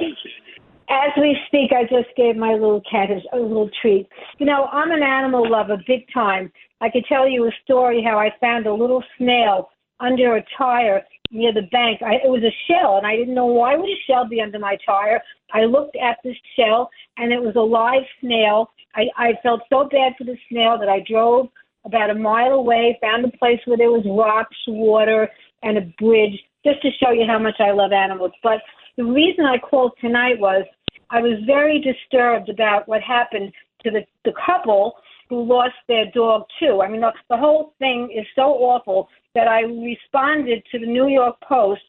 As 0.90 1.12
we 1.18 1.38
speak, 1.48 1.72
I 1.74 1.84
just 1.84 2.16
gave 2.16 2.38
my 2.38 2.54
little 2.54 2.82
cat 2.90 3.10
his, 3.10 3.22
a 3.34 3.38
little 3.38 3.70
treat. 3.82 4.08
You 4.38 4.46
know, 4.46 4.66
I'm 4.72 4.92
an 4.92 5.04
animal 5.04 5.50
lover, 5.50 5.78
big 5.86 6.06
time. 6.14 6.52
I 6.80 6.90
could 6.90 7.04
tell 7.10 7.28
you 7.28 7.46
a 7.46 7.52
story 7.64 8.02
how 8.02 8.18
I 8.18 8.30
found 8.40 8.68
a 8.68 8.74
little 8.74 9.04
snail 9.18 9.70
under 10.00 10.38
a 10.38 10.44
tire 10.58 11.04
near 11.30 11.54
the 11.54 11.68
bank. 11.74 12.02
I, 12.02 12.16
it 12.16 12.30
was 12.30 12.44
a 12.44 12.56
shell, 12.68 12.98
and 12.98 13.06
I 13.06 13.18
didn't 13.18 13.36
know 13.36 13.48
why 13.48 13.76
would 13.76 13.90
a 13.90 14.02
shell 14.08 14.30
be 14.30 14.40
under 14.40 14.60
my 14.60 14.78
tire. 14.86 15.20
I 15.54 15.66
looked 15.66 15.98
at 15.98 16.20
the 16.24 16.34
shell, 16.56 16.90
and 17.18 17.34
it 17.34 17.42
was 17.42 17.56
a 17.58 17.60
live 17.60 18.04
snail. 18.22 18.70
I, 18.96 19.08
I 19.18 19.34
felt 19.44 19.62
so 19.70 19.90
bad 19.92 20.14
for 20.18 20.24
the 20.24 20.38
snail 20.50 20.78
that 20.80 20.88
I 20.88 21.04
drove 21.10 21.50
about 21.84 22.12
a 22.12 22.16
mile 22.16 22.54
away, 22.54 22.98
found 23.02 23.26
a 23.26 23.38
place 23.38 23.60
where 23.66 23.78
there 23.78 23.92
was 23.92 24.06
rocks, 24.06 24.58
water, 24.68 25.30
and 25.64 25.78
a 25.78 25.82
bridge, 26.00 26.40
just 26.66 26.82
to 26.82 26.90
show 27.04 27.12
you 27.12 27.26
how 27.28 27.40
much 27.40 27.56
I 27.60 27.72
love 27.72 27.92
animals. 27.92 28.32
But 28.42 28.62
the 28.96 29.04
reason 29.04 29.46
I 29.46 29.58
called 29.58 29.92
tonight 30.00 30.40
was 30.40 30.66
I 31.10 31.22
was 31.22 31.40
very 31.46 31.80
disturbed 31.80 32.50
about 32.50 32.88
what 32.88 33.02
happened 33.02 33.54
to 33.84 33.92
the, 33.92 34.06
the 34.26 34.34
couple 34.46 34.96
who 35.30 35.44
lost 35.44 35.76
their 35.88 36.06
dog 36.14 36.44
too. 36.60 36.82
I 36.82 36.90
mean, 36.90 37.02
the, 37.02 37.12
the 37.30 37.38
whole 37.38 37.74
thing 37.80 38.10
is 38.16 38.26
so 38.36 38.44
awful 38.44 39.10
that 39.36 39.48
I 39.48 39.62
responded 39.62 40.64
to 40.72 40.80
the 40.80 40.86
New 40.86 41.08
York 41.08 41.36
Post, 41.42 41.82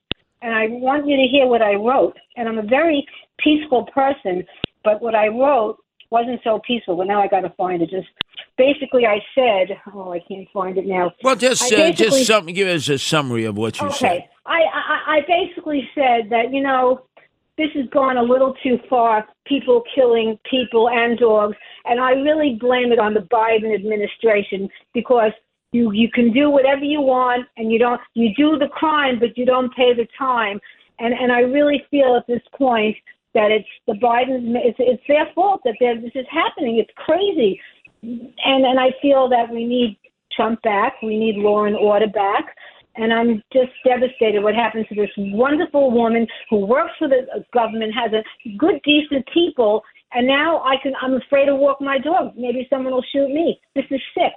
and 0.43 0.55
I 0.55 0.67
want 0.69 1.07
you 1.07 1.17
to 1.17 1.27
hear 1.31 1.47
what 1.47 1.63
I 1.63 1.75
wrote. 1.75 2.17
And 2.37 2.49
I'm 2.49 2.59
a 2.59 2.63
very 2.63 3.07
peaceful 3.39 3.87
person, 3.95 4.45
but 4.85 5.01
what 5.01 5.15
I 5.15 5.29
wrote 5.29 5.79
wasn't 6.11 6.41
so 6.43 6.61
peaceful. 6.67 6.97
But 6.97 7.07
now 7.07 7.23
I 7.23 7.29
got 7.29 7.41
to 7.41 7.51
find 7.51 7.83
it. 7.83 7.91
Just 7.91 8.09
basically, 8.57 9.07
I 9.07 9.19
said, 9.35 9.77
oh, 9.95 10.13
I 10.13 10.21
can't 10.21 10.49
find 10.53 10.77
it 10.79 10.87
now. 10.87 11.13
Well, 11.23 11.37
just 11.37 11.73
uh, 11.73 11.93
just 11.93 12.27
something. 12.27 12.55
Give 12.55 12.69
us 12.69 12.89
a 12.89 12.99
summary 12.99 13.45
of 13.45 13.57
what 13.57 13.81
you 13.81 13.87
okay. 13.89 13.97
said. 13.97 14.29
I, 14.47 14.61
I 14.63 15.17
I 15.17 15.21
basically 15.27 15.89
said 15.95 16.31
that 16.31 16.53
you 16.53 16.63
know 16.63 17.03
this 17.59 17.71
has 17.75 17.87
gone 17.91 18.17
a 18.17 18.23
little 18.23 18.55
too 18.63 18.79
far, 18.89 19.27
people 19.47 19.83
killing 19.95 20.39
people 20.49 20.89
and 20.89 21.19
dogs. 21.19 21.57
And 21.85 22.01
I 22.01 22.13
really 22.13 22.57
blame 22.59 22.93
it 22.93 23.01
on 23.01 23.13
the 23.13 23.21
Biden 23.21 23.75
administration 23.75 24.69
because 24.95 25.33
you 25.73 25.93
you 25.93 26.09
can 26.11 26.33
do 26.33 26.49
whatever 26.49 26.85
you 26.85 27.03
want 27.03 27.47
and 27.59 27.71
you 27.71 27.79
don't 27.79 28.01
you 28.15 28.31
do 28.37 28.59
the 28.59 28.69
crime 28.69 29.19
but 29.19 29.37
you 29.37 29.45
don't 29.45 29.75
pay 29.75 29.93
the 29.93 30.07
time. 30.17 30.61
And 31.01 31.13
and 31.13 31.31
I 31.33 31.41
really 31.41 31.85
feel 31.91 32.17
at 32.17 32.27
this 32.27 32.43
point 32.57 32.97
that 33.35 33.51
it's 33.51 33.69
the 33.87 33.95
Biden 33.95 34.55
it's 34.55 34.79
it's 34.79 35.03
their 35.09 35.27
fault 35.35 35.61
that 35.65 35.75
this 35.81 36.13
is 36.15 36.27
happening. 36.31 36.79
It's 36.79 36.93
crazy. 36.97 37.61
And 38.03 38.65
and 38.65 38.79
I 38.79 38.91
feel 39.03 39.29
that 39.29 39.51
we 39.51 39.67
need 39.67 39.99
Trump 40.33 40.63
back. 40.63 40.95
We 41.03 41.19
need 41.19 41.37
law 41.37 41.65
and 41.65 41.77
order 41.77 42.07
back 42.07 42.55
and 42.99 43.13
I'm 43.13 43.43
just 43.53 43.71
devastated 43.85 44.43
what 44.43 44.55
happened 44.55 44.87
to 44.89 44.95
this 44.95 45.11
wonderful 45.17 45.91
woman 45.91 46.27
who 46.51 46.67
works 46.67 46.93
for 46.99 47.09
the 47.09 47.45
government, 47.55 47.95
has 47.95 48.13
a 48.13 48.57
good, 48.57 48.81
decent 48.85 49.27
people, 49.33 49.83
and 50.13 50.27
now 50.27 50.63
I 50.63 50.77
can 50.83 50.93
I'm 51.01 51.15
afraid 51.15 51.47
to 51.47 51.55
walk 51.55 51.81
my 51.81 51.99
dog. 51.99 52.33
Maybe 52.37 52.67
someone 52.71 52.93
will 52.93 53.05
shoot 53.13 53.29
me. 53.29 53.61
This 53.75 53.85
is 53.91 54.01
sick. 54.15 54.33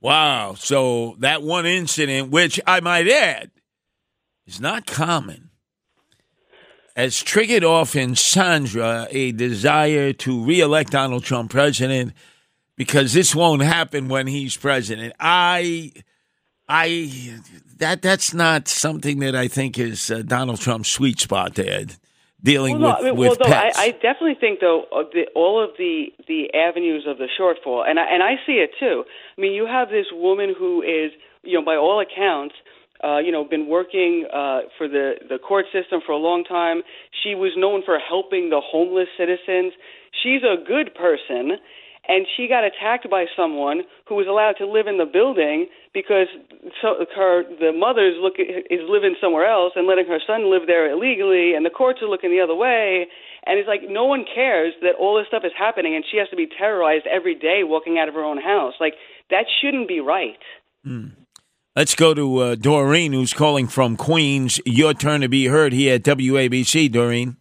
Wow. 0.00 0.54
So 0.54 1.16
that 1.18 1.42
one 1.42 1.66
incident, 1.66 2.30
which 2.30 2.60
I 2.66 2.80
might 2.80 3.08
add, 3.08 3.50
is 4.46 4.60
not 4.60 4.86
common, 4.86 5.50
has 6.94 7.22
triggered 7.22 7.64
off 7.64 7.96
in 7.96 8.14
Sandra 8.14 9.06
a 9.10 9.32
desire 9.32 10.12
to 10.12 10.44
reelect 10.44 10.92
Donald 10.92 11.24
Trump 11.24 11.50
president 11.50 12.12
because 12.76 13.14
this 13.14 13.34
won't 13.34 13.62
happen 13.62 14.08
when 14.08 14.26
he's 14.26 14.56
president. 14.56 15.14
I 15.18 15.92
I 16.68 17.40
that 17.78 18.02
that's 18.02 18.34
not 18.34 18.68
something 18.68 19.20
that 19.20 19.34
I 19.36 19.48
think 19.48 19.78
is 19.78 20.10
uh, 20.10 20.22
Donald 20.22 20.60
Trump's 20.60 20.88
sweet 20.88 21.20
spot 21.20 21.54
there. 21.54 21.86
Dealing 22.42 22.80
well, 22.80 22.80
no, 22.80 22.88
with, 22.88 22.98
I 22.98 23.02
mean, 23.10 23.16
with 23.16 23.40
well, 23.40 23.48
though, 23.48 23.56
I. 23.56 23.72
I 23.76 23.90
definitely 23.92 24.36
think 24.38 24.60
though 24.60 24.84
uh, 24.92 25.02
the, 25.12 25.26
all 25.34 25.62
of 25.62 25.70
the 25.78 26.12
the 26.28 26.52
avenues 26.54 27.04
of 27.06 27.18
the 27.18 27.28
shortfall, 27.38 27.88
and 27.88 27.98
I, 27.98 28.04
and 28.12 28.22
I 28.22 28.34
see 28.46 28.54
it 28.54 28.70
too. 28.78 29.04
I 29.36 29.40
mean, 29.40 29.52
you 29.52 29.66
have 29.66 29.88
this 29.88 30.06
woman 30.12 30.54
who 30.56 30.82
is, 30.82 31.12
you 31.42 31.58
know, 31.58 31.64
by 31.64 31.76
all 31.76 32.00
accounts, 32.00 32.54
uh, 33.02 33.18
you 33.18 33.32
know, 33.32 33.44
been 33.44 33.68
working 33.68 34.26
uh, 34.32 34.60
for 34.76 34.86
the 34.86 35.14
the 35.28 35.38
court 35.38 35.66
system 35.72 36.00
for 36.04 36.12
a 36.12 36.18
long 36.18 36.44
time. 36.44 36.82
She 37.22 37.34
was 37.34 37.52
known 37.56 37.82
for 37.84 37.98
helping 37.98 38.50
the 38.50 38.60
homeless 38.60 39.08
citizens. 39.16 39.72
She's 40.22 40.42
a 40.42 40.56
good 40.62 40.94
person, 40.94 41.58
and 42.08 42.26
she 42.36 42.48
got 42.48 42.64
attacked 42.64 43.10
by 43.10 43.26
someone 43.36 43.82
who 44.08 44.14
was 44.14 44.26
allowed 44.26 44.56
to 44.58 44.66
live 44.66 44.86
in 44.86 44.98
the 44.98 45.06
building 45.06 45.66
because 45.92 46.28
so 46.80 47.04
her 47.14 47.42
the 47.58 47.72
mother's 47.72 48.16
look 48.20 48.34
is 48.38 48.80
living 48.88 49.16
somewhere 49.20 49.46
else 49.46 49.72
and 49.76 49.86
letting 49.86 50.06
her 50.06 50.20
son 50.26 50.50
live 50.50 50.66
there 50.66 50.90
illegally, 50.90 51.54
and 51.54 51.64
the 51.66 51.70
courts 51.70 52.00
are 52.02 52.08
looking 52.08 52.30
the 52.30 52.40
other 52.40 52.54
way. 52.54 53.06
And 53.46 53.58
it's 53.58 53.68
like 53.68 53.82
no 53.88 54.04
one 54.04 54.24
cares 54.26 54.74
that 54.82 54.94
all 54.98 55.16
this 55.16 55.26
stuff 55.28 55.42
is 55.44 55.52
happening, 55.56 55.94
and 55.94 56.04
she 56.10 56.18
has 56.18 56.28
to 56.30 56.36
be 56.36 56.46
terrorized 56.46 57.06
every 57.06 57.34
day 57.34 57.62
walking 57.62 57.98
out 57.98 58.08
of 58.08 58.14
her 58.14 58.24
own 58.24 58.38
house. 58.40 58.74
Like 58.80 58.94
that 59.30 59.46
shouldn't 59.60 59.88
be 59.88 60.00
right. 60.00 60.38
Let's 61.76 61.94
go 61.94 62.14
to 62.14 62.38
uh, 62.38 62.54
Doreen, 62.54 63.12
who's 63.12 63.34
calling 63.34 63.68
from 63.68 63.96
Queens. 63.96 64.60
Your 64.64 64.94
turn 64.94 65.20
to 65.20 65.28
be 65.28 65.46
heard 65.46 65.74
here 65.74 65.96
at 65.96 66.02
WABC, 66.04 66.90
Doreen. 66.90 67.36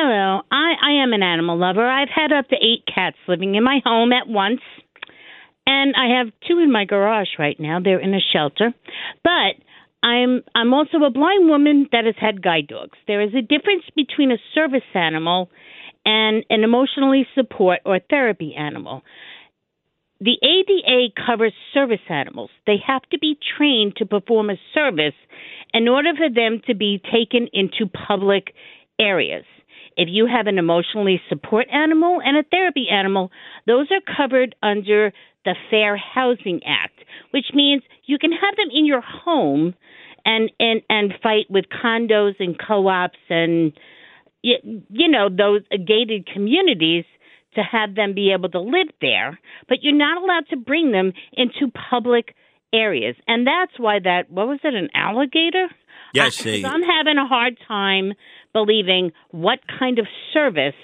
Hello. 0.00 0.42
I, 0.52 0.74
I 0.80 1.02
am 1.02 1.12
an 1.12 1.24
animal 1.24 1.58
lover. 1.58 1.84
I've 1.84 2.08
had 2.08 2.30
up 2.30 2.48
to 2.50 2.54
eight 2.54 2.84
cats 2.86 3.16
living 3.26 3.56
in 3.56 3.64
my 3.64 3.80
home 3.84 4.12
at 4.12 4.28
once. 4.28 4.60
And 5.66 5.92
I 5.96 6.18
have 6.18 6.28
two 6.46 6.60
in 6.60 6.70
my 6.70 6.84
garage 6.84 7.30
right 7.36 7.58
now. 7.58 7.80
They're 7.82 7.98
in 7.98 8.14
a 8.14 8.20
shelter. 8.32 8.72
But 9.24 9.58
I'm 10.00 10.44
I'm 10.54 10.72
also 10.72 10.98
a 10.98 11.10
blind 11.10 11.48
woman 11.48 11.88
that 11.90 12.04
has 12.04 12.14
had 12.16 12.44
guide 12.44 12.68
dogs. 12.68 12.96
There 13.08 13.20
is 13.20 13.34
a 13.34 13.42
difference 13.42 13.82
between 13.96 14.30
a 14.30 14.38
service 14.54 14.86
animal 14.94 15.50
and 16.06 16.44
an 16.48 16.62
emotionally 16.62 17.26
support 17.34 17.80
or 17.84 17.98
therapy 18.08 18.54
animal. 18.56 19.02
The 20.20 20.38
ADA 20.40 21.12
covers 21.26 21.54
service 21.74 22.06
animals. 22.08 22.50
They 22.68 22.76
have 22.86 23.02
to 23.10 23.18
be 23.18 23.36
trained 23.56 23.96
to 23.96 24.06
perform 24.06 24.50
a 24.50 24.60
service 24.72 25.18
in 25.74 25.88
order 25.88 26.10
for 26.16 26.32
them 26.32 26.62
to 26.68 26.76
be 26.76 27.02
taken 27.02 27.48
into 27.52 27.90
public 28.06 28.54
areas. 29.00 29.44
If 29.98 30.08
you 30.10 30.26
have 30.26 30.46
an 30.46 30.58
emotionally 30.58 31.20
support 31.28 31.66
animal 31.72 32.20
and 32.24 32.36
a 32.36 32.44
therapy 32.44 32.86
animal, 32.88 33.32
those 33.66 33.88
are 33.90 34.16
covered 34.16 34.54
under 34.62 35.12
the 35.44 35.56
Fair 35.70 35.96
Housing 35.96 36.60
Act, 36.64 37.00
which 37.32 37.46
means 37.52 37.82
you 38.06 38.16
can 38.16 38.30
have 38.30 38.56
them 38.56 38.68
in 38.72 38.86
your 38.86 39.02
home 39.02 39.74
and 40.24 40.52
and 40.60 40.82
and 40.88 41.14
fight 41.20 41.46
with 41.50 41.64
condos 41.82 42.36
and 42.38 42.56
co-ops 42.58 43.18
and 43.28 43.72
you, 44.42 44.56
you 44.88 45.08
know 45.08 45.28
those 45.28 45.62
gated 45.70 46.28
communities 46.32 47.04
to 47.56 47.62
have 47.62 47.96
them 47.96 48.14
be 48.14 48.32
able 48.32 48.48
to 48.50 48.60
live 48.60 48.88
there, 49.00 49.38
but 49.68 49.78
you're 49.82 49.94
not 49.94 50.22
allowed 50.22 50.46
to 50.50 50.56
bring 50.56 50.92
them 50.92 51.12
into 51.32 51.72
public 51.90 52.36
areas. 52.72 53.16
And 53.26 53.46
that's 53.46 53.72
why 53.78 53.98
that 54.04 54.30
what 54.30 54.46
was 54.46 54.60
it 54.62 54.74
an 54.74 54.90
alligator? 54.94 55.66
Yes, 56.12 56.44
I'm 56.64 56.82
having 56.82 57.18
a 57.18 57.26
hard 57.26 57.58
time 57.66 58.14
believing 58.52 59.12
what 59.30 59.60
kind 59.78 59.98
of 59.98 60.06
service 60.32 60.74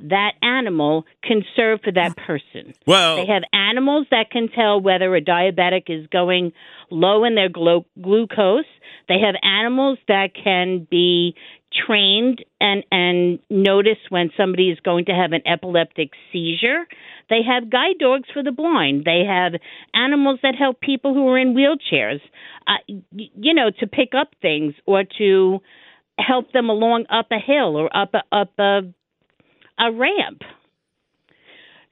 that 0.00 0.32
animal 0.42 1.06
can 1.22 1.44
serve 1.54 1.80
for 1.82 1.92
that 1.92 2.16
person. 2.16 2.74
Well, 2.86 3.16
They 3.16 3.26
have 3.26 3.42
animals 3.52 4.06
that 4.10 4.30
can 4.30 4.48
tell 4.48 4.80
whether 4.80 5.14
a 5.14 5.20
diabetic 5.20 5.84
is 5.88 6.06
going 6.08 6.52
low 6.90 7.24
in 7.24 7.34
their 7.36 7.48
glu- 7.48 7.84
glucose. 8.00 8.64
They 9.08 9.20
have 9.20 9.34
animals 9.42 9.98
that 10.08 10.30
can 10.34 10.86
be 10.90 11.34
trained 11.74 12.44
and 12.60 12.84
and 12.90 13.38
notice 13.50 13.98
when 14.08 14.30
somebody 14.36 14.70
is 14.70 14.78
going 14.80 15.06
to 15.06 15.12
have 15.12 15.32
an 15.32 15.42
epileptic 15.46 16.10
seizure. 16.32 16.86
They 17.30 17.40
have 17.46 17.70
guide 17.70 17.98
dogs 17.98 18.28
for 18.32 18.42
the 18.42 18.52
blind. 18.52 19.04
They 19.04 19.24
have 19.26 19.52
animals 19.94 20.40
that 20.42 20.54
help 20.54 20.80
people 20.80 21.14
who 21.14 21.28
are 21.28 21.38
in 21.38 21.54
wheelchairs, 21.54 22.20
uh, 22.66 22.78
you 23.12 23.54
know, 23.54 23.70
to 23.80 23.86
pick 23.86 24.10
up 24.16 24.28
things 24.40 24.74
or 24.86 25.04
to 25.18 25.60
help 26.18 26.52
them 26.52 26.68
along 26.68 27.06
up 27.10 27.26
a 27.30 27.38
hill 27.38 27.76
or 27.76 27.94
up 27.96 28.14
a, 28.14 28.22
up 28.34 28.52
a 28.58 28.80
a 29.78 29.92
ramp. 29.92 30.42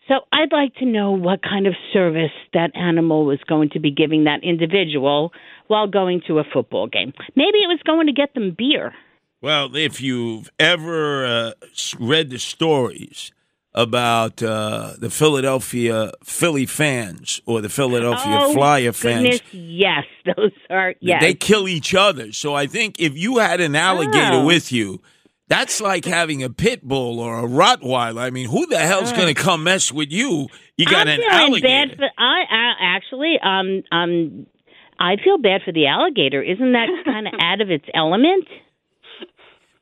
So 0.08 0.14
I'd 0.32 0.52
like 0.52 0.74
to 0.76 0.84
know 0.84 1.12
what 1.12 1.42
kind 1.42 1.66
of 1.66 1.74
service 1.92 2.32
that 2.52 2.76
animal 2.76 3.24
was 3.24 3.38
going 3.48 3.70
to 3.70 3.80
be 3.80 3.90
giving 3.90 4.24
that 4.24 4.42
individual 4.42 5.32
while 5.68 5.86
going 5.86 6.22
to 6.26 6.38
a 6.38 6.44
football 6.44 6.88
game. 6.88 7.12
Maybe 7.36 7.58
it 7.58 7.68
was 7.68 7.80
going 7.86 8.08
to 8.08 8.12
get 8.12 8.34
them 8.34 8.54
beer. 8.56 8.92
Well, 9.42 9.74
if 9.74 10.00
you've 10.00 10.48
ever 10.60 11.26
uh, 11.26 11.52
read 11.98 12.30
the 12.30 12.38
stories 12.38 13.32
about 13.74 14.40
uh, 14.40 14.92
the 14.98 15.10
Philadelphia 15.10 16.12
Philly 16.22 16.64
fans 16.64 17.40
or 17.44 17.60
the 17.60 17.68
Philadelphia 17.68 18.38
oh, 18.40 18.52
Flyer 18.54 18.92
fans, 18.92 19.40
goodness, 19.40 19.42
yes, 19.52 20.04
those 20.36 20.52
are 20.70 20.94
yes. 21.00 21.20
they 21.20 21.34
kill 21.34 21.66
each 21.66 21.92
other. 21.92 22.30
So 22.30 22.54
I 22.54 22.68
think 22.68 23.00
if 23.00 23.16
you 23.16 23.38
had 23.38 23.60
an 23.60 23.74
alligator 23.74 24.36
Oh. 24.36 24.44
with 24.44 24.70
you, 24.70 25.00
that's 25.48 25.80
like 25.80 26.04
having 26.04 26.44
a 26.44 26.48
pit 26.48 26.84
bull 26.86 27.18
or 27.18 27.40
a 27.40 27.48
Rottweiler. 27.48 28.20
I 28.20 28.30
mean, 28.30 28.48
who 28.48 28.64
the 28.66 28.78
hell's 28.78 29.12
going 29.12 29.26
to 29.26 29.34
come 29.34 29.64
mess 29.64 29.90
with 29.90 30.12
you? 30.12 30.46
You 30.76 30.86
got 30.86 31.08
I'm 31.08 31.20
an 31.20 31.26
alligator. 31.28 31.66
bad 31.66 31.96
for 31.96 32.08
I, 32.16 32.42
I 32.48 32.72
actually 32.80 33.40
um 33.42 33.82
um 33.90 34.46
I 35.00 35.16
feel 35.16 35.36
bad 35.38 35.62
for 35.64 35.72
the 35.72 35.88
alligator. 35.88 36.40
Isn't 36.40 36.72
that 36.72 36.86
kind 37.04 37.26
of 37.26 37.34
out 37.40 37.60
of 37.60 37.70
its 37.72 37.86
element? 37.92 38.46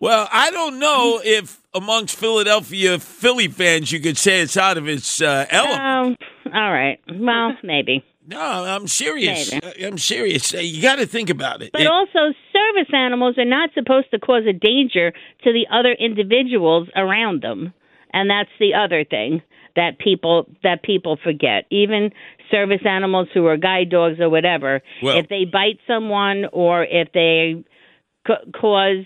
Well, 0.01 0.29
I 0.33 0.51
don't 0.51 0.79
know 0.79 1.21
if 1.23 1.61
amongst 1.75 2.17
Philadelphia 2.19 2.99
Philly 2.99 3.49
fans 3.49 3.93
you 3.93 4.01
could 4.01 4.17
say 4.17 4.41
it's 4.41 4.57
out 4.57 4.79
of 4.79 4.89
its 4.89 5.21
uh, 5.21 5.47
element. 5.51 6.19
Oh, 6.47 6.51
all 6.55 6.73
right. 6.73 6.99
Well, 7.13 7.53
maybe. 7.63 8.03
no, 8.27 8.41
I'm 8.41 8.89
serious. 8.89 9.53
maybe. 9.53 9.85
I'm 9.85 9.99
serious. 9.99 10.55
Uh, 10.55 10.59
You 10.59 10.81
got 10.81 10.97
to 10.97 11.07
think 11.07 11.29
about 11.31 11.63
it. 11.63 11.71
But 11.73 11.83
It- 11.83 11.87
also, 11.89 12.33
service 12.53 12.93
animals 12.95 13.37
are 13.39 13.45
not 13.45 13.71
supposed 13.75 14.11
to 14.13 14.19
cause 14.19 14.45
a 14.49 14.53
danger 14.55 15.13
to 15.45 15.53
the 15.53 15.67
other 15.71 15.93
individuals 15.93 16.89
around 16.97 17.43
them, 17.43 17.75
and 18.13 18.31
that's 18.31 18.51
the 18.59 18.75
other 18.75 19.05
thing 19.05 19.43
that 19.77 19.99
people 19.99 20.49
that 20.63 20.83
people 20.83 21.19
forget. 21.23 21.67
Even 21.71 22.11
service 22.51 22.81
animals 22.85 23.29
who 23.35 23.47
are 23.47 23.57
guide 23.57 23.91
dogs 23.91 24.19
or 24.19 24.31
whatever, 24.31 24.81
Well- 25.03 25.19
if 25.19 25.29
they 25.29 25.45
bite 25.45 25.79
someone 25.87 26.47
or 26.53 26.85
if 26.85 27.13
they 27.13 27.63
ca- 28.27 28.45
cause 28.59 29.05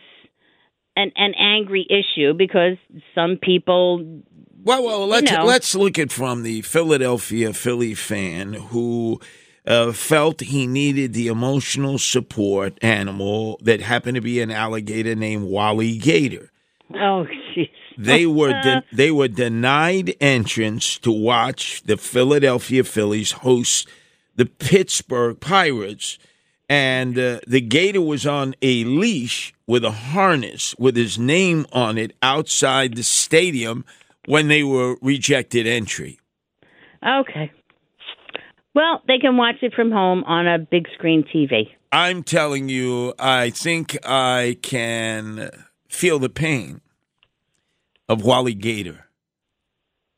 an 0.96 1.12
an 1.16 1.34
angry 1.38 1.86
issue, 1.88 2.32
because 2.34 2.76
some 3.14 3.38
people 3.40 4.22
Well, 4.62 4.84
well, 4.84 5.06
let's 5.06 5.30
know. 5.30 5.44
let's 5.44 5.74
look 5.74 5.98
at 5.98 6.12
from 6.12 6.42
the 6.42 6.62
Philadelphia 6.62 7.52
Philly 7.52 7.94
fan 7.94 8.54
who 8.54 9.20
uh, 9.66 9.92
felt 9.92 10.40
he 10.40 10.66
needed 10.66 11.12
the 11.14 11.28
emotional 11.28 11.98
support 11.98 12.78
animal 12.82 13.58
that 13.62 13.80
happened 13.80 14.14
to 14.16 14.20
be 14.20 14.40
an 14.40 14.50
alligator 14.50 15.14
named 15.14 15.44
Wally 15.48 15.96
Gator. 15.98 16.50
oh 16.94 17.26
jeez. 17.56 17.68
They 17.96 18.26
were 18.26 18.50
de- 18.52 18.84
they 18.92 19.10
were 19.10 19.28
denied 19.28 20.14
entrance 20.20 20.98
to 20.98 21.10
watch 21.12 21.82
the 21.84 21.96
Philadelphia 21.96 22.82
Phillies 22.84 23.32
host 23.32 23.88
the 24.36 24.46
Pittsburgh 24.46 25.38
Pirates, 25.38 26.18
and 26.68 27.18
uh, 27.18 27.40
the 27.46 27.60
gator 27.60 28.00
was 28.00 28.26
on 28.26 28.54
a 28.62 28.84
leash 28.84 29.52
with 29.66 29.84
a 29.84 29.90
harness 29.90 30.74
with 30.78 30.96
his 30.96 31.18
name 31.18 31.66
on 31.72 31.98
it 31.98 32.16
outside 32.22 32.94
the 32.94 33.02
stadium 33.02 33.84
when 34.26 34.48
they 34.48 34.62
were 34.62 34.96
rejected 35.02 35.66
entry. 35.66 36.18
Okay. 37.06 37.52
Well, 38.74 39.02
they 39.06 39.18
can 39.18 39.36
watch 39.36 39.56
it 39.62 39.74
from 39.74 39.90
home 39.92 40.24
on 40.24 40.46
a 40.46 40.58
big 40.58 40.86
screen 40.94 41.22
TV. 41.22 41.68
I'm 41.92 42.22
telling 42.24 42.68
you, 42.68 43.14
I 43.18 43.50
think 43.50 43.96
I 44.04 44.58
can 44.62 45.50
feel 45.88 46.18
the 46.18 46.28
pain 46.28 46.80
of 48.08 48.24
Wally 48.24 48.54
Gator. 48.54 49.06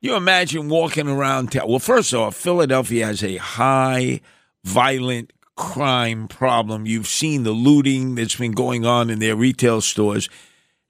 You 0.01 0.15
imagine 0.15 0.69
walking 0.69 1.09
around 1.09 1.53
town. 1.53 1.69
Well, 1.69 1.79
first 1.79 2.15
off, 2.15 2.35
Philadelphia 2.35 3.07
has 3.07 3.23
a 3.23 3.37
high 3.37 4.21
violent 4.65 5.33
crime 5.57 6.29
problem. 6.29 6.87
You've 6.87 7.07
seen 7.07 7.43
the 7.43 7.53
looting 7.53 8.15
that's 8.15 8.37
been 8.37 8.53
going 8.53 8.85
on 8.87 9.11
in 9.11 9.19
their 9.19 9.35
retail 9.37 9.81
stores. 9.81 10.29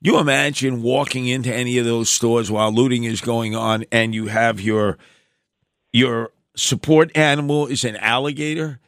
You 0.02 0.18
imagine 0.18 0.82
walking 0.82 1.26
into 1.26 1.52
any 1.54 1.78
of 1.78 1.84
those 1.84 2.10
stores 2.10 2.50
while 2.50 2.72
looting 2.72 3.04
is 3.04 3.20
going 3.20 3.54
on 3.56 3.84
and 3.90 4.14
you 4.14 4.26
have 4.26 4.60
your 4.60 4.98
your 5.92 6.30
support 6.54 7.16
animal 7.16 7.66
is 7.66 7.84
an 7.84 7.96
alligator? 7.96 8.80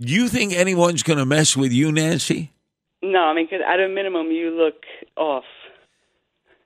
Do 0.00 0.12
you 0.12 0.28
think 0.28 0.52
anyone's 0.54 1.02
going 1.02 1.18
to 1.18 1.26
mess 1.26 1.56
with 1.56 1.72
you, 1.72 1.90
Nancy? 1.92 2.52
No, 3.02 3.20
I 3.20 3.34
mean, 3.34 3.48
'cause 3.48 3.60
at 3.66 3.80
a 3.80 3.88
minimum, 3.88 4.30
you 4.30 4.50
look 4.50 4.84
off. 5.16 5.44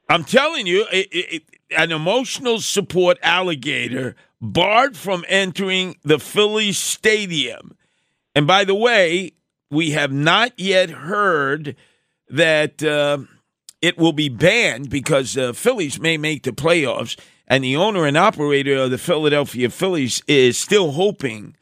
I'm 0.09 0.25
telling 0.25 0.67
you, 0.67 0.87
it, 0.93 1.09
it, 1.12 1.35
it- 1.35 1.43
an 1.75 1.91
emotional 1.91 2.61
support 2.61 3.17
alligator 3.23 4.15
barred 4.43 4.95
from 4.95 5.25
entering 5.27 5.97
the 6.03 6.19
Phillies 6.19 6.77
stadium 6.77 7.75
And 8.35 8.47
by 8.47 8.64
the 8.64 8.75
way, 8.75 9.33
we 9.71 9.90
have 9.90 10.12
not 10.12 10.53
yet 10.59 10.90
heard 10.90 11.77
that 12.29 12.83
uh, 12.83 13.18
it 13.81 13.99
will 13.99 14.12
be 14.12 14.29
banned 14.29 14.88
because 14.90 15.35
the 15.35 15.53
Phillies 15.53 16.01
may 16.01 16.16
make 16.16 16.45
the 16.45 16.53
playoffs, 16.53 17.18
and 17.47 17.62
the 17.64 17.77
owner 17.77 18.07
and 18.07 18.16
operator 18.16 18.77
of 18.77 18.90
the 18.90 18.99
Philadelphia 18.99 19.68
Phillies 19.68 20.23
is 20.27 20.57
still 20.57 20.92
hoping 20.92 21.57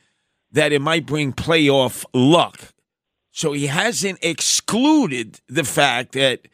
that 0.52 0.72
it 0.72 0.80
might 0.80 1.06
bring 1.06 1.32
playoff 1.32 2.04
luck. 2.12 2.72
So 3.32 3.52
he 3.52 3.66
hasn't 3.68 4.18
excluded 4.22 5.40
the 5.48 5.64
fact 5.64 6.12
that 6.12 6.48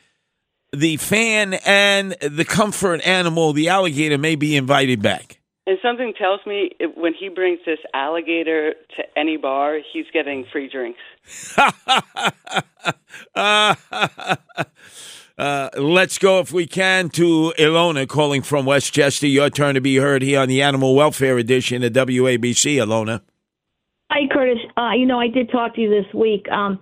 the 0.72 0.96
fan 0.98 1.54
and 1.66 2.12
the 2.12 2.44
comfort 2.44 3.00
animal, 3.06 3.52
the 3.52 3.68
alligator, 3.68 4.18
may 4.18 4.36
be 4.36 4.56
invited 4.56 5.02
back. 5.02 5.40
And 5.68 5.78
something 5.82 6.14
tells 6.16 6.40
me 6.46 6.70
it, 6.78 6.96
when 6.96 7.12
he 7.12 7.28
brings 7.28 7.58
this 7.66 7.80
alligator 7.92 8.74
to 8.96 9.18
any 9.18 9.36
bar, 9.36 9.80
he's 9.92 10.06
getting 10.12 10.44
free 10.52 10.68
drinks. 10.68 11.00
uh, 13.34 13.74
let's 15.76 16.18
go, 16.18 16.38
if 16.38 16.52
we 16.52 16.68
can, 16.68 17.08
to 17.10 17.52
Ilona 17.58 18.06
calling 18.06 18.42
from 18.42 18.64
Westchester. 18.64 19.26
Your 19.26 19.50
turn 19.50 19.74
to 19.74 19.80
be 19.80 19.96
heard 19.96 20.22
here 20.22 20.38
on 20.38 20.46
the 20.48 20.62
Animal 20.62 20.94
Welfare 20.94 21.36
Edition 21.36 21.82
of 21.82 21.92
WABC, 21.92 22.76
Ilona. 22.76 23.22
Hi, 24.12 24.28
Curtis. 24.32 24.58
Uh, 24.76 24.92
you 24.96 25.04
know, 25.04 25.18
I 25.18 25.26
did 25.26 25.50
talk 25.50 25.74
to 25.74 25.80
you 25.80 25.90
this 25.90 26.14
week. 26.14 26.46
Um, 26.48 26.78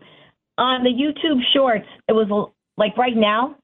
on 0.59 0.85
the 0.85 0.91
YouTube 0.91 1.41
Shorts, 1.55 1.89
it 2.07 2.13
was 2.13 2.51
like 2.77 2.99
right 2.99 3.17
now. 3.17 3.57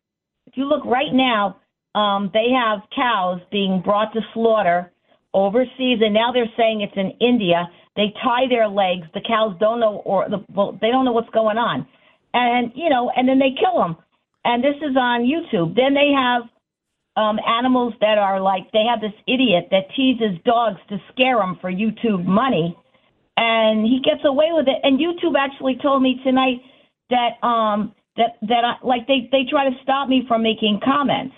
If 0.47 0.57
you 0.57 0.65
look 0.65 0.87
right 0.87 1.13
now, 1.13 1.59
um, 1.95 2.31
they 2.33 2.47
have 2.57 2.81
cows 2.97 3.43
being 3.53 3.83
brought 3.85 4.15
to 4.15 4.21
slaughter 4.33 4.91
overseas, 5.35 5.99
and 6.01 6.15
now 6.15 6.33
they're 6.33 6.51
saying 6.57 6.81
it's 6.81 6.97
in 6.97 7.13
India. 7.21 7.69
They 7.97 8.13
tie 8.23 8.49
their 8.49 8.69
legs. 8.69 9.07
The 9.15 9.21
cows 9.21 9.57
don't 9.61 9.81
know, 9.81 10.03
or 10.05 10.29
the, 10.29 10.45
well, 10.55 10.79
they 10.81 10.89
don't 10.89 11.05
know 11.05 11.13
what's 11.13 11.31
going 11.31 11.59
on, 11.59 11.87
and 12.35 12.73
you 12.75 12.89
know, 12.89 13.11
and 13.15 13.29
then 13.29 13.39
they 13.39 13.55
kill 13.59 13.81
them. 13.81 13.97
And 14.45 14.65
this 14.65 14.77
is 14.77 14.97
on 14.97 15.23
YouTube. 15.23 15.77
Then 15.77 15.93
they 15.93 16.13
have 16.17 16.43
um, 17.17 17.39
animals 17.47 17.95
that 18.01 18.17
are 18.17 18.41
like 18.41 18.71
they 18.73 18.85
have 18.89 19.01
this 19.01 19.13
idiot 19.27 19.69
that 19.71 19.93
teases 19.95 20.39
dogs 20.45 20.81
to 20.89 20.97
scare 21.13 21.39
them 21.39 21.59
for 21.61 21.71
YouTube 21.71 22.25
money 22.25 22.77
and 23.41 23.87
he 23.87 24.01
gets 24.05 24.21
away 24.25 24.49
with 24.53 24.69
it. 24.69 24.77
And 24.83 25.01
YouTube 25.01 25.35
actually 25.39 25.79
told 25.83 26.03
me 26.03 26.21
tonight 26.23 26.61
that 27.09 27.43
um 27.47 27.95
that 28.17 28.37
that 28.43 28.65
I, 28.65 28.87
like 28.87 29.07
they 29.07 29.29
they 29.33 29.45
try 29.49 29.69
to 29.69 29.77
stop 29.83 30.09
me 30.09 30.25
from 30.29 30.43
making 30.43 30.81
comments, 30.85 31.35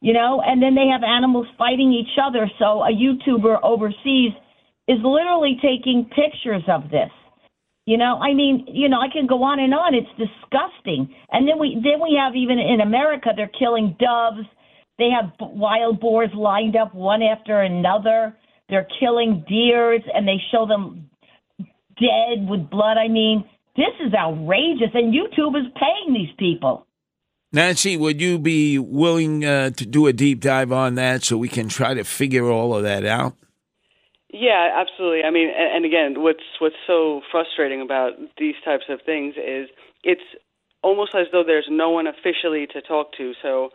you 0.00 0.12
know, 0.12 0.42
and 0.44 0.62
then 0.62 0.74
they 0.74 0.88
have 0.92 1.02
animals 1.02 1.46
fighting 1.56 1.92
each 1.92 2.18
other. 2.22 2.50
So 2.58 2.82
a 2.82 2.90
YouTuber 2.92 3.60
overseas 3.62 4.32
is 4.88 4.98
literally 5.02 5.58
taking 5.62 6.08
pictures 6.14 6.62
of 6.68 6.90
this. 6.90 7.10
You 7.86 7.96
know, 7.96 8.18
I 8.18 8.34
mean, 8.34 8.66
you 8.68 8.88
know, 8.88 9.00
I 9.00 9.08
can 9.12 9.26
go 9.26 9.42
on 9.44 9.60
and 9.60 9.72
on. 9.72 9.94
It's 9.94 10.10
disgusting. 10.18 11.14
And 11.30 11.48
then 11.48 11.58
we 11.58 11.74
then 11.82 12.02
we 12.02 12.18
have 12.20 12.34
even 12.34 12.58
in 12.58 12.80
America, 12.80 13.30
they're 13.34 13.50
killing 13.58 13.96
doves. 13.98 14.46
They 14.98 15.10
have 15.10 15.32
wild 15.40 16.00
boars 16.00 16.30
lined 16.34 16.74
up 16.74 16.94
one 16.94 17.22
after 17.22 17.60
another. 17.60 18.36
They're 18.68 18.88
killing 18.98 19.44
deers, 19.48 20.02
and 20.12 20.26
they 20.26 20.38
show 20.50 20.66
them 20.66 21.08
dead 21.96 22.48
with 22.48 22.68
blood. 22.70 22.96
I 22.98 23.06
mean, 23.06 23.44
this 23.76 23.94
is 24.04 24.12
outrageous, 24.14 24.90
and 24.94 25.14
YouTube 25.14 25.56
is 25.56 25.70
paying 25.78 26.12
these 26.12 26.34
people. 26.38 26.86
Nancy, 27.56 27.96
would 27.96 28.20
you 28.20 28.38
be 28.38 28.78
willing 28.78 29.42
uh, 29.42 29.70
to 29.70 29.86
do 29.86 30.06
a 30.06 30.12
deep 30.12 30.40
dive 30.40 30.72
on 30.72 30.96
that 30.96 31.24
so 31.24 31.38
we 31.38 31.48
can 31.48 31.70
try 31.70 31.94
to 31.94 32.04
figure 32.04 32.50
all 32.50 32.76
of 32.76 32.82
that 32.82 33.06
out? 33.06 33.34
Yeah, 34.30 34.76
absolutely. 34.76 35.22
I 35.24 35.30
mean, 35.30 35.48
and, 35.56 35.86
again, 35.86 36.22
what's 36.22 36.44
what's 36.58 36.76
so 36.86 37.22
frustrating 37.32 37.80
about 37.80 38.12
these 38.36 38.56
types 38.62 38.84
of 38.90 39.00
things 39.06 39.36
is 39.38 39.70
it's 40.04 40.20
almost 40.82 41.14
as 41.14 41.28
though 41.32 41.44
there's 41.46 41.68
no 41.70 41.88
one 41.88 42.06
officially 42.06 42.66
to 42.74 42.82
talk 42.82 43.12
to. 43.16 43.32
So 43.40 43.70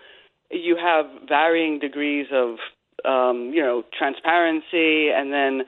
you 0.52 0.78
have 0.78 1.08
varying 1.28 1.80
degrees 1.80 2.28
of 2.32 2.58
um, 3.04 3.50
you 3.52 3.64
know 3.64 3.84
transparency, 3.98 5.10
and 5.10 5.34
then 5.34 5.62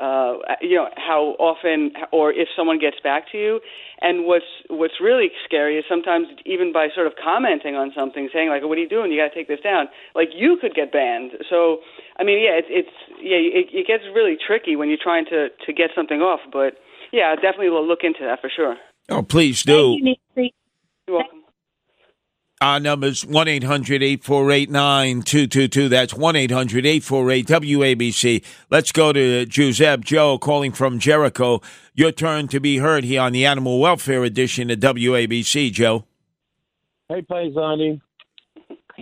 uh, 0.00 0.56
you 0.60 0.76
know 0.76 0.88
how 0.96 1.36
often 1.38 1.92
or 2.10 2.32
if 2.32 2.48
someone 2.56 2.78
gets 2.78 2.96
back 3.02 3.30
to 3.32 3.38
you. 3.38 3.60
And 4.00 4.24
what's 4.24 4.48
what's 4.70 4.94
really 5.00 5.28
scary 5.44 5.76
is 5.76 5.84
sometimes 5.86 6.28
even 6.46 6.72
by 6.72 6.88
sort 6.94 7.06
of 7.06 7.12
commenting 7.22 7.76
on 7.76 7.92
something, 7.94 8.30
saying 8.32 8.48
like, 8.48 8.62
"What 8.64 8.78
are 8.78 8.80
you 8.80 8.88
doing? 8.88 9.12
You 9.12 9.20
got 9.20 9.28
to 9.28 9.34
take 9.34 9.48
this 9.48 9.60
down." 9.60 9.88
Like 10.14 10.28
you 10.34 10.56
could 10.60 10.74
get 10.74 10.90
banned. 10.90 11.32
So 11.50 11.78
I 12.18 12.24
mean, 12.24 12.42
yeah, 12.42 12.56
it's, 12.56 12.68
it's 12.70 12.96
yeah, 13.20 13.36
it, 13.36 13.68
it 13.72 13.86
gets 13.86 14.04
really 14.14 14.36
tricky 14.40 14.74
when 14.74 14.88
you're 14.88 15.02
trying 15.02 15.26
to 15.26 15.48
to 15.52 15.72
get 15.72 15.90
something 15.94 16.20
off. 16.20 16.40
But 16.50 16.80
yeah, 17.12 17.34
definitely 17.34 17.68
we'll 17.70 17.86
look 17.86 18.00
into 18.02 18.20
that 18.24 18.40
for 18.40 18.48
sure. 18.48 18.76
Oh, 19.10 19.22
please 19.22 19.62
do. 19.64 19.98
Thank 20.02 20.18
you, 20.36 20.50
You're 21.06 21.18
welcome. 21.18 21.39
Our 22.62 22.78
number's 22.78 23.24
1 23.24 23.48
800 23.48 24.02
848 24.02 24.68
9222. 24.68 25.88
That's 25.88 26.12
1 26.12 26.36
800 26.36 26.84
848 26.84 27.46
WABC. 27.46 28.44
Let's 28.68 28.92
go 28.92 29.14
to 29.14 29.46
Giuseppe 29.46 30.02
Joe 30.02 30.36
calling 30.36 30.70
from 30.72 30.98
Jericho. 30.98 31.62
Your 31.94 32.12
turn 32.12 32.48
to 32.48 32.60
be 32.60 32.76
heard 32.76 33.04
here 33.04 33.22
on 33.22 33.32
the 33.32 33.46
Animal 33.46 33.80
Welfare 33.80 34.24
Edition 34.24 34.70
of 34.70 34.78
WABC, 34.78 35.72
Joe. 35.72 36.04
Hey, 37.08 37.22
Paisani, 37.22 37.98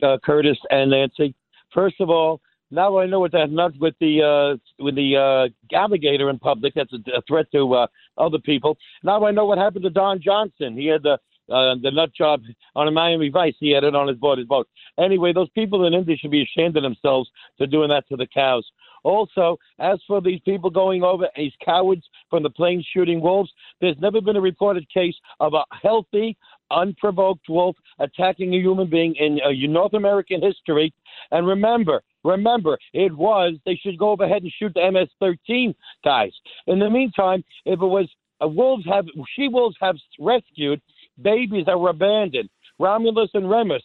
uh, 0.05 0.18
Curtis, 0.25 0.59
and 0.71 0.92
Nancy. 0.92 1.35
First 1.75 1.97
of 2.01 2.11
all, 2.11 2.40
now 2.71 3.01
I 3.01 3.07
know 3.07 3.18
what 3.18 3.33
that 3.33 3.51
nut 3.51 3.73
with 3.81 3.94
the 3.99 4.23
uh, 4.23 4.83
with 4.85 4.94
the 4.94 5.16
uh, 5.16 5.77
alligator 5.77 6.31
in 6.31 6.38
public. 6.38 6.75
That's 6.77 6.92
a, 6.92 6.99
a 7.11 7.23
threat 7.27 7.47
to 7.51 7.75
uh, 7.75 7.87
other 8.18 8.38
people. 8.38 8.79
Now 9.03 9.27
I 9.27 9.33
know 9.33 9.47
what 9.47 9.59
happened 9.59 9.83
to 9.83 9.90
Don 9.90 10.23
Johnson. 10.23 10.77
He 10.77 10.87
had 10.87 11.03
the 11.03 11.18
uh, 11.48 11.74
the 11.82 11.90
nut 11.90 12.11
job 12.14 12.42
on 12.74 12.88
a 12.88 12.90
Miami 12.90 13.28
Vice. 13.28 13.54
He 13.58 13.70
had 13.70 13.84
it 13.84 13.94
on 13.94 14.08
his 14.08 14.16
boat. 14.16 14.38
His 14.38 14.46
boat. 14.46 14.68
Anyway, 14.98 15.32
those 15.32 15.50
people 15.50 15.87
in 15.87 15.94
India 15.94 16.16
should 16.16 16.30
be 16.30 16.42
ashamed 16.42 16.76
of 16.76 16.82
themselves 16.82 17.30
for 17.56 17.66
doing 17.66 17.88
that 17.88 18.08
to 18.08 18.16
the 18.16 18.26
cows. 18.26 18.64
Also, 19.04 19.56
as 19.78 19.98
for 20.06 20.20
these 20.20 20.40
people 20.44 20.70
going 20.70 21.02
over, 21.02 21.28
these 21.37 21.52
cowards 21.64 22.02
from 22.30 22.42
the 22.42 22.50
plains 22.50 22.87
shooting 22.92 23.20
wolves, 23.20 23.50
there's 23.80 23.96
never 24.00 24.20
been 24.20 24.37
a 24.37 24.40
reported 24.40 24.88
case 24.92 25.14
of 25.40 25.54
a 25.54 25.64
healthy, 25.82 26.37
unprovoked 26.70 27.48
wolf 27.48 27.76
attacking 28.00 28.54
a 28.54 28.58
human 28.58 28.88
being 28.88 29.14
in 29.14 29.40
uh, 29.44 29.50
North 29.72 29.94
American 29.94 30.42
history. 30.42 30.92
And 31.30 31.46
remember, 31.46 32.02
remember, 32.24 32.78
it 32.92 33.16
was, 33.16 33.54
they 33.64 33.76
should 33.76 33.98
go 33.98 34.12
ahead 34.14 34.42
and 34.42 34.52
shoot 34.58 34.72
the 34.74 34.90
MS 34.90 35.08
13 35.20 35.74
guys. 36.04 36.32
In 36.66 36.78
the 36.78 36.90
meantime, 36.90 37.44
if 37.64 37.80
it 37.80 37.87
was 37.87 38.08
uh, 38.42 38.48
wolves 38.48 38.84
have, 38.87 39.06
she 39.34 39.48
wolves 39.48 39.76
have 39.80 39.96
rescued 40.18 40.80
babies 41.20 41.66
that 41.66 41.78
were 41.78 41.90
abandoned. 41.90 42.48
Romulus 42.78 43.31
and 43.35 43.50
Remus, 43.50 43.83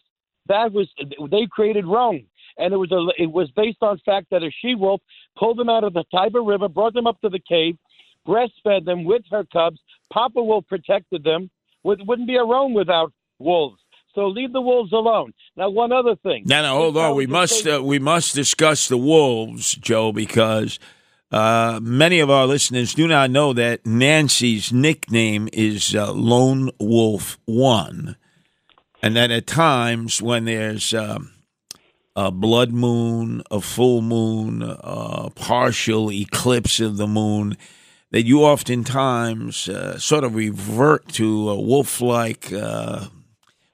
that 0.48 0.72
was 0.72 0.88
they 1.32 1.48
created 1.50 1.86
Rome, 1.86 2.26
and 2.58 2.74
it 2.74 2.78
was 2.78 2.92
a, 2.92 3.22
it 3.22 3.32
was 3.32 3.50
based 3.56 3.80
on 3.82 4.00
fact 4.06 4.28
that 4.32 4.44
a 4.44 4.52
she 4.62 4.76
wolf 4.76 5.02
pulled 5.38 5.58
them 5.58 5.70
out 5.70 5.84
of 5.84 5.94
the 5.94 6.04
Tiber 6.12 6.44
River, 6.44 6.70
brought 6.70 6.94
them 6.94 7.08
up 7.08 7.20
to 7.22 7.30
the 7.30 7.40
cave, 7.40 7.78
breastfed 8.28 8.86
them 8.86 9.04
with 9.04 9.24
her 9.32 9.44
cubs. 9.52 9.80
Papa 10.12 10.42
Wolf 10.42 10.66
protected 10.68 11.24
them. 11.24 11.50
It 11.84 12.06
wouldn't 12.06 12.28
be 12.28 12.36
a 12.36 12.44
Rome 12.44 12.74
without 12.74 13.12
wolves. 13.40 13.80
So 14.16 14.28
leave 14.28 14.54
the 14.54 14.62
wolves 14.62 14.92
alone. 14.92 15.34
Now, 15.56 15.70
one 15.70 15.92
other 15.92 16.16
thing. 16.16 16.44
Now, 16.46 16.62
now 16.62 16.76
hold 16.76 16.98
on. 16.98 17.16
We 17.16 17.26
must 17.26 17.68
uh, 17.68 17.82
we 17.84 17.98
must 17.98 18.36
discuss 18.36 18.88
the 18.88 18.98
wolves, 18.98 19.74
Joe, 19.74 20.12
because 20.12 20.78
uh, 21.34 21.80
many 21.82 22.20
of 22.20 22.30
our 22.30 22.46
listeners 22.46 22.94
do 22.94 23.08
not 23.08 23.32
know 23.32 23.54
that 23.54 23.88
Nancy's 23.88 24.72
nickname 24.72 25.50
is 25.52 25.96
uh, 25.96 26.14
Lone 26.14 26.70
Wolf 26.80 27.40
One, 27.46 28.18
and 29.02 29.16
that 29.16 29.32
at 29.32 29.48
times 29.48 30.22
when 30.22 30.46
there's 30.46 30.94
um, 30.94 31.32
a 32.16 32.30
blood 32.30 32.72
moon, 32.72 33.42
a 33.50 33.60
full 33.62 34.04
moon, 34.04 34.62
a 34.62 35.32
partial 35.32 36.12
eclipse 36.12 36.80
of 36.80 36.98
the 36.98 37.08
moon, 37.08 37.58
that 38.12 38.28
you 38.28 38.44
oftentimes 38.44 39.68
uh, 39.68 39.98
sort 39.98 40.24
of 40.24 40.36
revert 40.36 41.08
to 41.14 41.50
a 41.50 41.60
wolf-like. 41.60 42.54
Uh, 42.54 43.08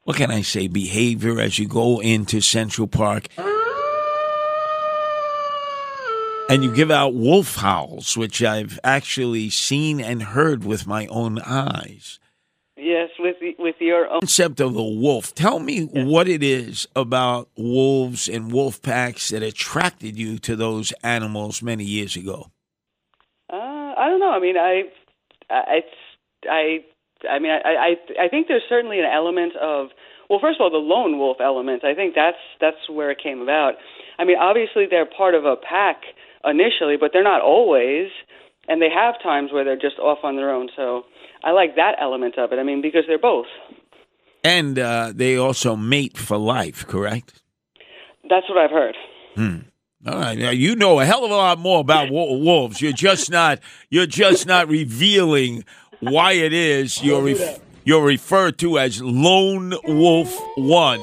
what 0.04 0.15
can 0.15 0.32
I 0.32 0.43
say? 0.43 0.69
Behavior 0.69 1.41
as 1.41 1.60
you 1.60 1.67
go 1.67 2.02
into 2.02 2.39
Central 2.39 2.88
Park 2.88 3.28
and 6.50 6.64
you 6.64 6.74
give 6.74 6.90
out 6.90 7.14
wolf 7.14 7.58
howls, 7.58 8.18
which 8.18 8.44
I've 8.44 8.80
actually 8.84 9.50
seen 9.50 10.02
and 10.02 10.24
heard 10.24 10.64
with 10.64 10.88
my 10.88 11.06
own 11.08 11.40
eyes. 11.40 12.20
Yes, 12.76 13.10
with 13.20 13.36
with 13.60 13.76
your 13.80 14.08
own 14.08 14.22
concept 14.22 14.60
of 14.60 14.74
the 14.74 14.84
wolf. 14.84 15.36
Tell 15.36 15.60
me 15.60 15.90
yes. 15.94 16.08
what 16.08 16.28
it 16.28 16.42
is 16.42 16.88
about 16.96 17.50
wolves 17.58 18.28
and 18.28 18.52
wolf 18.52 18.82
packs 18.82 19.30
that 19.30 19.44
attracted 19.44 20.18
you 20.18 20.40
to 20.40 20.56
those 20.56 20.92
animals 21.04 21.62
many 21.62 21.84
years 21.84 22.16
ago. 22.16 22.50
Uh, 23.52 23.56
I 23.98 24.08
don't 24.10 24.20
know. 24.20 24.32
I 24.32 24.40
mean, 24.40 24.58
I, 24.58 24.84
I, 25.50 25.82
I, 26.50 26.80
I 27.30 27.40
mean, 27.40 27.52
I, 27.52 27.70
I, 27.70 28.24
I 28.26 28.28
think 28.30 28.48
there's 28.48 28.64
certainly 28.70 29.00
an 29.00 29.06
element 29.06 29.56
of 29.58 29.90
well, 30.30 30.40
first 30.40 30.60
of 30.60 30.62
all, 30.62 30.70
the 30.70 30.78
lone 30.78 31.18
wolf 31.18 31.38
element. 31.42 31.84
I 31.84 31.96
think 31.96 32.16
that's 32.16 32.38
that's 32.62 32.90
where 32.90 33.12
it 33.12 33.18
came 33.22 33.42
about. 33.42 33.74
I 34.18 34.26
mean, 34.26 34.38
obviously 34.40 34.86
they're 34.90 35.06
part 35.06 35.36
of 35.36 35.44
a 35.44 35.56
pack 35.58 36.04
initially, 36.45 36.97
but 36.97 37.12
they're 37.13 37.23
not 37.23 37.41
always. 37.41 38.10
and 38.67 38.80
they 38.82 38.89
have 38.89 39.15
times 39.21 39.52
where 39.52 39.63
they're 39.65 39.75
just 39.75 39.97
off 39.97 40.19
on 40.23 40.36
their 40.36 40.52
own. 40.52 40.69
So 40.75 41.04
I 41.43 41.52
like 41.52 41.75
that 41.75 41.95
element 41.99 42.38
of 42.38 42.52
it. 42.54 42.60
I 42.60 42.63
mean, 42.63 42.82
because 42.82 43.04
they're 43.08 43.17
both. 43.17 43.47
And 44.43 44.78
uh, 44.78 45.12
they 45.13 45.36
also 45.38 45.75
mate 45.75 46.17
for 46.17 46.38
life, 46.38 46.86
correct? 46.88 47.41
That's 48.30 48.47
what 48.47 48.60
I've 48.60 48.69
heard. 48.69 48.95
Hmm. 49.36 49.58
All 50.08 50.17
right, 50.17 50.38
now 50.38 50.52
you 50.52 50.75
know 50.75 50.99
a 51.02 51.06
hell 51.06 51.25
of 51.25 51.32
a 51.32 51.36
lot 51.36 51.60
more 51.60 51.82
about 51.82 52.10
wolves. 52.12 52.82
You're 52.82 52.93
just 52.93 53.30
not 53.30 53.60
you're 53.89 54.06
just 54.06 54.47
not 54.47 54.69
revealing 54.69 55.65
why 55.99 56.34
it 56.34 56.54
is 56.54 57.04
you're 57.04 57.28
you're 57.84 58.06
referred 58.06 58.58
to 58.60 58.80
as 58.80 59.02
Lone 59.02 59.73
Wolf 59.84 60.34
One. 60.56 61.02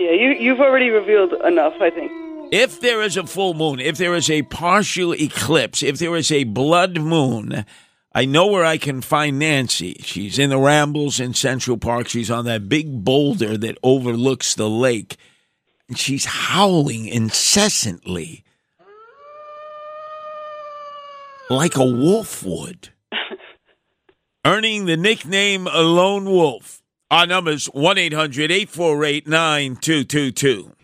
Yeah, 0.00 0.10
you 0.10 0.30
you've 0.36 0.58
already 0.58 0.90
revealed 0.90 1.34
enough, 1.44 1.74
I 1.80 1.90
think. 1.90 2.10
If 2.52 2.80
there 2.80 3.02
is 3.02 3.16
a 3.16 3.26
full 3.26 3.54
moon, 3.54 3.80
if 3.80 3.98
there 3.98 4.14
is 4.14 4.30
a 4.30 4.42
partial 4.42 5.12
eclipse, 5.12 5.82
if 5.82 5.98
there 5.98 6.14
is 6.14 6.30
a 6.30 6.44
blood 6.44 7.00
moon, 7.00 7.64
I 8.14 8.24
know 8.24 8.46
where 8.46 8.64
I 8.64 8.78
can 8.78 9.02
find 9.02 9.38
Nancy. 9.38 9.96
She's 10.00 10.38
in 10.38 10.50
the 10.50 10.58
Rambles 10.58 11.18
in 11.18 11.34
Central 11.34 11.76
Park. 11.76 12.08
She's 12.08 12.30
on 12.30 12.44
that 12.44 12.68
big 12.68 13.04
boulder 13.04 13.58
that 13.58 13.78
overlooks 13.82 14.54
the 14.54 14.70
lake. 14.70 15.16
And 15.88 15.98
she's 15.98 16.24
howling 16.24 17.06
incessantly 17.06 18.44
like 21.50 21.76
a 21.76 21.84
wolf 21.84 22.44
would, 22.44 22.90
earning 24.44 24.86
the 24.86 24.96
nickname 24.96 25.66
a 25.66 25.82
Lone 25.82 26.24
Wolf. 26.26 26.82
Our 27.10 27.26
number 27.26 27.52
is 27.52 27.66
1 27.66 27.98
800 27.98 28.50
848 28.50 29.28
9222. 29.28 30.75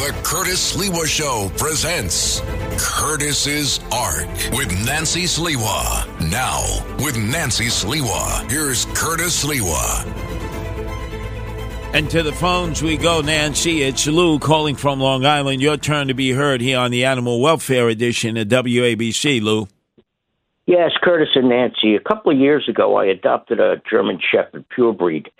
The 0.00 0.18
Curtis 0.24 0.74
Sliwa 0.74 1.04
Show 1.04 1.50
presents 1.58 2.40
Curtis's 2.78 3.80
Ark 3.92 4.26
with 4.56 4.72
Nancy 4.86 5.24
Sliwa. 5.24 6.30
Now, 6.30 6.64
with 7.04 7.18
Nancy 7.18 7.66
Sliwa, 7.66 8.50
here's 8.50 8.86
Curtis 8.94 9.44
Sliwa. 9.44 10.06
And 11.92 12.08
to 12.12 12.22
the 12.22 12.32
phones 12.32 12.82
we 12.82 12.96
go, 12.96 13.20
Nancy. 13.20 13.82
It's 13.82 14.06
Lou 14.06 14.38
calling 14.38 14.74
from 14.74 15.00
Long 15.00 15.26
Island. 15.26 15.60
Your 15.60 15.76
turn 15.76 16.08
to 16.08 16.14
be 16.14 16.30
heard 16.30 16.62
here 16.62 16.78
on 16.78 16.90
the 16.90 17.04
Animal 17.04 17.38
Welfare 17.42 17.90
Edition 17.90 18.38
of 18.38 18.48
WABC, 18.48 19.42
Lou. 19.42 19.68
Yes, 20.64 20.92
Curtis 21.02 21.28
and 21.34 21.50
Nancy. 21.50 21.94
A 21.94 22.00
couple 22.00 22.32
of 22.32 22.38
years 22.38 22.66
ago, 22.70 22.96
I 22.96 23.04
adopted 23.04 23.60
a 23.60 23.82
German 23.90 24.18
Shepherd 24.32 24.64
pure 24.70 24.94
breed. 24.94 25.30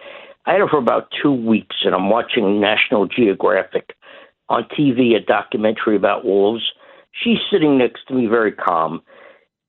I 0.45 0.53
had 0.53 0.61
her 0.61 0.69
for 0.69 0.79
about 0.79 1.09
two 1.23 1.33
weeks, 1.33 1.77
and 1.83 1.95
I'm 1.95 2.11
watching 2.11 2.61
National 2.61 3.07
Geographic 3.07 3.95
on 4.51 4.65
TV, 4.79 5.15
a 5.17 5.21
documentary 5.21 5.97
about 5.97 6.25
wolves. 6.25 6.63
She's 7.13 7.39
sitting 7.51 7.79
next 7.79 8.01
to 8.09 8.15
me, 8.15 8.27
very 8.27 8.53
calm, 8.53 9.01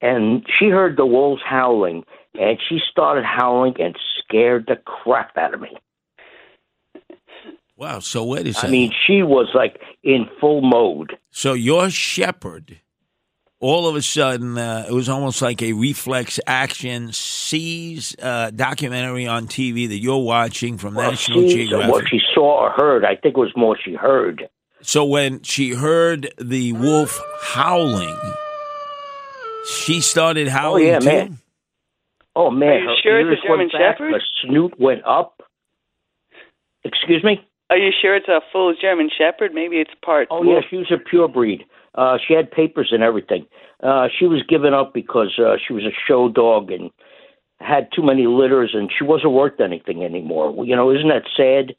and 0.02 0.46
she 0.60 0.68
heard 0.70 0.98
the 0.98 1.06
wolves 1.06 1.42
howling, 1.48 2.04
and 2.34 2.58
she 2.68 2.80
started 2.92 3.24
howling 3.24 3.76
and 3.80 3.96
scared 4.20 4.66
the 4.68 4.76
crap 4.76 5.38
out 5.38 5.54
of 5.54 5.62
me. 5.62 5.70
Wow. 7.78 8.00
So 8.00 8.24
wait 8.26 8.48
a 8.48 8.66
I 8.66 8.70
mean, 8.70 8.92
she 9.08 9.24
was 9.24 9.48
like 9.56 9.80
in 10.04 10.28
full 10.40 10.62
mode. 10.62 11.18
so 11.32 11.54
your 11.54 11.90
shepherd, 11.90 12.80
all 13.60 13.88
of 13.88 13.96
a 13.96 14.02
sudden, 14.04 14.58
uh, 14.58 14.86
it 14.88 14.94
was 14.94 15.10
almost 15.10 15.42
like 15.42 15.64
a 15.64 15.74
reflex 15.74 16.40
action, 16.46 17.12
sees 17.12 18.16
a 18.20 18.52
documentary 18.52 19.26
on 19.28 19.48
TV 19.48 19.88
that 19.90 19.98
you're 19.98 20.24
watching 20.24 20.78
from 20.78 20.94
Well, 20.94 21.10
National 21.10 21.42
she, 21.48 21.56
Geographic. 21.68 21.92
what 21.92 22.08
she 22.10 22.20
saw 22.36 22.66
or 22.66 22.72
heard, 22.72 23.04
I 23.04 23.16
think 23.16 23.36
it 23.36 23.40
was 23.40 23.52
more 23.56 23.76
she 23.84 23.94
heard. 23.94 24.48
So 24.82 25.06
when 25.06 25.44
she 25.44 25.72
heard 25.72 26.34
the 26.38 26.74
wolf 26.74 27.20
howling, 27.42 28.18
she 29.66 30.02
started 30.02 30.48
howling 30.48 30.88
yeah, 30.88 31.00
too. 31.00 31.06
man. 31.06 31.38
Oh 32.36 32.50
man, 32.50 32.70
Are 32.70 32.80
you 32.80 32.88
her 32.88 32.96
sure 33.04 33.32
it's 33.32 33.42
a 33.42 33.48
German 33.48 33.60
went 33.60 33.72
back, 33.74 33.98
Shepherd? 33.98 34.14
Her 34.14 34.22
snoot 34.44 34.80
went 34.80 35.06
up. 35.06 35.42
Excuse 36.84 37.24
me. 37.24 37.46
Are 37.70 37.78
you 37.78 37.92
sure 38.02 38.16
it's 38.16 38.28
a 38.28 38.42
full 38.52 38.74
German 38.80 39.10
Shepherd? 39.16 39.54
Maybe 39.54 39.78
it's 39.78 39.92
part. 40.04 40.28
Oh 40.32 40.44
wolf. 40.44 40.64
yeah, 40.64 40.70
she 40.70 40.78
was 40.78 40.92
a 40.92 40.98
pure 40.98 41.28
breed. 41.28 41.64
Uh, 41.94 42.18
she 42.26 42.34
had 42.34 42.50
papers 42.50 42.90
and 42.92 43.04
everything. 43.04 43.46
Uh, 43.84 44.08
she 44.18 44.26
was 44.26 44.44
given 44.48 44.74
up 44.74 44.94
because 44.94 45.38
uh, 45.40 45.56
she 45.66 45.74
was 45.74 45.84
a 45.84 45.96
show 46.08 46.30
dog 46.30 46.72
and 46.72 46.90
had 47.60 47.90
too 47.96 48.04
many 48.04 48.28
litters, 48.28 48.72
and 48.74 48.90
she 48.98 49.04
wasn't 49.04 49.34
worth 49.34 49.60
anything 49.60 50.04
anymore. 50.04 50.66
You 50.66 50.76
know, 50.76 50.92
isn't 50.92 51.10
that 51.10 51.24
sad? 51.36 51.76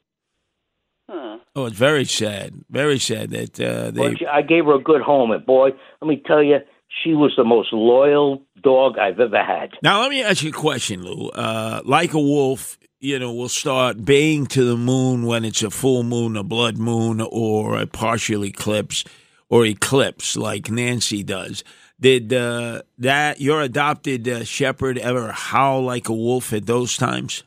Huh. 1.09 1.37
Oh, 1.55 1.65
it's 1.65 1.77
very 1.77 2.05
sad. 2.05 2.53
Very 2.69 2.97
sad 2.99 3.31
that 3.31 3.59
uh, 3.59 3.91
they. 3.91 4.15
She- 4.15 4.25
I 4.25 4.41
gave 4.41 4.65
her 4.65 4.75
a 4.75 4.81
good 4.81 5.01
home, 5.01 5.31
and 5.31 5.45
boy, 5.45 5.69
let 6.01 6.07
me 6.07 6.21
tell 6.25 6.41
you, 6.41 6.59
she 7.03 7.13
was 7.13 7.33
the 7.37 7.43
most 7.43 7.73
loyal 7.73 8.41
dog 8.61 8.97
I've 8.97 9.19
ever 9.19 9.43
had. 9.43 9.71
Now 9.81 10.01
let 10.01 10.09
me 10.09 10.23
ask 10.23 10.43
you 10.43 10.49
a 10.49 10.53
question, 10.53 11.03
Lou. 11.03 11.29
Uh, 11.29 11.81
like 11.83 12.13
a 12.13 12.19
wolf, 12.19 12.77
you 12.99 13.19
know, 13.19 13.33
will 13.33 13.49
start 13.49 14.05
baying 14.05 14.45
to 14.47 14.63
the 14.63 14.77
moon 14.77 15.25
when 15.25 15.43
it's 15.43 15.61
a 15.63 15.69
full 15.69 16.03
moon, 16.03 16.37
a 16.37 16.43
blood 16.43 16.77
moon, 16.77 17.19
or 17.19 17.77
a 17.77 17.85
partial 17.85 18.45
eclipse, 18.45 19.03
or 19.49 19.65
eclipse, 19.65 20.37
like 20.37 20.71
Nancy 20.71 21.23
does. 21.23 21.63
Did 21.99 22.33
uh, 22.33 22.81
that 22.97 23.41
your 23.41 23.61
adopted 23.61 24.27
uh, 24.27 24.43
shepherd 24.45 24.97
ever 24.97 25.31
howl 25.31 25.81
like 25.81 26.07
a 26.09 26.13
wolf 26.13 26.53
at 26.53 26.65
those 26.65 26.95
times? 26.97 27.43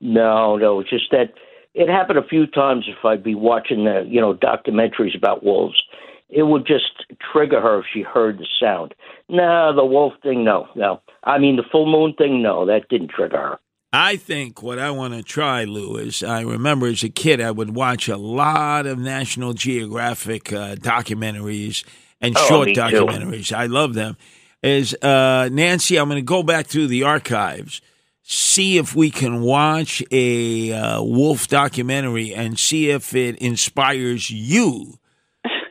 No, 0.00 0.56
no, 0.56 0.80
it's 0.80 0.90
just 0.90 1.10
that 1.12 1.32
it 1.74 1.88
happened 1.88 2.18
a 2.18 2.26
few 2.28 2.46
times. 2.46 2.86
If 2.88 3.04
I'd 3.04 3.22
be 3.22 3.34
watching 3.34 3.84
the, 3.84 4.04
you 4.08 4.20
know, 4.20 4.34
documentaries 4.34 5.16
about 5.16 5.44
wolves, 5.44 5.80
it 6.28 6.44
would 6.44 6.66
just 6.66 7.04
trigger 7.32 7.60
her 7.60 7.80
if 7.80 7.86
she 7.92 8.02
heard 8.02 8.38
the 8.38 8.46
sound. 8.60 8.94
No, 9.28 9.74
the 9.74 9.84
wolf 9.84 10.14
thing, 10.22 10.44
no, 10.44 10.68
no. 10.74 11.00
I 11.22 11.38
mean, 11.38 11.56
the 11.56 11.62
full 11.70 11.90
moon 11.90 12.14
thing, 12.16 12.42
no, 12.42 12.66
that 12.66 12.88
didn't 12.88 13.10
trigger 13.10 13.36
her. 13.38 13.58
I 13.92 14.16
think 14.16 14.60
what 14.60 14.80
I 14.80 14.90
want 14.90 15.14
to 15.14 15.22
try, 15.22 15.62
Lou, 15.64 15.96
is 15.96 16.22
I 16.24 16.40
remember 16.40 16.86
as 16.88 17.04
a 17.04 17.08
kid 17.08 17.40
I 17.40 17.52
would 17.52 17.76
watch 17.76 18.08
a 18.08 18.16
lot 18.16 18.86
of 18.86 18.98
National 18.98 19.52
Geographic 19.52 20.52
uh, 20.52 20.74
documentaries 20.74 21.84
and 22.20 22.36
Oh, 22.36 22.48
short 22.48 22.66
me 22.66 22.74
too. 22.74 22.80
documentaries. 22.80 23.52
I 23.52 23.66
love 23.66 23.94
them. 23.94 24.16
Is 24.64 24.94
uh, 25.00 25.48
Nancy? 25.52 25.96
I'm 25.98 26.08
going 26.08 26.16
to 26.16 26.22
go 26.22 26.42
back 26.42 26.66
through 26.66 26.88
the 26.88 27.04
archives, 27.04 27.80
see 28.24 28.78
if 28.78 28.96
we 28.96 29.10
can 29.10 29.42
watch 29.42 30.02
a 30.10 30.72
uh, 30.72 31.02
wolf 31.02 31.46
documentary, 31.46 32.34
and 32.34 32.58
see 32.58 32.90
if 32.90 33.14
it 33.14 33.36
inspires 33.36 34.30
you 34.30 34.98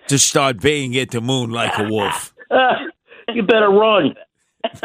to 0.08 0.18
start 0.18 0.62
baying 0.62 0.96
at 0.96 1.12
the 1.12 1.20
moon 1.20 1.50
like 1.50 1.78
a 1.78 1.84
wolf. 1.90 2.34
You 3.34 3.42
better 3.42 3.70
run. 3.70 4.16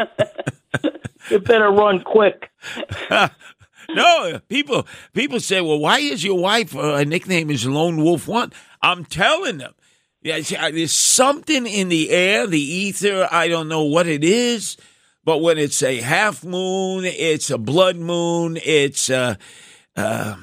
you 1.29 1.39
better 1.39 1.69
run 1.69 2.01
quick. 2.01 2.49
no, 3.89 4.39
people 4.47 4.87
people 5.13 5.39
say, 5.39 5.61
"Well, 5.61 5.77
why 5.77 5.99
is 5.99 6.23
your 6.23 6.39
wife 6.39 6.75
uh, 6.75 6.97
her 6.97 7.05
nickname 7.05 7.49
is 7.51 7.67
Lone 7.67 8.01
Wolf 8.01 8.27
One?" 8.27 8.53
I'm 8.81 9.03
telling 9.05 9.57
them, 9.57 9.73
yeah, 10.21 10.39
there's 10.71 10.93
something 10.93 11.67
in 11.67 11.89
the 11.89 12.11
air, 12.11 12.47
the 12.47 12.61
ether. 12.61 13.27
I 13.29 13.49
don't 13.49 13.67
know 13.67 13.83
what 13.83 14.07
it 14.07 14.23
is, 14.23 14.77
but 15.23 15.39
when 15.39 15.57
it's 15.57 15.83
a 15.83 15.97
half 15.97 16.43
moon, 16.43 17.05
it's 17.05 17.49
a 17.49 17.57
blood 17.57 17.97
moon, 17.97 18.57
it's 18.63 19.09
uh, 19.09 19.35
uh, 19.95 20.35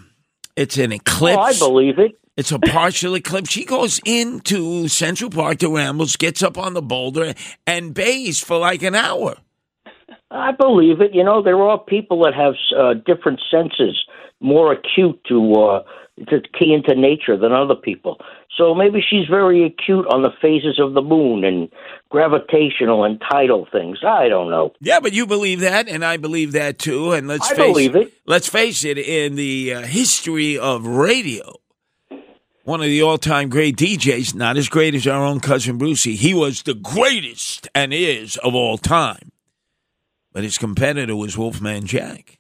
it's 0.56 0.78
an 0.78 0.92
eclipse. 0.92 1.38
Oh, 1.38 1.40
I 1.40 1.52
believe 1.58 1.98
it. 1.98 2.18
It's 2.36 2.52
a 2.52 2.58
partial 2.58 3.14
eclipse. 3.14 3.50
She 3.50 3.64
goes 3.64 3.98
into 4.04 4.88
Central 4.88 5.30
Park 5.30 5.58
to 5.58 5.74
Rambles, 5.74 6.16
gets 6.16 6.42
up 6.42 6.58
on 6.58 6.74
the 6.74 6.82
boulder, 6.82 7.32
and 7.66 7.94
bays 7.94 8.40
for 8.40 8.58
like 8.58 8.82
an 8.82 8.94
hour. 8.94 9.36
I 10.30 10.52
believe 10.52 11.00
it. 11.00 11.14
You 11.14 11.24
know, 11.24 11.42
there 11.42 11.62
are 11.62 11.78
people 11.78 12.22
that 12.24 12.34
have 12.34 12.54
uh, 12.76 12.94
different 13.06 13.40
senses, 13.50 13.96
more 14.40 14.72
acute 14.72 15.18
to 15.28 15.52
uh, 15.54 15.82
to 16.28 16.40
key 16.58 16.72
into 16.72 16.94
nature 16.94 17.36
than 17.36 17.52
other 17.52 17.74
people. 17.74 18.18
So 18.56 18.74
maybe 18.74 19.04
she's 19.06 19.26
very 19.28 19.64
acute 19.64 20.06
on 20.06 20.22
the 20.22 20.30
phases 20.40 20.80
of 20.80 20.94
the 20.94 21.02
moon 21.02 21.44
and 21.44 21.68
gravitational 22.10 23.04
and 23.04 23.20
tidal 23.30 23.68
things. 23.70 23.98
I 24.02 24.28
don't 24.28 24.50
know. 24.50 24.72
Yeah, 24.80 25.00
but 25.00 25.12
you 25.12 25.26
believe 25.26 25.60
that, 25.60 25.88
and 25.88 26.04
I 26.04 26.16
believe 26.16 26.52
that 26.52 26.78
too. 26.78 27.12
And 27.12 27.28
let's 27.28 27.50
I 27.50 27.54
face 27.54 27.66
believe 27.66 27.96
it. 27.96 28.12
Let's 28.26 28.48
face 28.48 28.84
it. 28.84 28.98
In 28.98 29.34
the 29.36 29.74
uh, 29.74 29.80
history 29.82 30.58
of 30.58 30.86
radio, 30.86 31.60
one 32.64 32.80
of 32.80 32.86
the 32.86 33.02
all-time 33.02 33.48
great 33.50 33.76
DJs, 33.76 34.34
not 34.34 34.56
as 34.56 34.68
great 34.68 34.94
as 34.94 35.06
our 35.06 35.22
own 35.22 35.40
cousin 35.40 35.76
Brucey, 35.76 36.16
he 36.16 36.32
was 36.32 36.62
the 36.62 36.74
greatest 36.74 37.68
and 37.74 37.92
is 37.92 38.36
of 38.38 38.54
all 38.54 38.78
time. 38.78 39.32
But 40.32 40.44
his 40.44 40.58
competitor 40.58 41.14
was 41.14 41.36
Wolfman 41.36 41.86
Jack. 41.86 42.38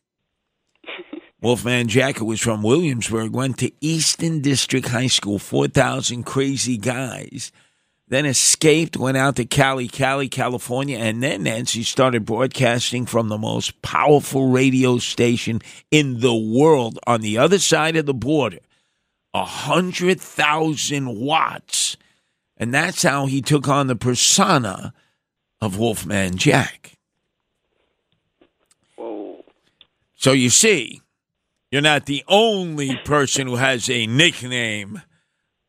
Wolfman 1.42 1.88
Jack, 1.88 2.16
who 2.16 2.24
was 2.24 2.40
from 2.40 2.62
Williamsburg, 2.62 3.32
went 3.32 3.58
to 3.58 3.70
Eastern 3.80 4.40
District 4.40 4.88
High 4.88 5.08
School, 5.08 5.38
4,000 5.38 6.24
crazy 6.24 6.78
guys, 6.78 7.52
then 8.08 8.24
escaped, 8.24 8.96
went 8.96 9.16
out 9.16 9.36
to 9.36 9.44
Cali, 9.44 9.86
Cali, 9.86 10.28
California, 10.28 10.96
and 10.96 11.22
then 11.22 11.42
Nancy 11.42 11.82
started 11.82 12.24
broadcasting 12.24 13.04
from 13.04 13.28
the 13.28 13.36
most 13.36 13.82
powerful 13.82 14.48
radio 14.48 14.96
station 14.98 15.60
in 15.90 16.20
the 16.20 16.34
world 16.34 16.98
on 17.06 17.20
the 17.20 17.36
other 17.36 17.58
side 17.58 17.96
of 17.96 18.06
the 18.06 18.14
border, 18.14 18.60
a 19.34 19.40
100,000 19.40 21.16
watts. 21.20 21.96
And 22.56 22.72
that's 22.72 23.02
how 23.02 23.26
he 23.26 23.42
took 23.42 23.68
on 23.68 23.88
the 23.88 23.96
persona 23.96 24.94
of 25.60 25.78
Wolfman 25.78 26.38
Jack. 26.38 26.92
Whoa. 28.94 29.44
So 30.14 30.32
you 30.32 30.48
see, 30.48 31.02
you're 31.70 31.82
not 31.82 32.06
the 32.06 32.24
only 32.28 32.96
person 33.04 33.46
who 33.46 33.56
has 33.56 33.90
a 33.90 34.06
nickname 34.06 35.02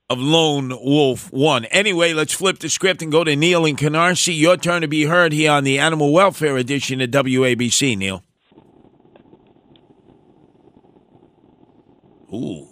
of 0.10 0.20
Lone 0.20 0.70
Wolf 0.70 1.32
One. 1.34 1.66
Anyway, 1.66 2.14
let's 2.14 2.34
flip 2.34 2.60
the 2.60 2.70
script 2.70 3.02
and 3.02 3.12
go 3.12 3.24
to 3.24 3.36
Neil 3.36 3.66
and 3.66 3.78
Canarsie. 3.78 4.38
Your 4.38 4.58
turn 4.58 4.82
to 4.82 4.88
be 4.88 5.04
heard 5.04 5.34
here 5.34 5.52
on 5.52 5.64
the 5.64 5.80
Animal 5.80 6.14
Welfare 6.14 6.58
Edition 6.58 7.02
of 7.02 7.10
WABC, 7.10 7.98
Neil. 7.98 8.24
Ooh. 12.34 12.68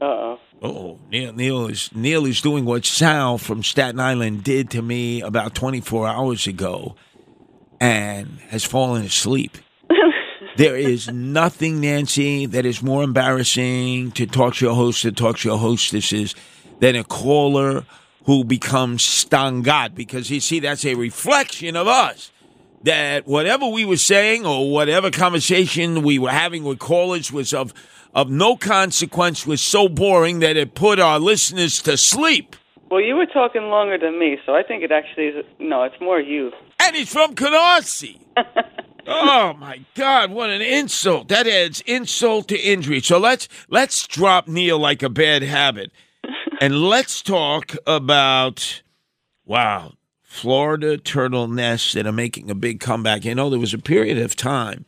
Uh-oh. 0.00 0.38
Oh, 0.62 0.98
Neil, 1.10 1.32
Neil 1.32 1.66
is 1.68 1.90
Neil 1.94 2.26
is 2.26 2.40
doing 2.40 2.64
what 2.64 2.84
Sal 2.84 3.38
from 3.38 3.62
Staten 3.62 4.00
Island 4.00 4.42
did 4.44 4.70
to 4.70 4.82
me 4.82 5.20
about 5.20 5.54
24 5.54 6.08
hours 6.08 6.46
ago, 6.46 6.96
and 7.80 8.40
has 8.48 8.64
fallen 8.64 9.04
asleep. 9.04 9.58
There 10.56 10.76
is 10.76 11.10
nothing, 11.10 11.80
Nancy, 11.80 12.46
that 12.46 12.64
is 12.64 12.82
more 12.82 13.02
embarrassing 13.02 14.12
to 14.12 14.26
talk 14.26 14.54
show 14.54 14.74
hosts 14.74 15.04
and 15.04 15.16
talk 15.16 15.36
show 15.36 15.56
hostesses 15.56 16.34
than 16.78 16.94
a 16.94 17.04
caller 17.04 17.84
who 18.26 18.44
becomes 18.44 19.02
stangat 19.02 19.94
because 19.94 20.30
you 20.30 20.40
see 20.40 20.60
that's 20.60 20.84
a 20.84 20.94
reflection 20.94 21.76
of 21.76 21.88
us. 21.88 22.30
That 22.84 23.26
whatever 23.26 23.66
we 23.66 23.84
were 23.84 23.96
saying 23.96 24.46
or 24.46 24.70
whatever 24.70 25.10
conversation 25.10 26.02
we 26.02 26.18
were 26.18 26.30
having 26.30 26.64
with 26.64 26.78
callers 26.78 27.32
was 27.32 27.52
of 27.52 27.72
of 28.14 28.30
no 28.30 28.56
consequence 28.56 29.44
was 29.44 29.60
so 29.60 29.88
boring 29.88 30.38
that 30.38 30.56
it 30.56 30.74
put 30.74 31.00
our 31.00 31.18
listeners 31.18 31.82
to 31.82 31.96
sleep. 31.96 32.54
Well, 32.90 33.00
you 33.00 33.16
were 33.16 33.26
talking 33.26 33.62
longer 33.62 33.98
than 33.98 34.20
me, 34.20 34.38
so 34.46 34.54
I 34.54 34.62
think 34.62 34.84
it 34.84 34.92
actually 34.92 35.24
is. 35.28 35.44
No, 35.58 35.82
it's 35.82 36.00
more 36.00 36.20
you. 36.20 36.52
And 36.78 36.94
he's 36.94 37.12
from 37.12 37.34
Canarsie. 37.34 38.20
oh 39.06 39.54
my 39.54 39.84
God! 39.94 40.30
What 40.30 40.50
an 40.50 40.62
insult! 40.62 41.28
That 41.28 41.46
adds 41.46 41.80
insult 41.82 42.48
to 42.48 42.58
injury. 42.58 43.00
So 43.00 43.18
let's 43.18 43.48
let's 43.68 44.06
drop 44.06 44.48
Neil 44.48 44.78
like 44.78 45.02
a 45.02 45.08
bad 45.08 45.42
habit, 45.42 45.92
and 46.60 46.82
let's 46.82 47.22
talk 47.22 47.74
about 47.86 48.82
wow, 49.44 49.92
Florida 50.22 50.96
turtle 50.96 51.48
nests 51.48 51.92
that 51.92 52.06
are 52.06 52.12
making 52.12 52.50
a 52.50 52.54
big 52.54 52.80
comeback. 52.80 53.24
You 53.24 53.34
know, 53.34 53.50
there 53.50 53.60
was 53.60 53.74
a 53.74 53.78
period 53.78 54.18
of 54.18 54.36
time 54.36 54.84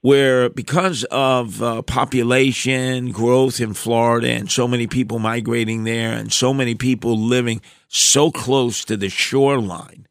where 0.00 0.48
because 0.48 1.04
of 1.10 1.60
uh, 1.62 1.82
population 1.82 3.10
growth 3.10 3.60
in 3.60 3.74
Florida 3.74 4.30
and 4.30 4.50
so 4.50 4.68
many 4.68 4.86
people 4.86 5.18
migrating 5.18 5.82
there 5.84 6.12
and 6.12 6.32
so 6.32 6.54
many 6.54 6.74
people 6.74 7.18
living 7.18 7.60
so 7.88 8.30
close 8.30 8.84
to 8.84 8.96
the 8.96 9.08
shoreline 9.08 10.06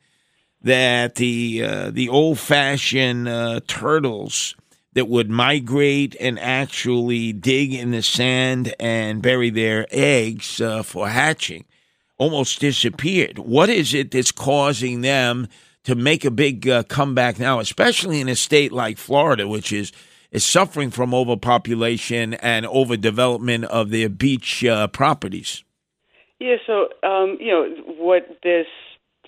that 0.66 1.16
the 1.16 1.64
uh, 1.64 1.92
the 1.92 2.10
old 2.10 2.40
fashioned 2.40 3.30
uh, 3.30 3.62
turtles 3.68 4.56
that 4.94 5.08
would 5.08 5.30
migrate 5.30 6.16
and 6.20 6.40
actually 6.40 7.32
dig 7.32 7.74
in 7.74 7.92
the 7.92 8.02
sand 8.02 8.74
and 8.80 9.22
bury 9.22 9.50
their 9.50 9.86
eggs 9.92 10.60
uh, 10.60 10.82
for 10.82 11.08
hatching 11.08 11.66
almost 12.18 12.60
disappeared. 12.60 13.38
What 13.38 13.70
is 13.70 13.94
it 13.94 14.12
that's 14.12 14.32
causing 14.32 15.02
them 15.02 15.48
to 15.84 15.94
make 15.94 16.26
a 16.26 16.32
big 16.32 16.68
uh, 16.68 16.84
comeback 16.84 17.38
now, 17.38 17.60
especially 17.60 18.20
in 18.20 18.28
a 18.28 18.36
state 18.36 18.72
like 18.72 18.98
Florida, 18.98 19.48
which 19.48 19.72
is 19.72 19.92
is 20.32 20.44
suffering 20.44 20.90
from 20.90 21.14
overpopulation 21.14 22.34
and 22.34 22.66
overdevelopment 22.66 23.66
of 23.66 23.92
their 23.92 24.10
beach 24.10 24.66
uh, 24.66 24.88
properties. 24.88 25.64
Yeah, 26.40 26.56
so 26.66 26.90
um, 27.04 27.38
you 27.40 27.52
know 27.52 27.70
what 27.98 28.40
this 28.44 28.66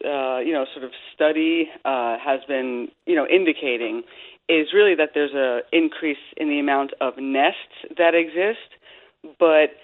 uh, 0.05 0.39
you 0.39 0.53
know 0.53 0.65
sort 0.73 0.85
of 0.85 0.91
study 1.13 1.69
uh, 1.85 2.17
has 2.23 2.41
been 2.47 2.89
you 3.05 3.15
know 3.15 3.27
indicating 3.27 4.03
is 4.49 4.67
really 4.73 4.95
that 4.95 5.09
there's 5.13 5.33
a 5.33 5.59
increase 5.71 6.17
in 6.37 6.49
the 6.49 6.59
amount 6.59 6.91
of 7.01 7.15
nests 7.17 7.83
that 7.97 8.15
exist, 8.15 8.79
but 9.39 9.75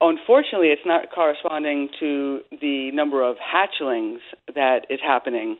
unfortunately, 0.00 0.68
it's 0.68 0.82
not 0.84 1.10
corresponding 1.14 1.88
to 2.00 2.40
the 2.60 2.90
number 2.92 3.22
of 3.22 3.36
hatchlings 3.36 4.18
that 4.54 4.86
is 4.90 4.98
happening. 5.02 5.56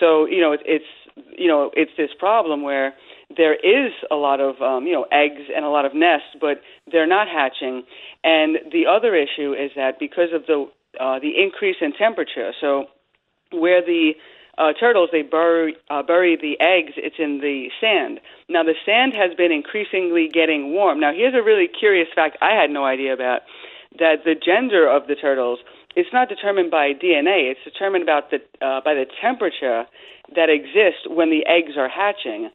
So 0.00 0.26
you 0.26 0.40
know, 0.40 0.52
it, 0.52 0.60
it's 0.64 0.84
you 1.38 1.48
know, 1.48 1.70
it's 1.74 1.92
this 1.96 2.10
problem 2.18 2.62
where 2.62 2.94
there 3.36 3.54
is 3.54 3.92
a 4.10 4.16
lot 4.16 4.40
of 4.40 4.60
um, 4.60 4.86
you 4.86 4.92
know 4.92 5.06
eggs 5.12 5.42
and 5.54 5.64
a 5.64 5.68
lot 5.68 5.84
of 5.84 5.94
nests, 5.94 6.36
but 6.40 6.60
they're 6.90 7.06
not 7.06 7.28
hatching. 7.28 7.84
And 8.24 8.58
the 8.72 8.86
other 8.86 9.14
issue 9.14 9.52
is 9.52 9.70
that 9.76 9.98
because 9.98 10.30
of 10.34 10.46
the 10.46 10.66
uh, 11.00 11.18
the 11.20 11.32
increase 11.42 11.76
in 11.80 11.92
temperature, 11.92 12.52
so 12.60 12.86
where 13.52 13.84
the 13.84 14.12
uh, 14.58 14.72
turtles 14.78 15.08
they 15.12 15.22
bury 15.22 15.76
uh, 15.90 16.02
bury 16.02 16.36
the 16.36 16.60
eggs, 16.60 16.92
it's 16.96 17.16
in 17.18 17.40
the 17.40 17.68
sand. 17.80 18.20
Now 18.48 18.62
the 18.62 18.74
sand 18.84 19.14
has 19.14 19.34
been 19.34 19.52
increasingly 19.52 20.28
getting 20.28 20.72
warm. 20.72 21.00
Now 21.00 21.12
here's 21.12 21.34
a 21.34 21.42
really 21.42 21.68
curious 21.68 22.08
fact 22.14 22.36
I 22.42 22.52
had 22.52 22.70
no 22.70 22.84
idea 22.84 23.14
about 23.14 23.42
that 23.98 24.24
the 24.24 24.34
gender 24.34 24.88
of 24.88 25.06
the 25.06 25.14
turtles 25.14 25.60
it's 25.94 26.12
not 26.12 26.28
determined 26.28 26.70
by 26.70 26.92
DNA. 26.94 27.50
It's 27.50 27.60
determined 27.64 28.02
about 28.02 28.30
the 28.30 28.38
uh, 28.64 28.80
by 28.84 28.94
the 28.94 29.06
temperature 29.20 29.84
that 30.34 30.48
exists 30.48 31.06
when 31.06 31.30
the 31.30 31.44
eggs 31.46 31.76
are 31.76 31.88
hatching. 31.88 32.50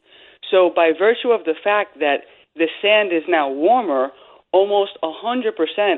So 0.50 0.70
by 0.74 0.92
virtue 0.98 1.30
of 1.30 1.44
the 1.44 1.54
fact 1.62 1.98
that 2.00 2.22
the 2.56 2.68
sand 2.82 3.12
is 3.12 3.22
now 3.28 3.48
warmer, 3.50 4.10
almost 4.52 4.92
100% 5.02 5.52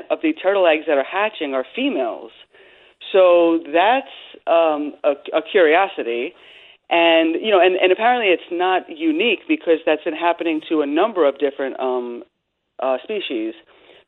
of 0.09 0.19
the 0.21 0.33
turtle 0.33 0.67
eggs 0.67 0.85
that 0.87 0.97
are 0.97 1.05
hatching 1.05 1.53
are 1.53 1.65
females. 1.75 2.31
So 3.11 3.63
that's 3.73 4.11
um, 4.47 4.93
a, 5.03 5.13
a 5.33 5.41
curiosity. 5.41 6.33
And 6.89 7.35
you 7.39 7.51
know, 7.51 7.61
and, 7.61 7.75
and 7.75 7.91
apparently 7.91 8.27
it's 8.27 8.51
not 8.51 8.83
unique 8.89 9.47
because 9.47 9.79
that's 9.85 10.03
been 10.03 10.15
happening 10.15 10.61
to 10.69 10.81
a 10.81 10.85
number 10.85 11.27
of 11.27 11.39
different 11.39 11.79
um, 11.79 12.23
uh, 12.83 12.97
species. 13.03 13.53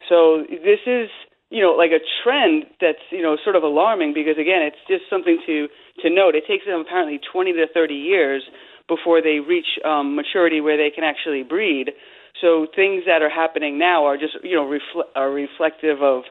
So 0.09 0.43
this 0.49 0.83
is 0.85 1.09
you 1.49 1.61
know 1.61 1.71
like 1.71 1.91
a 1.91 2.03
trend 2.23 2.65
that's 2.81 3.03
you 3.09 3.21
know 3.21 3.37
sort 3.41 3.55
of 3.55 3.63
alarming 3.63 4.13
because 4.13 4.35
again 4.35 4.61
it's 4.61 4.83
just 4.87 5.03
something 5.09 5.39
to 5.45 5.67
to 6.01 6.09
note. 6.09 6.35
It 6.35 6.43
takes 6.47 6.65
them 6.65 6.81
apparently 6.81 7.19
20 7.31 7.53
to 7.53 7.67
30 7.73 7.93
years 7.93 8.43
before 8.89 9.21
they 9.21 9.39
reach 9.39 9.79
um, 9.85 10.15
maturity 10.15 10.59
where 10.59 10.75
they 10.75 10.89
can 10.93 11.05
actually 11.05 11.43
breed. 11.43 11.91
So 12.41 12.67
things 12.75 13.03
that 13.07 13.21
are 13.21 13.29
happening 13.29 13.79
now 13.79 14.05
are 14.05 14.17
just 14.17 14.35
you 14.43 14.55
know 14.55 14.65
refle- 14.65 15.07
are 15.15 15.31
reflective 15.31 16.01
of 16.01 16.23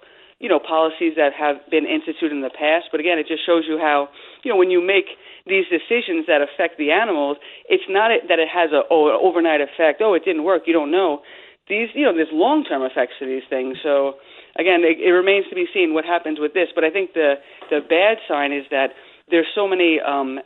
you 0.42 0.50
know 0.50 0.58
policies 0.58 1.14
that 1.16 1.30
have 1.32 1.62
been 1.70 1.86
instituted 1.86 2.34
in 2.34 2.42
the 2.42 2.50
past. 2.50 2.90
But 2.90 2.98
again, 2.98 3.16
it 3.16 3.30
just 3.30 3.46
shows 3.46 3.64
you 3.64 3.78
how 3.78 4.10
you 4.42 4.50
know 4.50 4.58
when 4.58 4.70
you 4.74 4.82
make 4.82 5.06
these 5.46 5.64
decisions 5.70 6.26
that 6.26 6.42
affect 6.42 6.76
the 6.76 6.90
animals, 6.90 7.38
it's 7.70 7.86
not 7.88 8.10
that 8.28 8.38
it 8.42 8.50
has 8.50 8.74
a 8.74 8.82
oh, 8.90 9.14
an 9.14 9.18
overnight 9.22 9.62
effect. 9.62 10.02
Oh, 10.02 10.14
it 10.14 10.26
didn't 10.26 10.44
work. 10.44 10.66
You 10.66 10.74
don't 10.74 10.90
know. 10.90 11.22
These 11.70 11.94
you 11.94 12.04
know 12.04 12.12
there's 12.12 12.34
long 12.34 12.64
term 12.64 12.82
effects 12.82 13.14
to 13.20 13.26
these 13.26 13.46
things. 13.48 13.78
So 13.82 14.18
again, 14.58 14.82
it, 14.82 14.98
it 14.98 15.14
remains 15.14 15.46
to 15.48 15.54
be 15.54 15.66
seen 15.72 15.94
what 15.94 16.04
happens 16.04 16.38
with 16.38 16.52
this. 16.52 16.68
But 16.74 16.84
I 16.84 16.90
think 16.90 17.14
the 17.14 17.38
the 17.70 17.80
bad 17.80 18.18
sign 18.28 18.52
is 18.52 18.66
that 18.70 18.98
there's 19.30 19.48
so 19.54 19.66
many 19.66 19.98
um, 20.00 20.38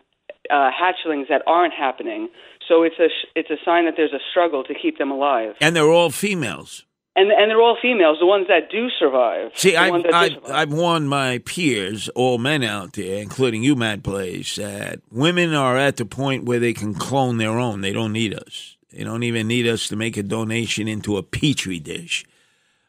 uh, 0.50 0.70
hatchlings 0.70 1.28
that 1.28 1.42
aren't 1.46 1.74
happening. 1.74 2.28
So 2.68 2.82
it's 2.82 2.98
a 2.98 3.08
it's 3.34 3.50
a 3.50 3.56
sign 3.64 3.84
that 3.86 3.94
there's 3.96 4.12
a 4.12 4.22
struggle 4.30 4.64
to 4.64 4.74
keep 4.74 4.98
them 4.98 5.10
alive. 5.10 5.54
And 5.60 5.74
they're 5.74 5.90
all 5.90 6.10
females. 6.10 6.85
And 7.16 7.32
and 7.32 7.50
they're 7.50 7.62
all 7.62 7.78
females, 7.80 8.18
the 8.20 8.26
ones 8.26 8.46
that 8.48 8.70
do 8.70 8.88
survive. 8.98 9.50
See, 9.54 9.74
I've, 9.74 10.04
I've, 10.12 10.32
survive. 10.32 10.50
I've 10.50 10.72
warned 10.72 11.08
my 11.08 11.38
peers, 11.38 12.10
all 12.10 12.36
men 12.36 12.62
out 12.62 12.92
there, 12.92 13.22
including 13.22 13.62
you, 13.62 13.74
Matt 13.74 14.02
Blaze, 14.02 14.56
that 14.56 15.00
women 15.10 15.54
are 15.54 15.78
at 15.78 15.96
the 15.96 16.04
point 16.04 16.44
where 16.44 16.60
they 16.60 16.74
can 16.74 16.92
clone 16.92 17.38
their 17.38 17.58
own. 17.58 17.80
They 17.80 17.92
don't 17.92 18.12
need 18.12 18.34
us. 18.34 18.76
They 18.92 19.02
don't 19.02 19.22
even 19.22 19.48
need 19.48 19.66
us 19.66 19.88
to 19.88 19.96
make 19.96 20.16
a 20.18 20.22
donation 20.22 20.88
into 20.88 21.16
a 21.16 21.22
petri 21.22 21.80
dish. 21.80 22.26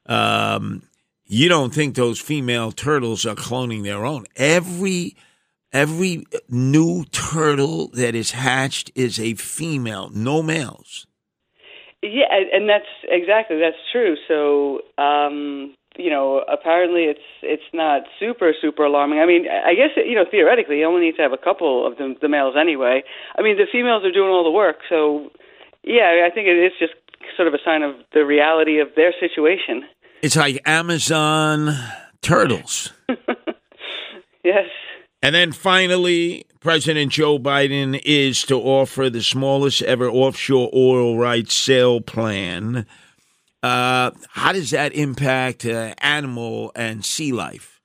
Um, 0.06 0.84
you 1.26 1.48
don't 1.50 1.74
think 1.74 1.96
those 1.96 2.20
female 2.20 2.72
turtles 2.72 3.26
are 3.26 3.36
cloning 3.36 3.84
their 3.84 4.06
own? 4.06 4.26
Every 4.36 5.16
every 5.74 6.26
new 6.50 7.06
turtle 7.06 7.88
that 7.90 8.16
is 8.16 8.32
hatched 8.32 8.92
is 8.96 9.20
a 9.20 9.34
female, 9.36 10.10
no 10.14 10.44
males. 10.44 11.07
Yeah, 12.02 12.26
and- 12.54 12.70
that's 12.70 12.86
exactly 13.10 13.60
that's 13.60 13.78
true. 13.92 14.16
So, 14.28 14.82
um, 15.02 15.74
you 15.98 16.10
know, 16.10 16.44
apparently 16.48 17.06
it's 17.06 17.28
it's 17.42 17.70
not 17.74 18.04
super 18.20 18.54
super 18.62 18.84
alarming. 18.86 19.20
I 19.20 19.26
mean, 19.26 19.48
I 19.50 19.74
guess 19.74 19.90
you 19.96 20.16
know 20.16 20.26
theoretically 20.30 20.80
you 20.80 20.86
only 20.86 21.02
need 21.02 21.16
to 21.16 21.22
have 21.24 21.34
a 21.34 21.38
couple 21.38 21.88
of 21.88 21.98
the, 21.98 22.16
the 22.22 22.30
males 22.30 22.56
anyway. 22.60 23.04
I 23.38 23.42
mean, 23.42 23.58
the 23.58 23.68
females 23.72 24.04
are 24.06 24.12
doing 24.12 24.30
all 24.30 24.44
the 24.44 24.52
work. 24.52 24.78
So, 24.90 25.32
yeah, 25.84 26.26
I 26.26 26.30
think 26.34 26.48
it 26.48 26.58
is 26.58 26.74
just 26.80 26.94
sort 27.36 27.48
of 27.48 27.54
a 27.54 27.60
sign 27.66 27.82
of 27.82 27.96
the 28.14 28.26
reality 28.26 28.80
of 28.80 28.90
their 28.96 29.14
situation. 29.20 29.84
It's 30.22 30.36
like 30.36 30.62
Amazon 30.66 31.76
turtles. 32.22 32.94
Yes. 34.48 34.70
And 35.22 35.34
then 35.34 35.52
finally, 35.52 36.46
President 36.60 37.12
Joe 37.12 37.40
Biden 37.40 38.00
is 38.06 38.44
to 38.44 38.56
offer 38.56 39.10
the 39.10 39.24
smallest 39.24 39.82
ever 39.82 40.10
offshore 40.10 40.70
oil 40.74 41.18
rights 41.18 41.54
sale 41.54 42.02
plan. 42.02 42.86
Uh, 43.64 44.12
how 44.30 44.52
does 44.52 44.72
that 44.72 44.94
impact 44.94 45.66
uh, 45.66 45.94
animal 46.00 46.72
and 46.76 47.04
sea 47.04 47.32
life? 47.32 47.82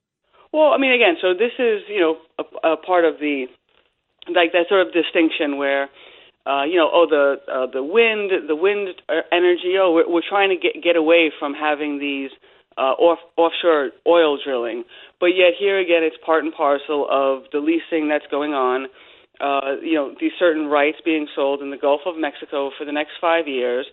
Well, 0.52 0.72
I 0.72 0.78
mean, 0.78 0.92
again, 0.92 1.16
so 1.20 1.32
this 1.32 1.52
is 1.58 1.82
you 1.88 2.00
know 2.00 2.18
a, 2.38 2.72
a 2.72 2.76
part 2.76 3.04
of 3.04 3.18
the 3.18 3.46
like 4.28 4.52
that 4.52 4.68
sort 4.68 4.86
of 4.86 4.92
distinction 4.92 5.56
where 5.56 5.88
uh, 6.44 6.64
you 6.64 6.76
know, 6.76 6.90
oh 6.92 7.06
the 7.08 7.36
uh, 7.50 7.66
the 7.66 7.82
wind, 7.82 8.48
the 8.48 8.56
wind 8.56 8.88
uh, 9.08 9.22
energy. 9.30 9.74
Oh, 9.78 9.92
we're, 9.92 10.08
we're 10.08 10.28
trying 10.28 10.50
to 10.50 10.56
get 10.56 10.82
get 10.82 10.96
away 10.96 11.32
from 11.38 11.54
having 11.54 11.98
these 11.98 12.30
uh, 12.76 12.94
off 12.98 13.18
offshore 13.36 13.90
oil 14.06 14.38
drilling, 14.42 14.84
but 15.20 15.34
yet 15.36 15.52
here 15.58 15.78
again, 15.78 16.02
it's 16.02 16.16
part 16.24 16.44
and 16.44 16.52
parcel 16.52 17.06
of 17.10 17.44
the 17.52 17.58
leasing 17.58 18.08
that's 18.08 18.26
going 18.30 18.52
on. 18.52 18.86
Uh, 19.40 19.80
you 19.82 19.94
know, 19.94 20.14
these 20.20 20.32
certain 20.38 20.66
rights 20.66 20.98
being 21.04 21.26
sold 21.34 21.62
in 21.62 21.70
the 21.70 21.76
Gulf 21.76 22.02
of 22.06 22.16
Mexico 22.16 22.70
for 22.76 22.84
the 22.84 22.92
next 22.92 23.12
five 23.20 23.48
years, 23.48 23.86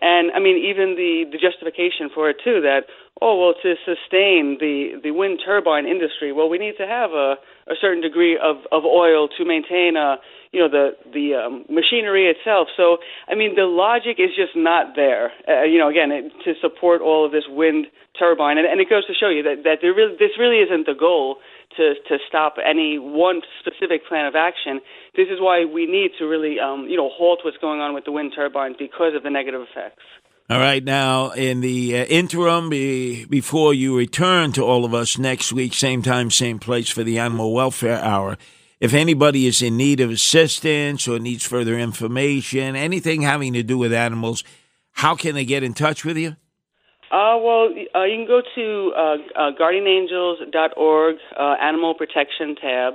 and 0.00 0.30
I 0.32 0.38
mean, 0.38 0.56
even 0.58 0.94
the 0.94 1.24
the 1.30 1.38
justification 1.38 2.10
for 2.14 2.30
it 2.30 2.36
too. 2.42 2.60
That 2.62 2.86
oh 3.20 3.38
well, 3.38 3.54
to 3.62 3.74
sustain 3.84 4.58
the 4.60 5.00
the 5.02 5.10
wind 5.10 5.40
turbine 5.44 5.86
industry, 5.86 6.32
well, 6.32 6.48
we 6.48 6.58
need 6.58 6.76
to 6.78 6.86
have 6.86 7.10
a 7.12 7.36
a 7.70 7.74
certain 7.80 8.02
degree 8.02 8.36
of 8.36 8.56
of 8.72 8.84
oil 8.84 9.28
to 9.36 9.44
maintain 9.44 9.96
a 9.96 10.16
you 10.52 10.60
know 10.60 10.68
the 10.68 10.96
the 11.12 11.34
um, 11.34 11.64
machinery 11.68 12.26
itself. 12.26 12.68
So 12.76 12.98
I 13.28 13.34
mean, 13.34 13.54
the 13.54 13.64
logic 13.68 14.16
is 14.18 14.30
just 14.34 14.56
not 14.56 14.96
there. 14.96 15.32
Uh, 15.46 15.64
you 15.64 15.78
know, 15.78 15.88
again, 15.88 16.10
it, 16.10 16.32
to 16.44 16.54
support 16.60 17.00
all 17.00 17.24
of 17.24 17.32
this 17.32 17.44
wind 17.48 17.86
turbine, 18.18 18.58
and, 18.58 18.66
and 18.66 18.80
it 18.80 18.88
goes 18.88 19.06
to 19.06 19.14
show 19.14 19.28
you 19.28 19.42
that 19.42 19.64
that 19.64 19.78
there 19.82 19.94
really, 19.94 20.16
this 20.18 20.38
really 20.38 20.58
isn't 20.64 20.86
the 20.86 20.96
goal 20.98 21.36
to 21.76 21.94
to 22.08 22.16
stop 22.28 22.56
any 22.58 22.98
one 22.98 23.42
specific 23.60 24.06
plan 24.08 24.26
of 24.26 24.34
action. 24.34 24.80
This 25.16 25.28
is 25.28 25.40
why 25.40 25.64
we 25.64 25.86
need 25.86 26.12
to 26.18 26.24
really 26.24 26.58
um, 26.58 26.86
you 26.88 26.96
know 26.96 27.10
halt 27.12 27.40
what's 27.44 27.58
going 27.58 27.80
on 27.80 27.94
with 27.94 28.04
the 28.04 28.12
wind 28.12 28.32
turbines 28.34 28.76
because 28.78 29.12
of 29.14 29.22
the 29.22 29.30
negative 29.30 29.60
effects. 29.60 30.02
All 30.50 30.58
right, 30.58 30.82
now 30.82 31.32
in 31.32 31.60
the 31.60 31.98
uh, 31.98 32.04
interim, 32.04 32.70
be, 32.70 33.26
before 33.26 33.74
you 33.74 33.94
return 33.98 34.50
to 34.52 34.64
all 34.64 34.86
of 34.86 34.94
us 34.94 35.18
next 35.18 35.52
week, 35.52 35.74
same 35.74 36.00
time, 36.00 36.30
same 36.30 36.58
place 36.58 36.88
for 36.88 37.04
the 37.04 37.18
Animal 37.18 37.52
Welfare 37.52 37.98
Hour. 37.98 38.38
If 38.80 38.94
anybody 38.94 39.46
is 39.46 39.60
in 39.60 39.76
need 39.76 40.00
of 40.00 40.08
assistance 40.08 41.06
or 41.06 41.18
needs 41.18 41.44
further 41.44 41.78
information, 41.78 42.76
anything 42.76 43.20
having 43.20 43.52
to 43.52 43.62
do 43.62 43.76
with 43.76 43.92
animals, 43.92 44.42
how 44.92 45.14
can 45.14 45.34
they 45.34 45.44
get 45.44 45.62
in 45.62 45.74
touch 45.74 46.02
with 46.02 46.16
you? 46.16 46.36
Uh, 47.10 47.36
well, 47.42 47.68
uh, 47.94 48.04
you 48.04 48.16
can 48.16 48.26
go 48.26 48.40
to 48.54 48.92
uh, 48.96 49.16
uh, 49.36 49.50
guardianangels.org, 49.52 51.16
uh, 51.38 51.42
Animal 51.60 51.94
Protection 51.94 52.56
tab. 52.56 52.94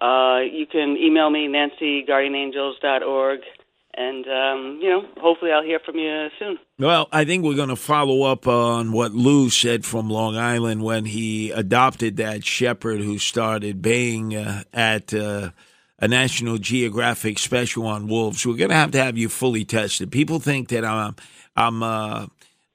You 0.00 0.66
can 0.72 0.96
email 0.96 1.28
me, 1.28 1.46
Nancy, 1.46 2.06
guardianangels.org, 2.08 3.40
and, 3.96 4.26
um, 4.26 4.78
you 4.82 4.90
know, 4.90 5.06
hopefully 5.20 5.52
I'll 5.52 5.62
hear 5.62 5.80
from 5.84 5.96
you 5.96 6.28
soon. 6.38 6.58
Well, 6.78 7.08
I 7.12 7.24
think 7.24 7.44
we're 7.44 7.54
going 7.54 7.70
to 7.70 7.76
follow 7.76 8.22
up 8.22 8.46
on 8.46 8.92
what 8.92 9.12
Lou 9.12 9.48
said 9.50 9.84
from 9.84 10.10
Long 10.10 10.36
Island 10.36 10.82
when 10.82 11.06
he 11.06 11.50
adopted 11.50 12.16
that 12.18 12.44
shepherd 12.44 13.00
who 13.00 13.18
started 13.18 13.80
baying 13.80 14.36
uh, 14.36 14.64
at 14.72 15.14
uh, 15.14 15.50
a 15.98 16.08
National 16.08 16.58
Geographic 16.58 17.38
special 17.38 17.86
on 17.86 18.06
wolves. 18.06 18.46
We're 18.46 18.56
going 18.56 18.70
to 18.70 18.76
have 18.76 18.90
to 18.92 19.02
have 19.02 19.16
you 19.16 19.28
fully 19.28 19.64
tested. 19.64 20.12
People 20.12 20.40
think 20.40 20.68
that 20.68 20.84
I'm, 20.84 21.16
I'm, 21.56 21.82
uh, 21.82 22.26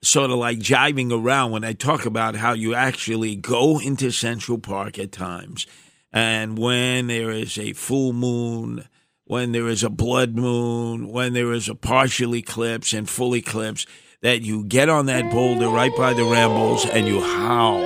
sort 0.03 0.31
of 0.31 0.37
like 0.37 0.57
jiving 0.57 1.11
around 1.11 1.51
when 1.51 1.63
I 1.63 1.73
talk 1.73 2.05
about 2.05 2.35
how 2.35 2.53
you 2.53 2.73
actually 2.73 3.35
go 3.35 3.79
into 3.79 4.09
Central 4.11 4.57
Park 4.57 4.97
at 4.97 5.11
times. 5.11 5.67
And 6.11 6.57
when 6.57 7.07
there 7.07 7.29
is 7.29 7.57
a 7.57 7.73
full 7.73 8.11
moon, 8.11 8.85
when 9.31 9.53
there 9.53 9.69
is 9.69 9.81
a 9.81 9.89
blood 9.89 10.35
moon, 10.35 11.07
when 11.07 11.31
there 11.31 11.53
is 11.53 11.69
a 11.69 11.73
partial 11.73 12.35
eclipse 12.35 12.91
and 12.91 13.09
full 13.09 13.33
eclipse, 13.33 13.85
that 14.19 14.41
you 14.41 14.65
get 14.65 14.89
on 14.89 15.05
that 15.05 15.31
boulder 15.31 15.69
right 15.69 15.95
by 15.95 16.13
the 16.13 16.25
rambles 16.25 16.85
and 16.85 17.07
you 17.07 17.21
howl, 17.21 17.79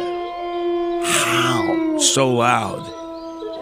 howl 1.06 2.00
so 2.00 2.34
loud 2.34 2.84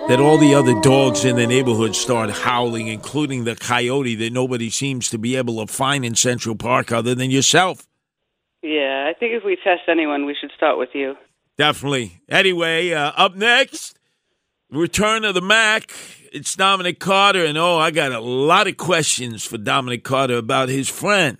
that 0.07 0.21
all 0.21 0.37
the 0.37 0.55
other 0.55 0.79
dogs 0.79 1.25
in 1.25 1.35
the 1.35 1.45
neighborhood 1.45 1.93
start 1.93 2.29
howling, 2.29 2.87
including 2.87 3.43
the 3.43 3.57
coyote 3.57 4.15
that 4.15 4.31
nobody 4.31 4.69
seems 4.69 5.09
to 5.09 5.17
be 5.17 5.35
able 5.35 5.59
to 5.59 5.69
find 5.69 6.05
in 6.05 6.15
Central 6.15 6.55
Park 6.55 6.89
other 6.93 7.13
than 7.13 7.31
yourself. 7.31 7.85
Yeah, 8.61 9.09
I 9.09 9.19
think 9.19 9.33
if 9.33 9.43
we 9.43 9.57
test 9.57 9.89
anyone, 9.89 10.25
we 10.25 10.37
should 10.39 10.51
start 10.55 10.77
with 10.77 10.91
you. 10.93 11.15
Definitely. 11.57 12.21
Anyway, 12.29 12.93
uh, 12.93 13.11
up 13.17 13.35
next, 13.35 13.99
return 14.71 15.25
of 15.25 15.33
the 15.33 15.41
Mac. 15.41 15.91
It's 16.33 16.55
Dominic 16.55 16.99
Carter, 16.99 17.45
and 17.45 17.59
oh, 17.59 17.77
I 17.77 17.91
got 17.91 18.11
a 18.11 18.19
lot 18.19 18.65
of 18.65 18.75
questions 18.75 19.45
for 19.45 19.59
Dominic 19.59 20.03
Carter 20.03 20.37
about 20.37 20.67
his 20.67 20.89
friend, 20.89 21.37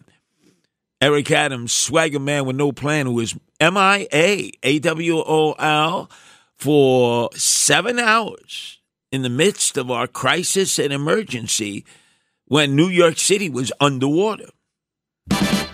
Eric 1.01 1.31
Adams, 1.31 1.73
swagger 1.73 2.19
man 2.19 2.45
with 2.45 2.57
no 2.57 2.71
plan, 2.71 3.07
who 3.07 3.13
was 3.13 3.35
MIA, 3.59 4.51
A 4.61 4.77
W 4.77 5.17
O 5.17 5.53
L, 5.53 6.11
for 6.59 7.31
seven 7.33 7.97
hours 7.97 8.81
in 9.11 9.23
the 9.23 9.31
midst 9.31 9.77
of 9.77 9.89
our 9.89 10.05
crisis 10.05 10.77
and 10.77 10.93
emergency 10.93 11.85
when 12.45 12.75
New 12.75 12.87
York 12.87 13.17
City 13.17 13.49
was 13.49 13.71
underwater. 13.79 14.51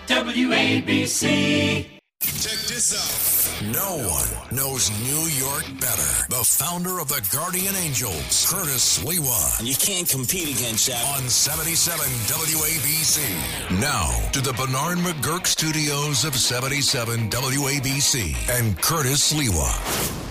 WABC. 0.07 1.98
Check 2.37 2.59
this 2.67 2.93
out. 2.93 3.63
No 3.73 3.97
one 3.97 4.55
knows 4.55 4.89
New 5.01 5.25
York 5.35 5.65
better. 5.81 6.27
The 6.29 6.43
founder 6.45 6.99
of 6.99 7.07
the 7.09 7.21
Guardian 7.33 7.75
Angels, 7.75 8.45
Curtis 8.49 8.99
Sliwa. 8.99 9.59
And 9.59 9.67
you 9.67 9.75
can't 9.75 10.07
compete 10.07 10.55
against 10.55 10.87
that. 10.87 11.03
On 11.17 11.27
77 11.27 11.99
WABC. 12.29 13.79
Now 13.81 14.09
to 14.31 14.41
the 14.41 14.53
Bernard 14.53 14.99
McGuirk 14.99 15.47
studios 15.47 16.23
of 16.23 16.35
77 16.35 17.29
WABC 17.29 18.35
and 18.57 18.79
Curtis 18.81 19.33
Sliwa. 19.33 20.29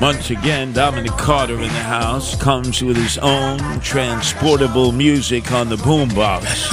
Once 0.00 0.30
again, 0.30 0.72
Dominic 0.72 1.10
Carter 1.12 1.54
in 1.54 1.60
the 1.62 1.68
house 1.68 2.40
comes 2.40 2.82
with 2.82 2.96
his 2.96 3.18
own 3.18 3.58
transportable 3.80 4.92
music 4.92 5.50
on 5.50 5.68
the 5.68 5.76
boombox. 5.76 6.70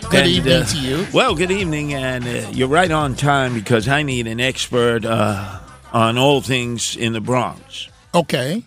Good 0.10 0.20
And, 0.20 0.28
evening 0.28 0.52
uh, 0.62 0.64
to 0.66 0.78
you. 0.78 1.06
Well, 1.12 1.36
good 1.36 1.52
evening, 1.52 1.94
and 1.94 2.26
uh, 2.26 2.50
you're 2.50 2.66
right 2.66 2.90
on 2.90 3.14
time 3.14 3.54
because 3.54 3.86
I 3.86 4.02
need 4.02 4.26
an 4.26 4.40
expert 4.40 5.04
uh, 5.04 5.60
on 5.92 6.18
all 6.18 6.40
things 6.40 6.96
in 6.96 7.12
the 7.12 7.20
Bronx. 7.20 7.88
Okay. 8.12 8.64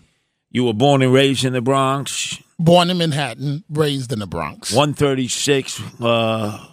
You 0.50 0.64
were 0.64 0.72
born 0.72 1.02
and 1.02 1.12
raised 1.12 1.44
in 1.44 1.52
the 1.52 1.60
Bronx, 1.60 2.38
Born 2.58 2.88
in 2.88 2.96
Manhattan, 2.96 3.64
raised 3.68 4.10
in 4.12 4.20
the 4.20 4.26
Bronx. 4.26 4.72
136 4.72 5.82
uh, 6.00 6.66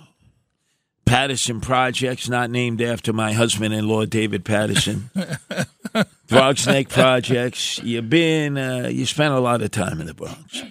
Patterson 1.06 1.62
Projects, 1.62 2.30
not 2.30 2.50
named 2.50 2.82
after 2.82 3.12
my 3.14 3.34
husband-in-law 3.34 4.06
David 4.06 4.46
Paterson. 4.46 5.10
Bronx 6.28 6.64
Snake 6.64 6.90
Projects. 6.90 7.80
You've 7.84 8.10
been, 8.10 8.58
uh, 8.58 8.88
you 8.92 9.06
spent 9.06 9.34
a 9.34 9.40
lot 9.40 9.62
of 9.62 9.72
time 9.72 10.00
in 10.00 10.08
the 10.08 10.14
Bronx. 10.14 10.64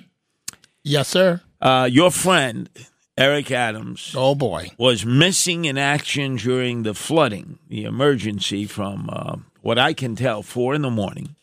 Yes, 0.82 1.08
sir. 1.08 1.42
Uh, 1.60 1.88
your 1.90 2.10
friend 2.10 2.70
Eric 3.18 3.50
Adams. 3.50 4.14
Oh 4.16 4.34
boy, 4.34 4.70
was 4.78 5.04
missing 5.04 5.66
in 5.66 5.76
action 5.76 6.36
during 6.36 6.84
the 6.84 6.94
flooding, 6.94 7.58
the 7.68 7.84
emergency 7.84 8.64
from 8.64 9.10
uh, 9.12 9.36
what 9.60 9.78
I 9.78 9.92
can 9.92 10.16
tell, 10.16 10.42
four 10.42 10.74
in 10.74 10.80
the 10.80 10.90
morning 10.90 11.36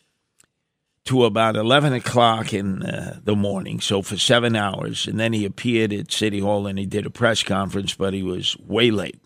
to 1.08 1.24
about 1.24 1.56
eleven 1.56 1.92
o'clock 1.92 2.54
in 2.54 2.82
uh, 2.82 3.20
the 3.22 3.36
morning. 3.36 3.80
So 3.80 4.00
for 4.02 4.16
seven 4.16 4.56
hours, 4.56 5.06
and 5.06 5.20
then 5.20 5.32
he 5.32 5.44
appeared 5.44 5.92
at 5.92 6.12
City 6.12 6.40
Hall 6.40 6.66
and 6.66 6.78
he 6.78 6.86
did 6.86 7.04
a 7.04 7.10
press 7.10 7.42
conference, 7.42 7.94
but 7.94 8.14
he 8.14 8.22
was 8.22 8.56
way 8.58 8.90
late. 8.90 9.20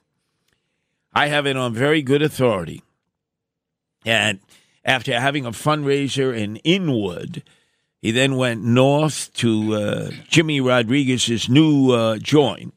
I 1.14 1.28
have 1.28 1.46
it 1.46 1.56
on 1.56 1.74
very 1.74 2.02
good 2.02 2.22
authority, 2.22 2.82
and 4.04 4.40
after 4.84 5.18
having 5.20 5.46
a 5.46 5.52
fundraiser 5.52 6.36
in 6.36 6.56
Inwood. 6.64 7.42
He 8.04 8.10
then 8.10 8.34
went 8.34 8.64
north 8.64 9.32
to 9.34 9.74
uh, 9.76 10.10
Jimmy 10.28 10.60
Rodriguez's 10.60 11.48
new 11.48 11.92
uh, 11.92 12.18
joint. 12.18 12.74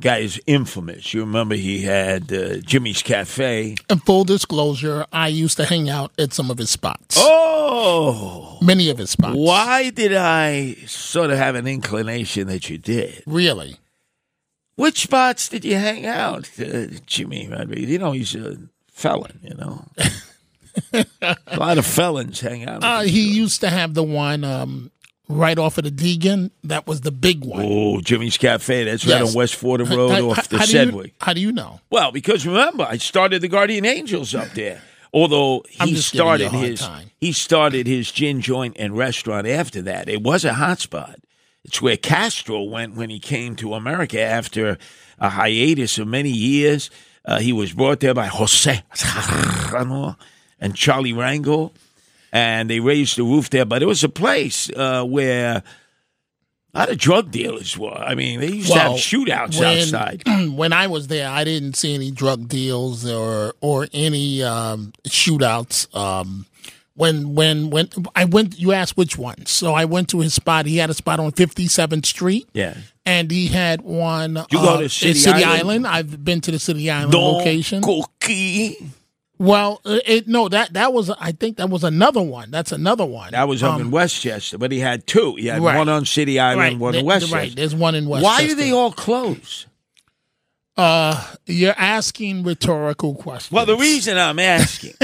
Guy 0.00 0.18
is 0.18 0.40
infamous. 0.46 1.12
You 1.14 1.20
remember 1.20 1.54
he 1.54 1.82
had 1.82 2.32
uh, 2.32 2.56
Jimmy's 2.58 3.02
Cafe. 3.02 3.76
And 3.88 4.02
full 4.02 4.24
disclosure, 4.24 5.06
I 5.12 5.28
used 5.28 5.56
to 5.58 5.64
hang 5.64 5.88
out 5.88 6.12
at 6.18 6.32
some 6.32 6.50
of 6.50 6.58
his 6.58 6.70
spots. 6.70 7.16
Oh, 7.18 8.58
many 8.60 8.90
of 8.90 8.98
his 8.98 9.10
spots. 9.10 9.36
Why 9.36 9.90
did 9.90 10.14
I 10.14 10.74
sort 10.86 11.30
of 11.30 11.38
have 11.38 11.54
an 11.54 11.66
inclination 11.66 12.48
that 12.48 12.68
you 12.68 12.78
did? 12.78 13.22
Really? 13.26 13.76
Which 14.76 15.02
spots 15.02 15.48
did 15.48 15.64
you 15.64 15.76
hang 15.76 16.06
out, 16.06 16.48
uh, 16.58 16.86
Jimmy 17.06 17.48
Rodriguez? 17.48 17.90
You 17.90 17.98
know 17.98 18.12
he's 18.12 18.34
a 18.34 18.56
felon. 18.88 19.38
You 19.42 19.54
know, 19.54 19.84
a 21.22 21.56
lot 21.58 21.78
of 21.78 21.86
felons 21.86 22.40
hang 22.40 22.66
out. 22.66 22.82
Uh, 22.82 23.00
he 23.02 23.32
used 23.34 23.60
to 23.60 23.68
have 23.68 23.92
the 23.94 24.02
one 24.02 24.42
um, 24.44 24.90
right 25.32 25.58
off 25.58 25.78
of 25.78 25.84
the 25.84 25.90
Deegan. 25.90 26.50
That 26.64 26.86
was 26.86 27.00
the 27.02 27.10
big 27.10 27.44
one. 27.44 27.64
Oh, 27.64 28.00
Jimmy's 28.00 28.36
Cafe. 28.38 28.84
That's 28.84 29.06
right 29.06 29.22
on 29.22 29.32
West 29.34 29.54
Fordham 29.56 29.88
Road 29.90 30.10
How- 30.12 30.30
off 30.30 30.48
the 30.48 30.58
how 30.58 30.64
do 30.66 30.70
you- 30.72 30.78
Sedgwick. 30.78 31.14
how 31.20 31.32
do 31.32 31.40
you 31.40 31.52
know? 31.52 31.80
Well, 31.90 32.12
because 32.12 32.46
remember, 32.46 32.84
I 32.88 32.98
started 32.98 33.42
the 33.42 33.48
Guardian 33.48 33.84
Angels 33.84 34.34
up 34.34 34.48
there. 34.54 34.82
Although 35.14 35.62
he 35.68 35.92
just 35.92 36.12
giving 36.12 36.26
you 36.26 36.32
a 36.34 36.38
started 36.38 36.52
his 36.52 36.80
time. 36.80 37.10
he 37.20 37.32
started 37.32 37.86
his 37.86 38.10
gin 38.10 38.40
joint 38.40 38.76
and 38.78 38.96
restaurant 38.96 39.46
after 39.46 39.82
that. 39.82 40.08
It 40.08 40.22
was 40.22 40.44
a 40.46 40.54
hot 40.54 40.80
spot. 40.80 41.16
It's 41.64 41.82
where 41.82 41.96
Castro 41.98 42.62
went 42.62 42.94
when 42.96 43.10
he 43.10 43.20
came 43.20 43.54
to 43.56 43.74
America 43.74 44.20
after 44.20 44.78
a 45.18 45.28
hiatus 45.28 45.98
of 45.98 46.08
many 46.08 46.30
years. 46.30 46.90
Uh, 47.26 47.38
he 47.40 47.52
was 47.52 47.72
brought 47.74 48.00
there 48.00 48.14
by 48.14 48.26
Jose 48.26 48.82
and 50.60 50.74
Charlie 50.74 51.12
Rangel, 51.12 51.72
and 52.32 52.70
they 52.70 52.80
raised 52.80 53.16
the 53.18 53.24
roof 53.24 53.50
there. 53.50 53.64
But 53.64 53.82
it 53.82 53.86
was 53.86 54.02
a 54.02 54.08
place 54.08 54.70
uh, 54.70 55.04
where 55.04 55.62
a 56.74 56.78
lot 56.78 56.90
of 56.90 56.98
drug 56.98 57.30
dealers 57.30 57.76
were. 57.76 57.92
I 57.92 58.14
mean, 58.14 58.40
they 58.40 58.48
used 58.48 58.72
to 58.72 58.78
have 58.78 58.92
shootouts 58.92 59.60
when, 59.60 59.78
outside. 59.78 60.22
when 60.56 60.72
I 60.72 60.86
was 60.86 61.08
there, 61.08 61.28
I 61.28 61.44
didn't 61.44 61.74
see 61.74 61.94
any 61.94 62.10
drug 62.10 62.48
deals 62.48 63.06
or 63.08 63.54
or 63.60 63.88
any 63.92 64.42
um, 64.42 64.92
shootouts. 65.06 65.94
Um, 65.94 66.46
when 66.94 67.34
when 67.34 67.70
when 67.70 67.88
I 68.16 68.24
went, 68.24 68.58
you 68.58 68.72
asked 68.72 68.96
which 68.96 69.18
one. 69.18 69.46
So 69.46 69.74
I 69.74 69.84
went 69.84 70.08
to 70.10 70.20
his 70.20 70.34
spot. 70.34 70.66
He 70.66 70.78
had 70.78 70.90
a 70.90 70.94
spot 70.94 71.20
on 71.20 71.32
Fifty 71.32 71.68
Seventh 71.68 72.06
Street. 72.06 72.48
Yeah. 72.54 72.76
And 73.04 73.30
he 73.30 73.48
had 73.48 73.82
one. 73.82 74.36
You 74.50 74.58
go 74.58 74.74
uh, 74.74 74.76
to 74.76 74.84
in 74.84 74.88
City 74.90 75.42
Island? 75.44 75.44
Island? 75.44 75.86
I've 75.88 76.24
been 76.24 76.40
to 76.42 76.52
the 76.52 76.58
City 76.58 76.88
Island 76.88 77.12
Don 77.12 77.34
location. 77.34 77.82
Cookie. 77.82 78.76
Well, 79.42 79.80
uh, 79.84 79.98
it, 80.06 80.28
no, 80.28 80.48
that 80.48 80.72
that 80.74 80.92
was 80.92 81.10
I 81.10 81.32
think 81.32 81.56
that 81.56 81.68
was 81.68 81.82
another 81.82 82.22
one. 82.22 82.52
That's 82.52 82.70
another 82.70 83.04
one. 83.04 83.32
That 83.32 83.48
was 83.48 83.62
up 83.64 83.74
Um, 83.74 83.80
in 83.80 83.90
Westchester, 83.90 84.56
but 84.56 84.70
he 84.70 84.78
had 84.78 85.04
two. 85.06 85.34
He 85.34 85.46
had 85.46 85.60
Right. 85.60 85.76
one 85.76 85.88
on 85.88 86.04
City 86.06 86.38
Island, 86.38 86.58
Right, 86.60 86.78
one 86.78 86.94
in 86.94 87.04
Westchester. 87.04 87.36
right, 87.36 87.54
there's 87.56 87.74
one 87.74 87.96
in 87.96 88.06
Westchester. 88.08 88.42
Why 88.42 88.46
do 88.48 88.54
they 88.54 88.70
all 88.70 88.92
close? 88.92 89.66
Uh, 90.76 91.22
you're 91.44 91.74
asking 91.76 92.44
rhetorical 92.44 93.14
questions. 93.14 93.52
Well, 93.52 93.66
the 93.66 93.76
reason 93.76 94.16
I'm 94.16 94.38
asking 94.38 94.94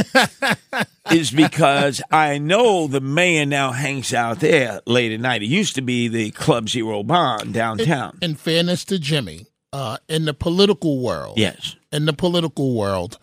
is 1.13 1.31
because 1.31 2.01
I 2.11 2.39
know 2.39 2.87
the 2.87 3.01
mayor 3.01 3.45
now 3.45 3.73
hangs 3.73 4.15
out 4.15 4.41
there 4.41 4.81
late 4.87 5.13
at 5.13 5.21
night. 5.21 5.43
It 5.43 5.47
used 5.47 5.75
to 5.75 5.83
be 5.83 6.09
the 6.09 6.31
Club 6.31 6.69
Zero 6.71 7.03
Bond 7.03 7.53
downtown. 7.53 8.17
in 8.23 8.35
fairness 8.37 8.85
to 8.87 8.99
Jimmy, 8.99 9.47
uh, 9.73 9.99
in 10.09 10.25
the 10.25 10.33
political 10.33 11.01
world, 11.03 11.37
Yes. 11.37 11.75
in 11.93 12.07
the 12.07 12.15
political 12.15 12.73
world, 12.75 13.19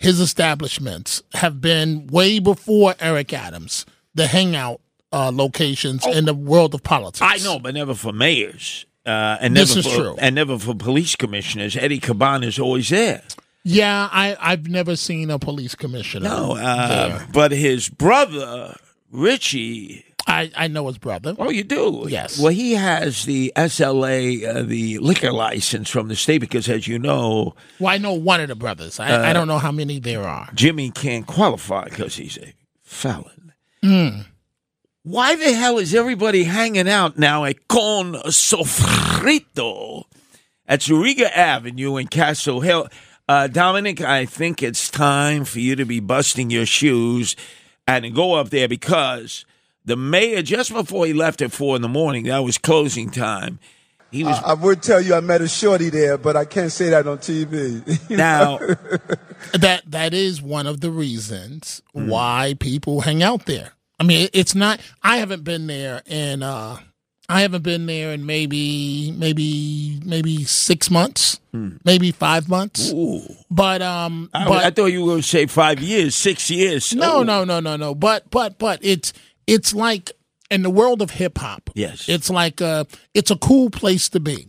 his 0.00 0.18
establishments 0.18 1.22
have 1.34 1.60
been 1.60 2.06
way 2.06 2.38
before 2.38 2.94
Eric 2.98 3.34
Adams, 3.34 3.84
the 4.14 4.26
hangout 4.26 4.80
uh, 5.12 5.30
locations 5.32 6.06
in 6.06 6.24
the 6.24 6.32
world 6.34 6.74
of 6.74 6.82
politics. 6.82 7.20
I 7.22 7.36
know, 7.44 7.58
but 7.58 7.74
never 7.74 7.94
for 7.94 8.12
mayors. 8.12 8.86
Uh, 9.04 9.36
and 9.40 9.54
This 9.54 9.76
never 9.76 9.80
is 9.80 9.94
for, 9.94 10.02
true. 10.02 10.16
And 10.18 10.34
never 10.34 10.58
for 10.58 10.74
police 10.74 11.16
commissioners. 11.16 11.76
Eddie 11.76 12.00
Caban 12.00 12.44
is 12.44 12.58
always 12.58 12.88
there. 12.88 13.22
Yeah, 13.62 14.08
I, 14.10 14.36
I've 14.40 14.68
never 14.68 14.96
seen 14.96 15.30
a 15.30 15.38
police 15.38 15.74
commissioner. 15.74 16.30
No, 16.30 16.56
uh, 16.56 17.22
but 17.30 17.52
his 17.52 17.90
brother 17.90 18.74
Richie. 19.12 20.06
I, 20.30 20.50
I 20.56 20.68
know 20.68 20.86
his 20.86 20.98
brother. 20.98 21.34
Oh, 21.38 21.50
you 21.50 21.64
do? 21.64 22.06
Yes. 22.08 22.38
Well, 22.38 22.52
he 22.52 22.72
has 22.74 23.24
the 23.24 23.52
SLA, 23.56 24.46
uh, 24.56 24.62
the 24.62 24.98
liquor 24.98 25.32
license 25.32 25.90
from 25.90 26.08
the 26.08 26.16
state 26.16 26.38
because, 26.38 26.68
as 26.68 26.86
you 26.86 26.98
know, 26.98 27.54
Well, 27.78 27.92
I 27.92 27.98
know 27.98 28.12
one 28.14 28.40
of 28.40 28.48
the 28.48 28.54
brothers. 28.54 29.00
I, 29.00 29.10
Uh, 29.10 29.22
I 29.28 29.32
don't 29.32 29.48
know 29.48 29.58
how 29.58 29.72
many 29.72 29.98
there 29.98 30.22
are. 30.22 30.48
Jimmy 30.54 30.90
can't 30.90 31.26
qualify 31.26 31.84
because 31.84 32.16
he's 32.16 32.38
a 32.38 32.54
felon. 32.82 33.52
Mm. 33.82 34.26
Why 35.02 35.34
the 35.34 35.52
hell 35.54 35.78
is 35.78 35.94
everybody 35.94 36.44
hanging 36.44 36.88
out 36.88 37.18
now 37.18 37.44
at 37.44 37.66
Con 37.68 38.14
Sofrito 38.26 40.04
at 40.68 40.80
Zerega 40.80 41.30
Avenue 41.34 41.96
in 41.96 42.06
Castle 42.08 42.60
Hill? 42.60 42.88
Uh, 43.28 43.46
Dominic, 43.46 44.00
I 44.00 44.24
think 44.26 44.62
it's 44.62 44.90
time 44.90 45.44
for 45.44 45.60
you 45.60 45.76
to 45.76 45.84
be 45.84 46.00
busting 46.00 46.50
your 46.50 46.66
shoes 46.66 47.36
and 47.86 48.14
go 48.14 48.34
up 48.34 48.50
there 48.50 48.68
because 48.68 49.44
the 49.84 49.96
mayor, 49.96 50.42
just 50.42 50.72
before 50.72 51.06
he 51.06 51.12
left 51.12 51.40
at 51.42 51.52
four 51.52 51.76
in 51.76 51.82
the 51.82 51.88
morning, 51.88 52.24
that 52.24 52.38
was 52.40 52.58
closing 52.58 53.10
time. 53.10 53.58
He 54.10 54.24
was 54.24 54.36
I, 54.42 54.50
I 54.50 54.54
would 54.54 54.82
tell 54.82 55.00
you 55.00 55.14
I 55.14 55.20
met 55.20 55.40
a 55.40 55.48
shorty 55.48 55.88
there, 55.88 56.18
but 56.18 56.36
I 56.36 56.44
can't 56.44 56.72
say 56.72 56.90
that 56.90 57.06
on 57.06 57.18
TV. 57.18 58.10
now. 58.16 58.58
that 59.54 59.82
that 59.86 60.14
is 60.14 60.42
one 60.42 60.66
of 60.66 60.80
the 60.80 60.90
reasons 60.90 61.82
Mm. 61.94 62.08
why 62.08 62.54
people 62.58 63.00
hang 63.02 63.22
out 63.22 63.46
there. 63.46 63.72
I 63.98 64.04
mean, 64.04 64.28
it's 64.32 64.54
not. 64.54 64.80
I 65.02 65.18
haven't 65.18 65.44
been 65.44 65.66
there 65.66 66.02
in. 66.06 66.42
Uh, 66.42 66.78
I 67.28 67.42
haven't 67.42 67.62
been 67.62 67.86
there 67.86 68.12
in 68.12 68.26
maybe 68.26 69.12
maybe 69.16 70.00
maybe 70.04 70.42
six 70.44 70.90
months, 70.90 71.38
maybe 71.84 72.10
five 72.10 72.48
months. 72.48 72.92
But 73.50 73.82
um, 73.82 74.28
Hmm. 74.34 74.36
I, 74.42 74.48
but 74.48 74.64
I 74.64 74.70
thought 74.70 74.86
you 74.86 75.02
were 75.02 75.12
going 75.12 75.22
to 75.22 75.28
say 75.28 75.46
five 75.46 75.80
years, 75.80 76.16
six 76.16 76.50
years. 76.50 76.92
no, 76.94 77.18
Oh. 77.18 77.22
no, 77.22 77.44
no, 77.44 77.60
no, 77.60 77.76
no. 77.76 77.94
But 77.94 78.28
but 78.30 78.58
but 78.58 78.80
it's 78.82 79.12
it's 79.50 79.74
like 79.74 80.12
in 80.50 80.62
the 80.62 80.70
world 80.70 81.00
of 81.02 81.10
hip 81.10 81.38
hop. 81.38 81.70
Yes. 81.74 82.08
it's 82.08 82.28
like 82.28 82.60
uh, 82.60 82.84
it's 83.14 83.30
a 83.30 83.36
cool 83.36 83.70
place 83.70 84.08
to 84.10 84.20
be. 84.20 84.48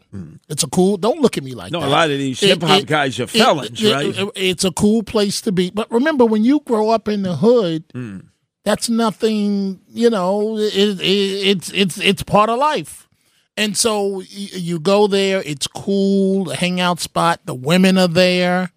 It's 0.49 0.63
a 0.63 0.67
cool. 0.67 0.97
Don't 0.97 1.21
look 1.21 1.37
at 1.37 1.43
me 1.43 1.53
like. 1.53 1.71
No, 1.71 1.79
that. 1.81 1.87
a 1.87 1.89
lot 1.89 2.09
of 2.11 2.17
these 2.17 2.39
hip-hop 2.39 2.81
it- 2.81 2.87
guys 2.87 3.19
are 3.19 3.27
felons, 3.27 3.81
it- 3.81 3.93
right? 3.93 4.17
it- 4.17 4.31
it's 4.35 4.63
a 4.63 4.71
cool 4.71 5.03
place 5.03 5.41
to 5.41 5.51
be. 5.51 5.69
But 5.69 5.91
remember, 5.91 6.25
when 6.25 6.43
you 6.43 6.59
grow 6.65 6.89
up 6.89 7.07
in 7.07 7.21
the 7.21 7.35
hood, 7.35 7.83
Hmm. 7.93 8.19
that's 8.65 8.89
nothing. 8.89 9.79
You 9.89 10.09
know, 10.09 10.57
it, 10.57 10.73
it, 10.73 10.99
it's 11.01 11.71
it's 11.73 11.99
it's 11.99 12.23
part 12.23 12.49
of 12.49 12.57
life. 12.59 13.07
And 13.57 13.77
so 13.77 14.07
y- 14.07 14.23
you 14.27 14.79
go 14.79 15.07
there. 15.07 15.43
It's 15.45 15.67
cool. 15.67 16.45
The 16.45 16.55
hangout 16.55 16.99
spot. 16.99 17.41
The 17.45 17.53
women 17.53 17.97
are 17.97 18.07
there. 18.07 18.71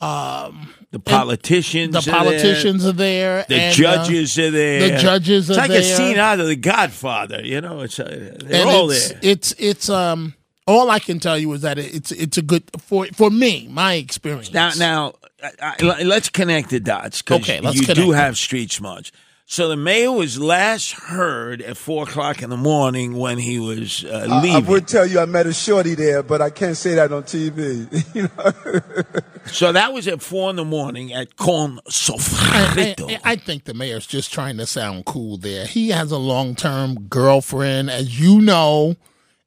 Um, 0.00 0.74
The 0.90 0.98
politicians, 0.98 1.92
the 1.92 1.98
are 1.98 2.02
there. 2.02 2.14
politicians 2.14 2.86
are 2.86 2.92
there. 2.92 3.44
The 3.46 3.68
uh, 3.68 3.72
judges 3.72 4.38
are 4.38 4.50
there. 4.50 4.90
The 4.90 4.98
judges 4.98 5.50
are 5.50 5.54
there. 5.54 5.64
It's 5.64 5.70
like 5.70 5.80
a 5.80 5.82
scene 5.82 6.16
out 6.18 6.40
of 6.40 6.46
The 6.46 6.56
Godfather. 6.56 7.44
You 7.44 7.60
know, 7.60 7.80
it's 7.80 8.00
uh, 8.00 8.38
they're 8.42 8.62
and 8.62 8.70
all 8.70 8.90
it's, 8.90 9.08
there. 9.10 9.20
It's 9.22 9.54
it's 9.58 9.88
um. 9.90 10.34
All 10.66 10.90
I 10.90 10.98
can 10.98 11.18
tell 11.18 11.38
you 11.38 11.50
is 11.54 11.62
that 11.62 11.78
it's 11.78 12.12
it's 12.12 12.36
a 12.36 12.42
good 12.42 12.62
for 12.78 13.06
for 13.14 13.30
me, 13.30 13.68
my 13.70 13.94
experience. 13.94 14.52
Now, 14.52 14.70
now, 14.76 15.14
I, 15.42 15.76
I, 15.80 16.02
let's 16.02 16.28
connect 16.28 16.68
the 16.68 16.80
dots 16.80 17.22
because 17.22 17.48
Okay, 17.48 17.60
you 17.72 17.86
do 17.86 18.10
have 18.10 18.36
street 18.36 18.70
smarts. 18.70 19.10
So 19.50 19.70
the 19.70 19.78
mayor 19.78 20.12
was 20.12 20.38
last 20.38 20.92
heard 20.92 21.62
at 21.62 21.78
four 21.78 22.02
o'clock 22.02 22.42
in 22.42 22.50
the 22.50 22.56
morning 22.58 23.16
when 23.16 23.38
he 23.38 23.58
was 23.58 24.04
uh, 24.04 24.26
I, 24.30 24.56
I 24.56 24.58
would 24.58 24.86
tell 24.86 25.06
you 25.06 25.20
I 25.20 25.24
met 25.24 25.46
a 25.46 25.54
shorty 25.54 25.94
there, 25.94 26.22
but 26.22 26.42
I 26.42 26.50
can't 26.50 26.76
say 26.76 26.96
that 26.96 27.12
on 27.12 27.22
TV. 27.22 27.88
you 28.14 28.24
know? 28.24 29.20
so 29.46 29.72
that 29.72 29.94
was 29.94 30.06
at 30.06 30.20
four 30.20 30.50
in 30.50 30.56
the 30.56 30.66
morning 30.66 31.14
at 31.14 31.36
Con 31.36 31.80
I, 31.86 31.88
Sofrito. 31.88 33.10
I, 33.10 33.20
I 33.32 33.36
think 33.36 33.64
the 33.64 33.72
mayor's 33.72 34.06
just 34.06 34.30
trying 34.30 34.58
to 34.58 34.66
sound 34.66 35.06
cool 35.06 35.38
there. 35.38 35.64
He 35.64 35.88
has 35.88 36.12
a 36.12 36.18
long 36.18 36.54
term 36.54 37.06
girlfriend, 37.08 37.88
as 37.88 38.20
you 38.20 38.42
know, 38.42 38.96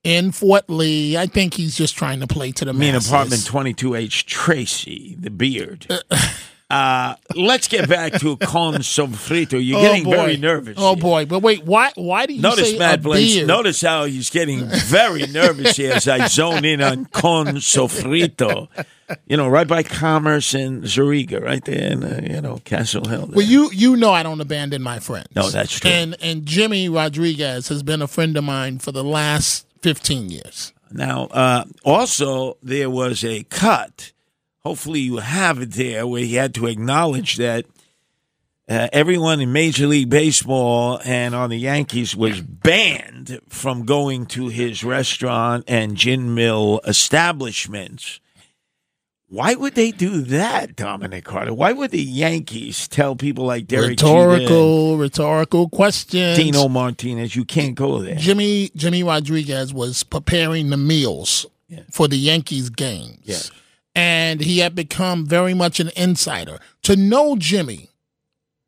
in 0.03 0.31
Fort 0.31 0.67
Lee. 0.67 1.15
I 1.15 1.27
think 1.27 1.53
he's 1.53 1.77
just 1.77 1.95
trying 1.95 2.21
to 2.21 2.27
play 2.27 2.51
to 2.53 2.65
the 2.65 2.71
I 2.71 2.73
mean, 2.73 2.93
masses. 2.93 3.07
apartment 3.07 3.41
22H 3.43 4.25
Tracy, 4.25 5.15
the 5.19 5.29
beard. 5.29 5.85
Uh, 5.91 5.99
let's 7.35 7.67
get 7.67 7.89
back 7.89 8.13
to 8.19 8.37
Con 8.37 8.75
Sofrito. 8.75 9.53
You're 9.63 9.79
Oh, 9.79 9.81
getting 9.81 10.03
boy. 10.03 10.11
very 10.15 10.37
nervous. 10.37 10.75
Oh 10.77 10.95
boy! 10.95 11.25
But 11.25 11.39
wait, 11.41 11.63
why? 11.65 11.91
Why 11.95 12.25
do 12.25 12.33
you 12.33 12.41
Notice, 12.41 12.71
say 12.71 12.77
Matt 12.77 12.99
a 12.99 13.01
Blaze, 13.01 13.35
beard? 13.35 13.47
notice 13.47 13.81
how 13.81 14.05
he's 14.05 14.29
getting 14.29 14.65
very 14.67 15.27
nervous 15.27 15.75
here 15.77 15.93
as 15.93 16.07
I 16.07 16.27
zone 16.27 16.65
in 16.65 16.81
on 16.81 17.05
Con 17.05 17.47
Sofrito. 17.57 18.67
You 19.27 19.35
know, 19.35 19.49
right 19.49 19.67
by 19.67 19.83
Commerce 19.83 20.53
and 20.53 20.83
Zerega, 20.83 21.41
right 21.43 21.63
there 21.65 21.91
in, 21.91 22.01
uh, 22.03 22.21
you 22.23 22.39
know, 22.39 22.59
Castle 22.63 23.03
Hill. 23.09 23.25
there. 23.27 23.35
Well, 23.35 23.45
you 23.45 23.69
you 23.73 23.97
know 23.97 24.11
I 24.13 24.23
don't 24.23 24.39
abandon 24.39 24.81
my 24.81 24.99
friends. 24.99 25.27
No, 25.35 25.49
that's 25.49 25.79
true. 25.79 25.91
And 25.91 26.15
and 26.21 26.45
Jimmy 26.45 26.87
Rodriguez 26.87 27.67
has 27.67 27.83
been 27.83 28.01
a 28.01 28.07
friend 28.07 28.37
of 28.37 28.43
mine 28.45 28.79
for 28.79 28.91
the 28.93 29.03
last 29.03 29.67
fifteen 29.81 30.29
years. 30.29 30.71
Now, 30.93 31.27
uh, 31.31 31.65
also, 31.83 32.57
there 32.63 32.89
was 32.89 33.23
a 33.23 33.43
cut. 33.43 34.11
Hopefully, 34.63 34.99
you 34.99 35.17
have 35.17 35.59
it 35.59 35.71
there 35.71 36.05
where 36.05 36.23
he 36.23 36.35
had 36.35 36.53
to 36.55 36.67
acknowledge 36.67 37.37
that 37.37 37.65
uh, 38.69 38.87
everyone 38.93 39.41
in 39.41 39.51
Major 39.51 39.87
League 39.87 40.09
Baseball 40.09 40.99
and 41.03 41.33
on 41.33 41.49
the 41.49 41.57
Yankees 41.57 42.15
was 42.15 42.41
banned 42.41 43.39
from 43.49 43.85
going 43.85 44.27
to 44.27 44.47
his 44.49 44.83
restaurant 44.83 45.63
and 45.67 45.97
gin 45.97 46.35
mill 46.35 46.79
establishments. 46.85 48.19
Why 49.27 49.55
would 49.55 49.75
they 49.75 49.91
do 49.91 50.21
that, 50.23 50.75
Dominic 50.75 51.23
Carter? 51.23 51.53
Why 51.53 51.71
would 51.71 51.91
the 51.91 52.01
Yankees 52.01 52.87
tell 52.87 53.15
people 53.15 53.45
like 53.45 53.65
Derek 53.65 53.91
rhetorical, 53.91 54.97
rhetorical 54.97 55.69
questions. 55.69 56.37
Tino 56.37 56.67
Martinez, 56.67 57.35
you 57.35 57.45
can't 57.45 57.73
go 57.73 57.99
there? 57.99 58.15
Jimmy 58.15 58.71
Jimmy 58.75 59.03
Rodriguez 59.03 59.73
was 59.73 60.03
preparing 60.03 60.69
the 60.69 60.77
meals 60.77 61.45
for 61.91 62.07
the 62.07 62.17
Yankees 62.17 62.69
games. 62.69 63.19
Yeah. 63.23 63.37
And 63.93 64.39
he 64.39 64.59
had 64.59 64.73
become 64.73 65.25
very 65.25 65.53
much 65.53 65.79
an 65.79 65.91
insider. 65.95 66.59
To 66.83 66.95
know 66.95 67.35
Jimmy 67.35 67.89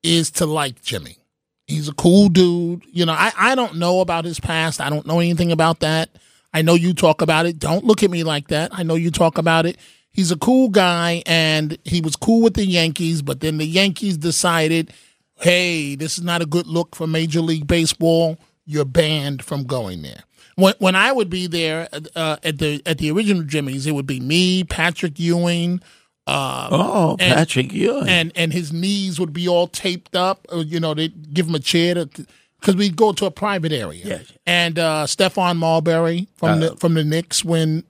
is 0.03 0.29
to 0.31 0.45
like 0.45 0.81
Jimmy. 0.81 1.17
He's 1.65 1.87
a 1.87 1.93
cool 1.93 2.27
dude. 2.27 2.83
You 2.91 3.05
know, 3.05 3.13
I, 3.13 3.31
I 3.37 3.55
don't 3.55 3.77
know 3.77 4.01
about 4.01 4.25
his 4.25 4.39
past. 4.39 4.81
I 4.81 4.89
don't 4.89 5.07
know 5.07 5.19
anything 5.19 5.51
about 5.51 5.79
that. 5.79 6.09
I 6.53 6.61
know 6.61 6.75
you 6.75 6.93
talk 6.93 7.21
about 7.21 7.45
it. 7.45 7.57
Don't 7.57 7.85
look 7.85 8.03
at 8.03 8.11
me 8.11 8.23
like 8.23 8.49
that. 8.49 8.71
I 8.73 8.83
know 8.83 8.95
you 8.95 9.11
talk 9.11 9.37
about 9.37 9.65
it. 9.65 9.77
He's 10.11 10.31
a 10.31 10.37
cool 10.37 10.69
guy, 10.69 11.23
and 11.25 11.77
he 11.83 11.99
was 11.99 12.15
cool 12.15 12.43
with 12.43 12.53
the 12.53 12.65
Yankees, 12.65 13.23
but 13.23 13.39
then 13.39 13.57
the 13.57 13.65
Yankees 13.65 14.17
decided, 14.17 14.93
hey, 15.37 15.95
this 15.95 16.19
is 16.19 16.23
not 16.23 16.43
a 16.43 16.45
good 16.45 16.67
look 16.67 16.95
for 16.95 17.07
Major 17.07 17.41
League 17.41 17.65
Baseball. 17.65 18.37
You're 18.65 18.85
banned 18.85 19.43
from 19.43 19.63
going 19.65 20.01
there. 20.03 20.23
When, 20.55 20.73
when 20.79 20.95
I 20.95 21.11
would 21.11 21.29
be 21.29 21.47
there 21.47 21.87
uh, 22.15 22.37
at 22.43 22.59
the 22.59 22.81
at 22.85 22.97
the 22.99 23.11
original 23.11 23.43
Jimmy's, 23.43 23.87
it 23.87 23.91
would 23.93 24.05
be 24.07 24.19
me, 24.19 24.63
Patrick 24.63 25.19
Ewing. 25.19 25.81
Uh, 26.25 26.69
Oh, 26.71 27.17
and- 27.19 27.33
Patrick 27.35 27.73
Ewing. 27.73 28.07
and 28.07 28.31
and 28.35 28.53
his 28.53 28.71
knees 28.71 29.19
would 29.19 29.33
be 29.33 29.47
all 29.47 29.67
taped 29.67 30.15
up. 30.15 30.45
uh, 30.53 30.57
You 30.59 30.79
know, 30.79 30.93
they 30.93 31.09
give 31.09 31.47
him 31.47 31.55
a 31.55 31.59
chair 31.59 31.95
to 31.95 32.05
because 32.59 32.75
we 32.77 32.89
go 32.89 33.11
to 33.11 33.25
a 33.25 33.31
private 33.31 33.73
area. 33.73 34.05
Yes. 34.05 34.31
And 34.45 34.79
uh, 34.79 35.05
Stephon 35.07 35.57
Marbury 35.57 36.27
from 36.35 36.49
Uh, 36.49 36.57
the 36.69 36.75
from 36.77 36.93
the 36.93 37.03
Knicks 37.03 37.43
when 37.43 37.83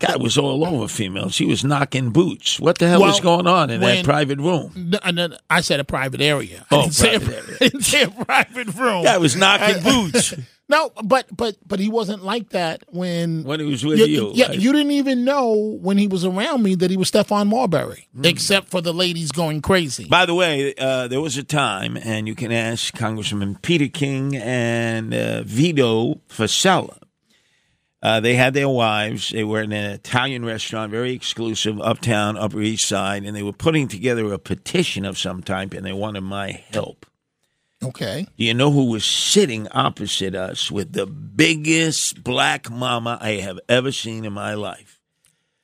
God 0.00 0.22
was 0.22 0.36
all 0.36 0.64
over 0.66 0.88
females. 0.88 1.38
He 1.38 1.44
was 1.46 1.64
knocking 1.64 2.10
boots. 2.10 2.58
What 2.60 2.78
the 2.78 2.88
hell 2.88 3.00
was 3.00 3.20
going 3.20 3.46
on 3.46 3.70
in 3.70 3.80
that 3.80 4.04
private 4.04 4.38
room? 4.38 4.72
n- 4.76 4.98
and 5.04 5.16
then 5.16 5.36
I 5.48 5.60
said 5.60 5.80
a 5.80 5.84
private 5.84 6.20
area. 6.20 6.66
Oh, 6.70 6.88
say 6.90 7.14
a- 7.14 7.20
private 7.20 7.44
area. 7.48 7.58
Didn't 7.60 7.82
say 7.82 8.02
a 8.02 8.10
private 8.10 8.74
room. 8.74 9.04
That 9.04 9.20
was 9.20 9.36
knocking 9.36 9.82
boots 9.84 10.34
No, 10.68 10.90
but 11.04 11.26
but 11.34 11.56
but 11.66 11.78
he 11.78 11.88
wasn't 11.88 12.24
like 12.24 12.50
that 12.50 12.82
when 12.88 13.44
when 13.44 13.60
he 13.60 13.66
was 13.66 13.84
with 13.84 13.98
you. 14.00 14.32
Yeah, 14.34 14.48
right? 14.48 14.58
you 14.58 14.72
didn't 14.72 14.92
even 14.92 15.22
know 15.24 15.78
when 15.80 15.96
he 15.98 16.06
was 16.08 16.24
around 16.24 16.62
me 16.62 16.74
that 16.76 16.90
he 16.90 16.96
was 16.96 17.10
Stephon 17.10 17.48
Marbury, 17.48 18.08
Hmm. 18.16 18.24
except 18.24 18.70
for 18.70 18.80
the 18.80 18.92
ladies 18.94 19.30
going 19.30 19.60
crazy. 19.62 20.06
By 20.06 20.24
the 20.26 20.34
way, 20.34 20.74
uh, 20.76 21.06
there 21.08 21.20
was 21.20 21.36
a 21.36 21.44
time, 21.44 21.96
and 21.98 22.26
you 22.26 22.34
can 22.34 22.50
ask 22.50 22.94
Congressman 22.94 23.58
Peter 23.62 23.88
King 23.88 24.34
and 24.36 25.12
uh, 25.14 25.42
Vito 25.44 26.20
Fossella. 26.30 26.96
Uh, 28.04 28.20
they 28.20 28.34
had 28.34 28.52
their 28.52 28.68
wives. 28.68 29.30
They 29.30 29.44
were 29.44 29.62
in 29.62 29.72
an 29.72 29.92
Italian 29.92 30.44
restaurant, 30.44 30.90
very 30.90 31.12
exclusive, 31.12 31.80
uptown, 31.80 32.36
Upper 32.36 32.60
East 32.60 32.86
Side, 32.86 33.24
and 33.24 33.34
they 33.34 33.42
were 33.42 33.54
putting 33.54 33.88
together 33.88 34.30
a 34.30 34.38
petition 34.38 35.06
of 35.06 35.16
some 35.16 35.42
type, 35.42 35.72
and 35.72 35.86
they 35.86 35.92
wanted 35.94 36.20
my 36.20 36.62
help. 36.70 37.06
Okay. 37.82 38.26
Do 38.36 38.44
you 38.44 38.52
know 38.52 38.70
who 38.70 38.90
was 38.90 39.06
sitting 39.06 39.68
opposite 39.68 40.34
us 40.34 40.70
with 40.70 40.92
the 40.92 41.06
biggest 41.06 42.22
black 42.22 42.70
mama 42.70 43.16
I 43.22 43.32
have 43.36 43.58
ever 43.70 43.90
seen 43.90 44.26
in 44.26 44.34
my 44.34 44.52
life? 44.52 45.00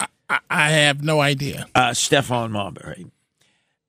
I, 0.01 0.39
I 0.49 0.71
have 0.71 1.03
no 1.05 1.21
idea. 1.21 1.67
Uh, 1.75 1.91
Stephon 1.91 2.53
Marbury. 2.53 3.07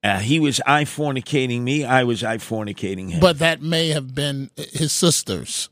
Uh, 0.04 0.18
he 0.18 0.39
was 0.39 0.60
I 0.66 0.84
fornicating 0.86 1.62
me. 1.62 1.86
I 1.86 2.04
was 2.04 2.24
I 2.24 2.38
fornicating 2.38 3.12
him. 3.12 3.20
But 3.20 3.39
that 3.39 3.62
may 3.62 3.89
have 3.89 4.16
been 4.16 4.49
his 4.56 4.91
sisters, 4.91 5.70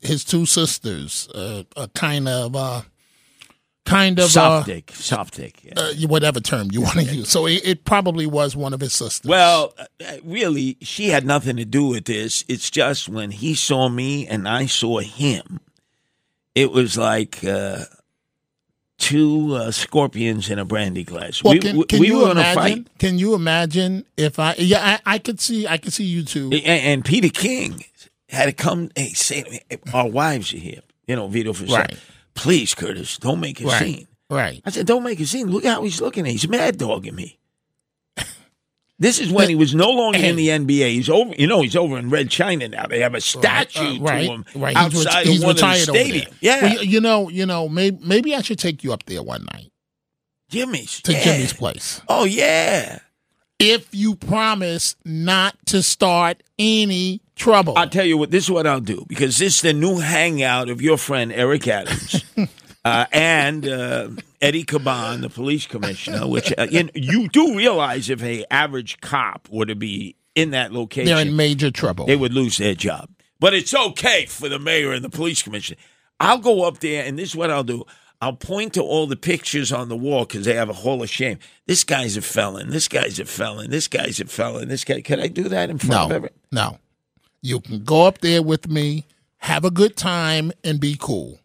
his 0.00 0.24
two 0.24 0.46
sisters, 0.46 1.28
uh, 1.34 1.64
a 1.76 1.88
kind 1.88 2.28
of, 2.28 2.56
uh, 2.56 2.80
kind 3.84 4.18
of, 4.18 4.24
uh, 4.24 4.28
soft 4.28 4.66
dick, 4.66 4.90
soft 4.94 5.34
dick. 5.34 5.62
yeah. 5.64 5.74
uh, 5.76 5.92
whatever 6.06 6.40
term 6.40 6.68
you 6.72 6.80
want 6.80 6.94
to 6.94 7.04
use. 7.04 7.28
So 7.28 7.46
it, 7.46 7.60
it 7.62 7.84
probably 7.84 8.26
was 8.26 8.56
one 8.56 8.72
of 8.72 8.80
his 8.80 8.94
sisters. 8.94 9.28
Well, 9.28 9.74
uh, 9.78 10.16
really, 10.24 10.78
she 10.80 11.08
had 11.08 11.26
nothing 11.26 11.56
to 11.56 11.66
do 11.66 11.88
with 11.88 12.06
this. 12.06 12.46
It's 12.48 12.70
just 12.70 13.06
when 13.10 13.30
he 13.30 13.54
saw 13.54 13.90
me 13.90 14.26
and 14.26 14.48
I 14.48 14.64
saw 14.64 15.00
him, 15.00 15.60
it 16.54 16.72
was 16.72 16.96
like 16.96 17.44
uh, 17.44 17.84
two 18.98 19.54
uh, 19.54 19.70
scorpions 19.70 20.50
in 20.50 20.58
a 20.58 20.64
brandy 20.64 21.04
glass. 21.04 21.42
Well, 21.42 21.54
we 21.54 21.60
can, 21.60 21.82
can 21.84 22.00
we 22.00 22.08
you 22.08 22.18
were 22.18 22.30
imagine? 22.32 22.84
fight. 22.84 22.98
Can 22.98 23.18
you 23.18 23.34
imagine 23.34 24.04
if 24.16 24.38
I? 24.38 24.54
Yeah, 24.58 24.98
I, 25.06 25.14
I 25.14 25.18
could 25.18 25.40
see. 25.40 25.66
I 25.66 25.78
could 25.78 25.92
see 25.92 26.04
you 26.04 26.22
two. 26.24 26.50
And, 26.52 26.64
and 26.66 27.04
Peter 27.04 27.28
King 27.28 27.84
had 28.28 28.46
to 28.46 28.52
come 28.52 28.90
and 28.96 29.08
say, 29.16 29.42
to 29.42 29.50
me, 29.50 29.60
"Our 29.94 30.08
wives 30.08 30.52
are 30.52 30.58
here." 30.58 30.80
You 31.06 31.16
know, 31.16 31.28
Vito 31.28 31.52
for 31.54 31.64
Right. 31.64 31.96
Please, 32.34 32.74
Curtis, 32.74 33.16
don't 33.18 33.40
make 33.40 33.60
a 33.60 33.64
Right. 33.64 33.82
scene. 33.82 34.08
Right. 34.30 34.60
I 34.66 34.70
said, 34.70 34.86
"Don't 34.86 35.02
make 35.02 35.18
a 35.20 35.26
scene. 35.26 35.48
Look 35.50 35.64
how 35.64 35.82
he's 35.82 36.00
looking. 36.00 36.26
at 36.26 36.32
He's 36.32 36.48
mad 36.48 36.76
dogging 36.76 37.14
me." 37.14 37.38
This 39.00 39.20
is 39.20 39.30
when 39.30 39.48
he 39.48 39.54
was 39.54 39.76
no 39.76 39.90
longer 39.90 40.18
in 40.18 40.34
the 40.34 40.48
NBA. 40.48 40.90
He's 40.92 41.08
over. 41.08 41.32
You 41.38 41.46
know, 41.46 41.62
he's 41.62 41.76
over 41.76 41.96
in 41.98 42.10
Red 42.10 42.30
China 42.30 42.66
now. 42.68 42.86
They 42.86 43.00
have 43.00 43.14
a 43.14 43.20
statue 43.20 43.80
Uh, 43.80 44.00
right, 44.00 44.26
to 44.26 44.32
him 44.32 44.44
right. 44.56 44.76
He's, 44.76 45.06
outside 45.06 45.26
he's 45.26 45.40
of 45.40 45.46
one 45.46 45.54
retired 45.54 45.88
of 45.88 45.94
the 45.94 46.00
stadium. 46.00 46.32
Yeah, 46.40 46.62
Well, 46.62 46.72
you, 46.74 46.80
you 46.80 47.00
know, 47.00 47.28
you 47.28 47.46
know, 47.46 47.68
maybe 47.68 47.98
maybe 48.04 48.34
I 48.34 48.42
should 48.42 48.58
take 48.58 48.82
you 48.82 48.92
up 48.92 49.04
there 49.04 49.22
one 49.22 49.46
night 49.52 49.70
Jimmy's 50.48 51.00
to 51.02 51.12
yeah. 51.12 51.22
Jimmy's 51.22 51.52
place. 51.52 52.00
Oh 52.08 52.24
yeah. 52.24 52.98
If 53.60 53.88
you 53.92 54.14
promise 54.14 54.96
not 55.04 55.56
to 55.66 55.82
start 55.82 56.42
any 56.58 57.22
trouble. 57.34 57.74
I'll 57.76 57.88
tell 57.88 58.04
you 58.04 58.16
what. 58.16 58.30
This 58.30 58.44
is 58.44 58.50
what 58.50 58.66
I'll 58.66 58.80
do 58.80 59.04
because 59.08 59.38
this 59.38 59.56
is 59.56 59.62
the 59.62 59.72
new 59.72 59.98
hangout 59.98 60.68
of 60.68 60.80
your 60.80 60.96
friend 60.96 61.32
Eric 61.32 61.66
Adams 61.68 62.24
uh, 62.84 63.06
and 63.12 63.68
uh, 63.68 64.08
Eddie 64.40 64.64
Caban, 64.64 65.20
the 65.22 65.28
police 65.30 65.66
commissioner. 65.66 66.26
Which 66.26 66.52
uh, 66.56 66.66
you, 66.70 66.88
you 66.94 67.28
do 67.28 67.56
realize 67.56 68.08
if 68.10 68.22
a 68.22 68.44
average 68.52 69.00
cop 69.00 69.48
were 69.50 69.66
to 69.66 69.74
be 69.74 70.16
in 70.34 70.50
that 70.52 70.72
location, 70.72 71.06
They're 71.06 71.26
in 71.26 71.36
major 71.36 71.70
trouble. 71.70 72.06
they 72.06 72.16
would 72.16 72.32
lose 72.32 72.58
their 72.58 72.74
job. 72.74 73.10
But 73.40 73.54
it's 73.54 73.74
okay 73.74 74.26
for 74.26 74.48
the 74.48 74.58
mayor 74.58 74.92
and 74.92 75.04
the 75.04 75.10
police 75.10 75.42
commissioner. 75.42 75.78
I'll 76.20 76.38
go 76.38 76.64
up 76.64 76.78
there, 76.80 77.04
and 77.04 77.18
this 77.18 77.30
is 77.30 77.36
what 77.36 77.50
I'll 77.50 77.64
do. 77.64 77.84
I'll 78.20 78.32
point 78.32 78.74
to 78.74 78.82
all 78.82 79.06
the 79.06 79.14
pictures 79.16 79.70
on 79.72 79.88
the 79.88 79.96
wall 79.96 80.24
because 80.24 80.44
they 80.44 80.54
have 80.54 80.68
a 80.68 80.72
hall 80.72 81.02
of 81.02 81.08
shame. 81.08 81.38
This 81.66 81.84
guy's 81.84 82.16
a 82.16 82.22
felon. 82.22 82.70
This 82.70 82.88
guy's 82.88 83.20
a 83.20 83.24
felon. 83.24 83.70
This 83.70 83.86
guy's 83.86 84.18
a 84.18 84.24
felon. 84.24 84.66
This 84.68 84.82
guy. 84.84 85.00
Can 85.02 85.20
I 85.20 85.28
do 85.28 85.44
that 85.48 85.70
in 85.70 85.78
front 85.78 86.02
of 86.02 86.08
no, 86.10 86.16
everyone? 86.16 86.38
no. 86.50 86.78
You 87.42 87.60
can 87.60 87.84
go 87.84 88.06
up 88.06 88.18
there 88.18 88.42
with 88.42 88.68
me, 88.68 89.04
have 89.36 89.64
a 89.64 89.70
good 89.70 89.96
time, 89.96 90.50
and 90.64 90.80
be 90.80 90.96
cool. 90.98 91.38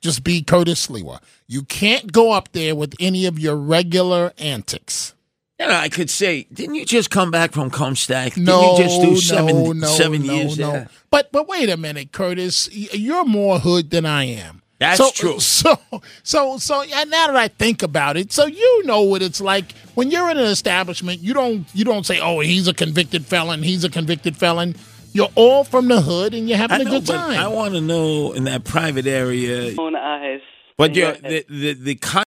Just 0.00 0.24
be 0.24 0.42
Curtis 0.42 0.86
Sliwa. 0.86 1.20
You 1.46 1.62
can't 1.62 2.10
go 2.10 2.32
up 2.32 2.52
there 2.52 2.74
with 2.74 2.94
any 2.98 3.26
of 3.26 3.38
your 3.38 3.56
regular 3.56 4.32
antics. 4.38 5.14
Know, 5.58 5.68
I 5.68 5.90
could 5.90 6.08
say, 6.08 6.46
didn't 6.50 6.76
you 6.76 6.86
just 6.86 7.10
come 7.10 7.30
back 7.30 7.52
from 7.52 7.68
Comstock? 7.68 8.32
Didn't 8.32 8.44
No, 8.44 8.78
you 8.78 8.84
just 8.84 9.02
do 9.02 9.16
seven, 9.16 9.62
no, 9.62 9.72
no, 9.72 9.86
seven 9.88 10.24
no, 10.24 10.32
years 10.32 10.58
no. 10.58 10.72
there? 10.72 10.88
But 11.10 11.30
but 11.32 11.48
wait 11.48 11.68
a 11.68 11.76
minute, 11.76 12.12
Curtis. 12.12 12.68
You're 12.72 13.26
more 13.26 13.58
hood 13.58 13.90
than 13.90 14.06
I 14.06 14.24
am. 14.24 14.62
That's 14.78 14.96
so, 14.96 15.10
true. 15.10 15.38
So 15.40 15.78
so 16.22 16.56
so 16.56 16.82
now 16.82 17.26
that 17.26 17.36
I 17.36 17.48
think 17.48 17.82
about 17.82 18.16
it, 18.16 18.32
so 18.32 18.46
you 18.46 18.86
know 18.86 19.02
what 19.02 19.20
it's 19.20 19.40
like 19.40 19.72
when 19.94 20.10
you're 20.10 20.30
in 20.30 20.38
an 20.38 20.44
establishment. 20.44 21.20
You 21.20 21.34
don't 21.34 21.66
you 21.74 21.84
don't 21.84 22.06
say, 22.06 22.18
"Oh, 22.20 22.40
he's 22.40 22.66
a 22.66 22.72
convicted 22.72 23.26
felon. 23.26 23.62
He's 23.62 23.84
a 23.84 23.90
convicted 23.90 24.38
felon." 24.38 24.74
You're 25.12 25.30
all 25.34 25.64
from 25.64 25.88
the 25.88 26.00
hood, 26.00 26.34
and 26.34 26.48
you're 26.48 26.58
having 26.58 26.78
I 26.78 26.80
a 26.80 26.84
know, 26.84 26.90
good 26.92 27.06
but 27.06 27.16
time. 27.16 27.38
I 27.38 27.48
want 27.48 27.74
to 27.74 27.80
know 27.80 28.32
in 28.32 28.44
that 28.44 28.64
private 28.64 29.06
area. 29.06 29.74
Own 29.78 29.96
eyes. 29.96 30.40
But 30.76 30.90
in 30.90 30.96
you 30.96 31.02
your 31.02 31.12
the, 31.12 31.44
the 31.48 31.72
the 31.74 31.94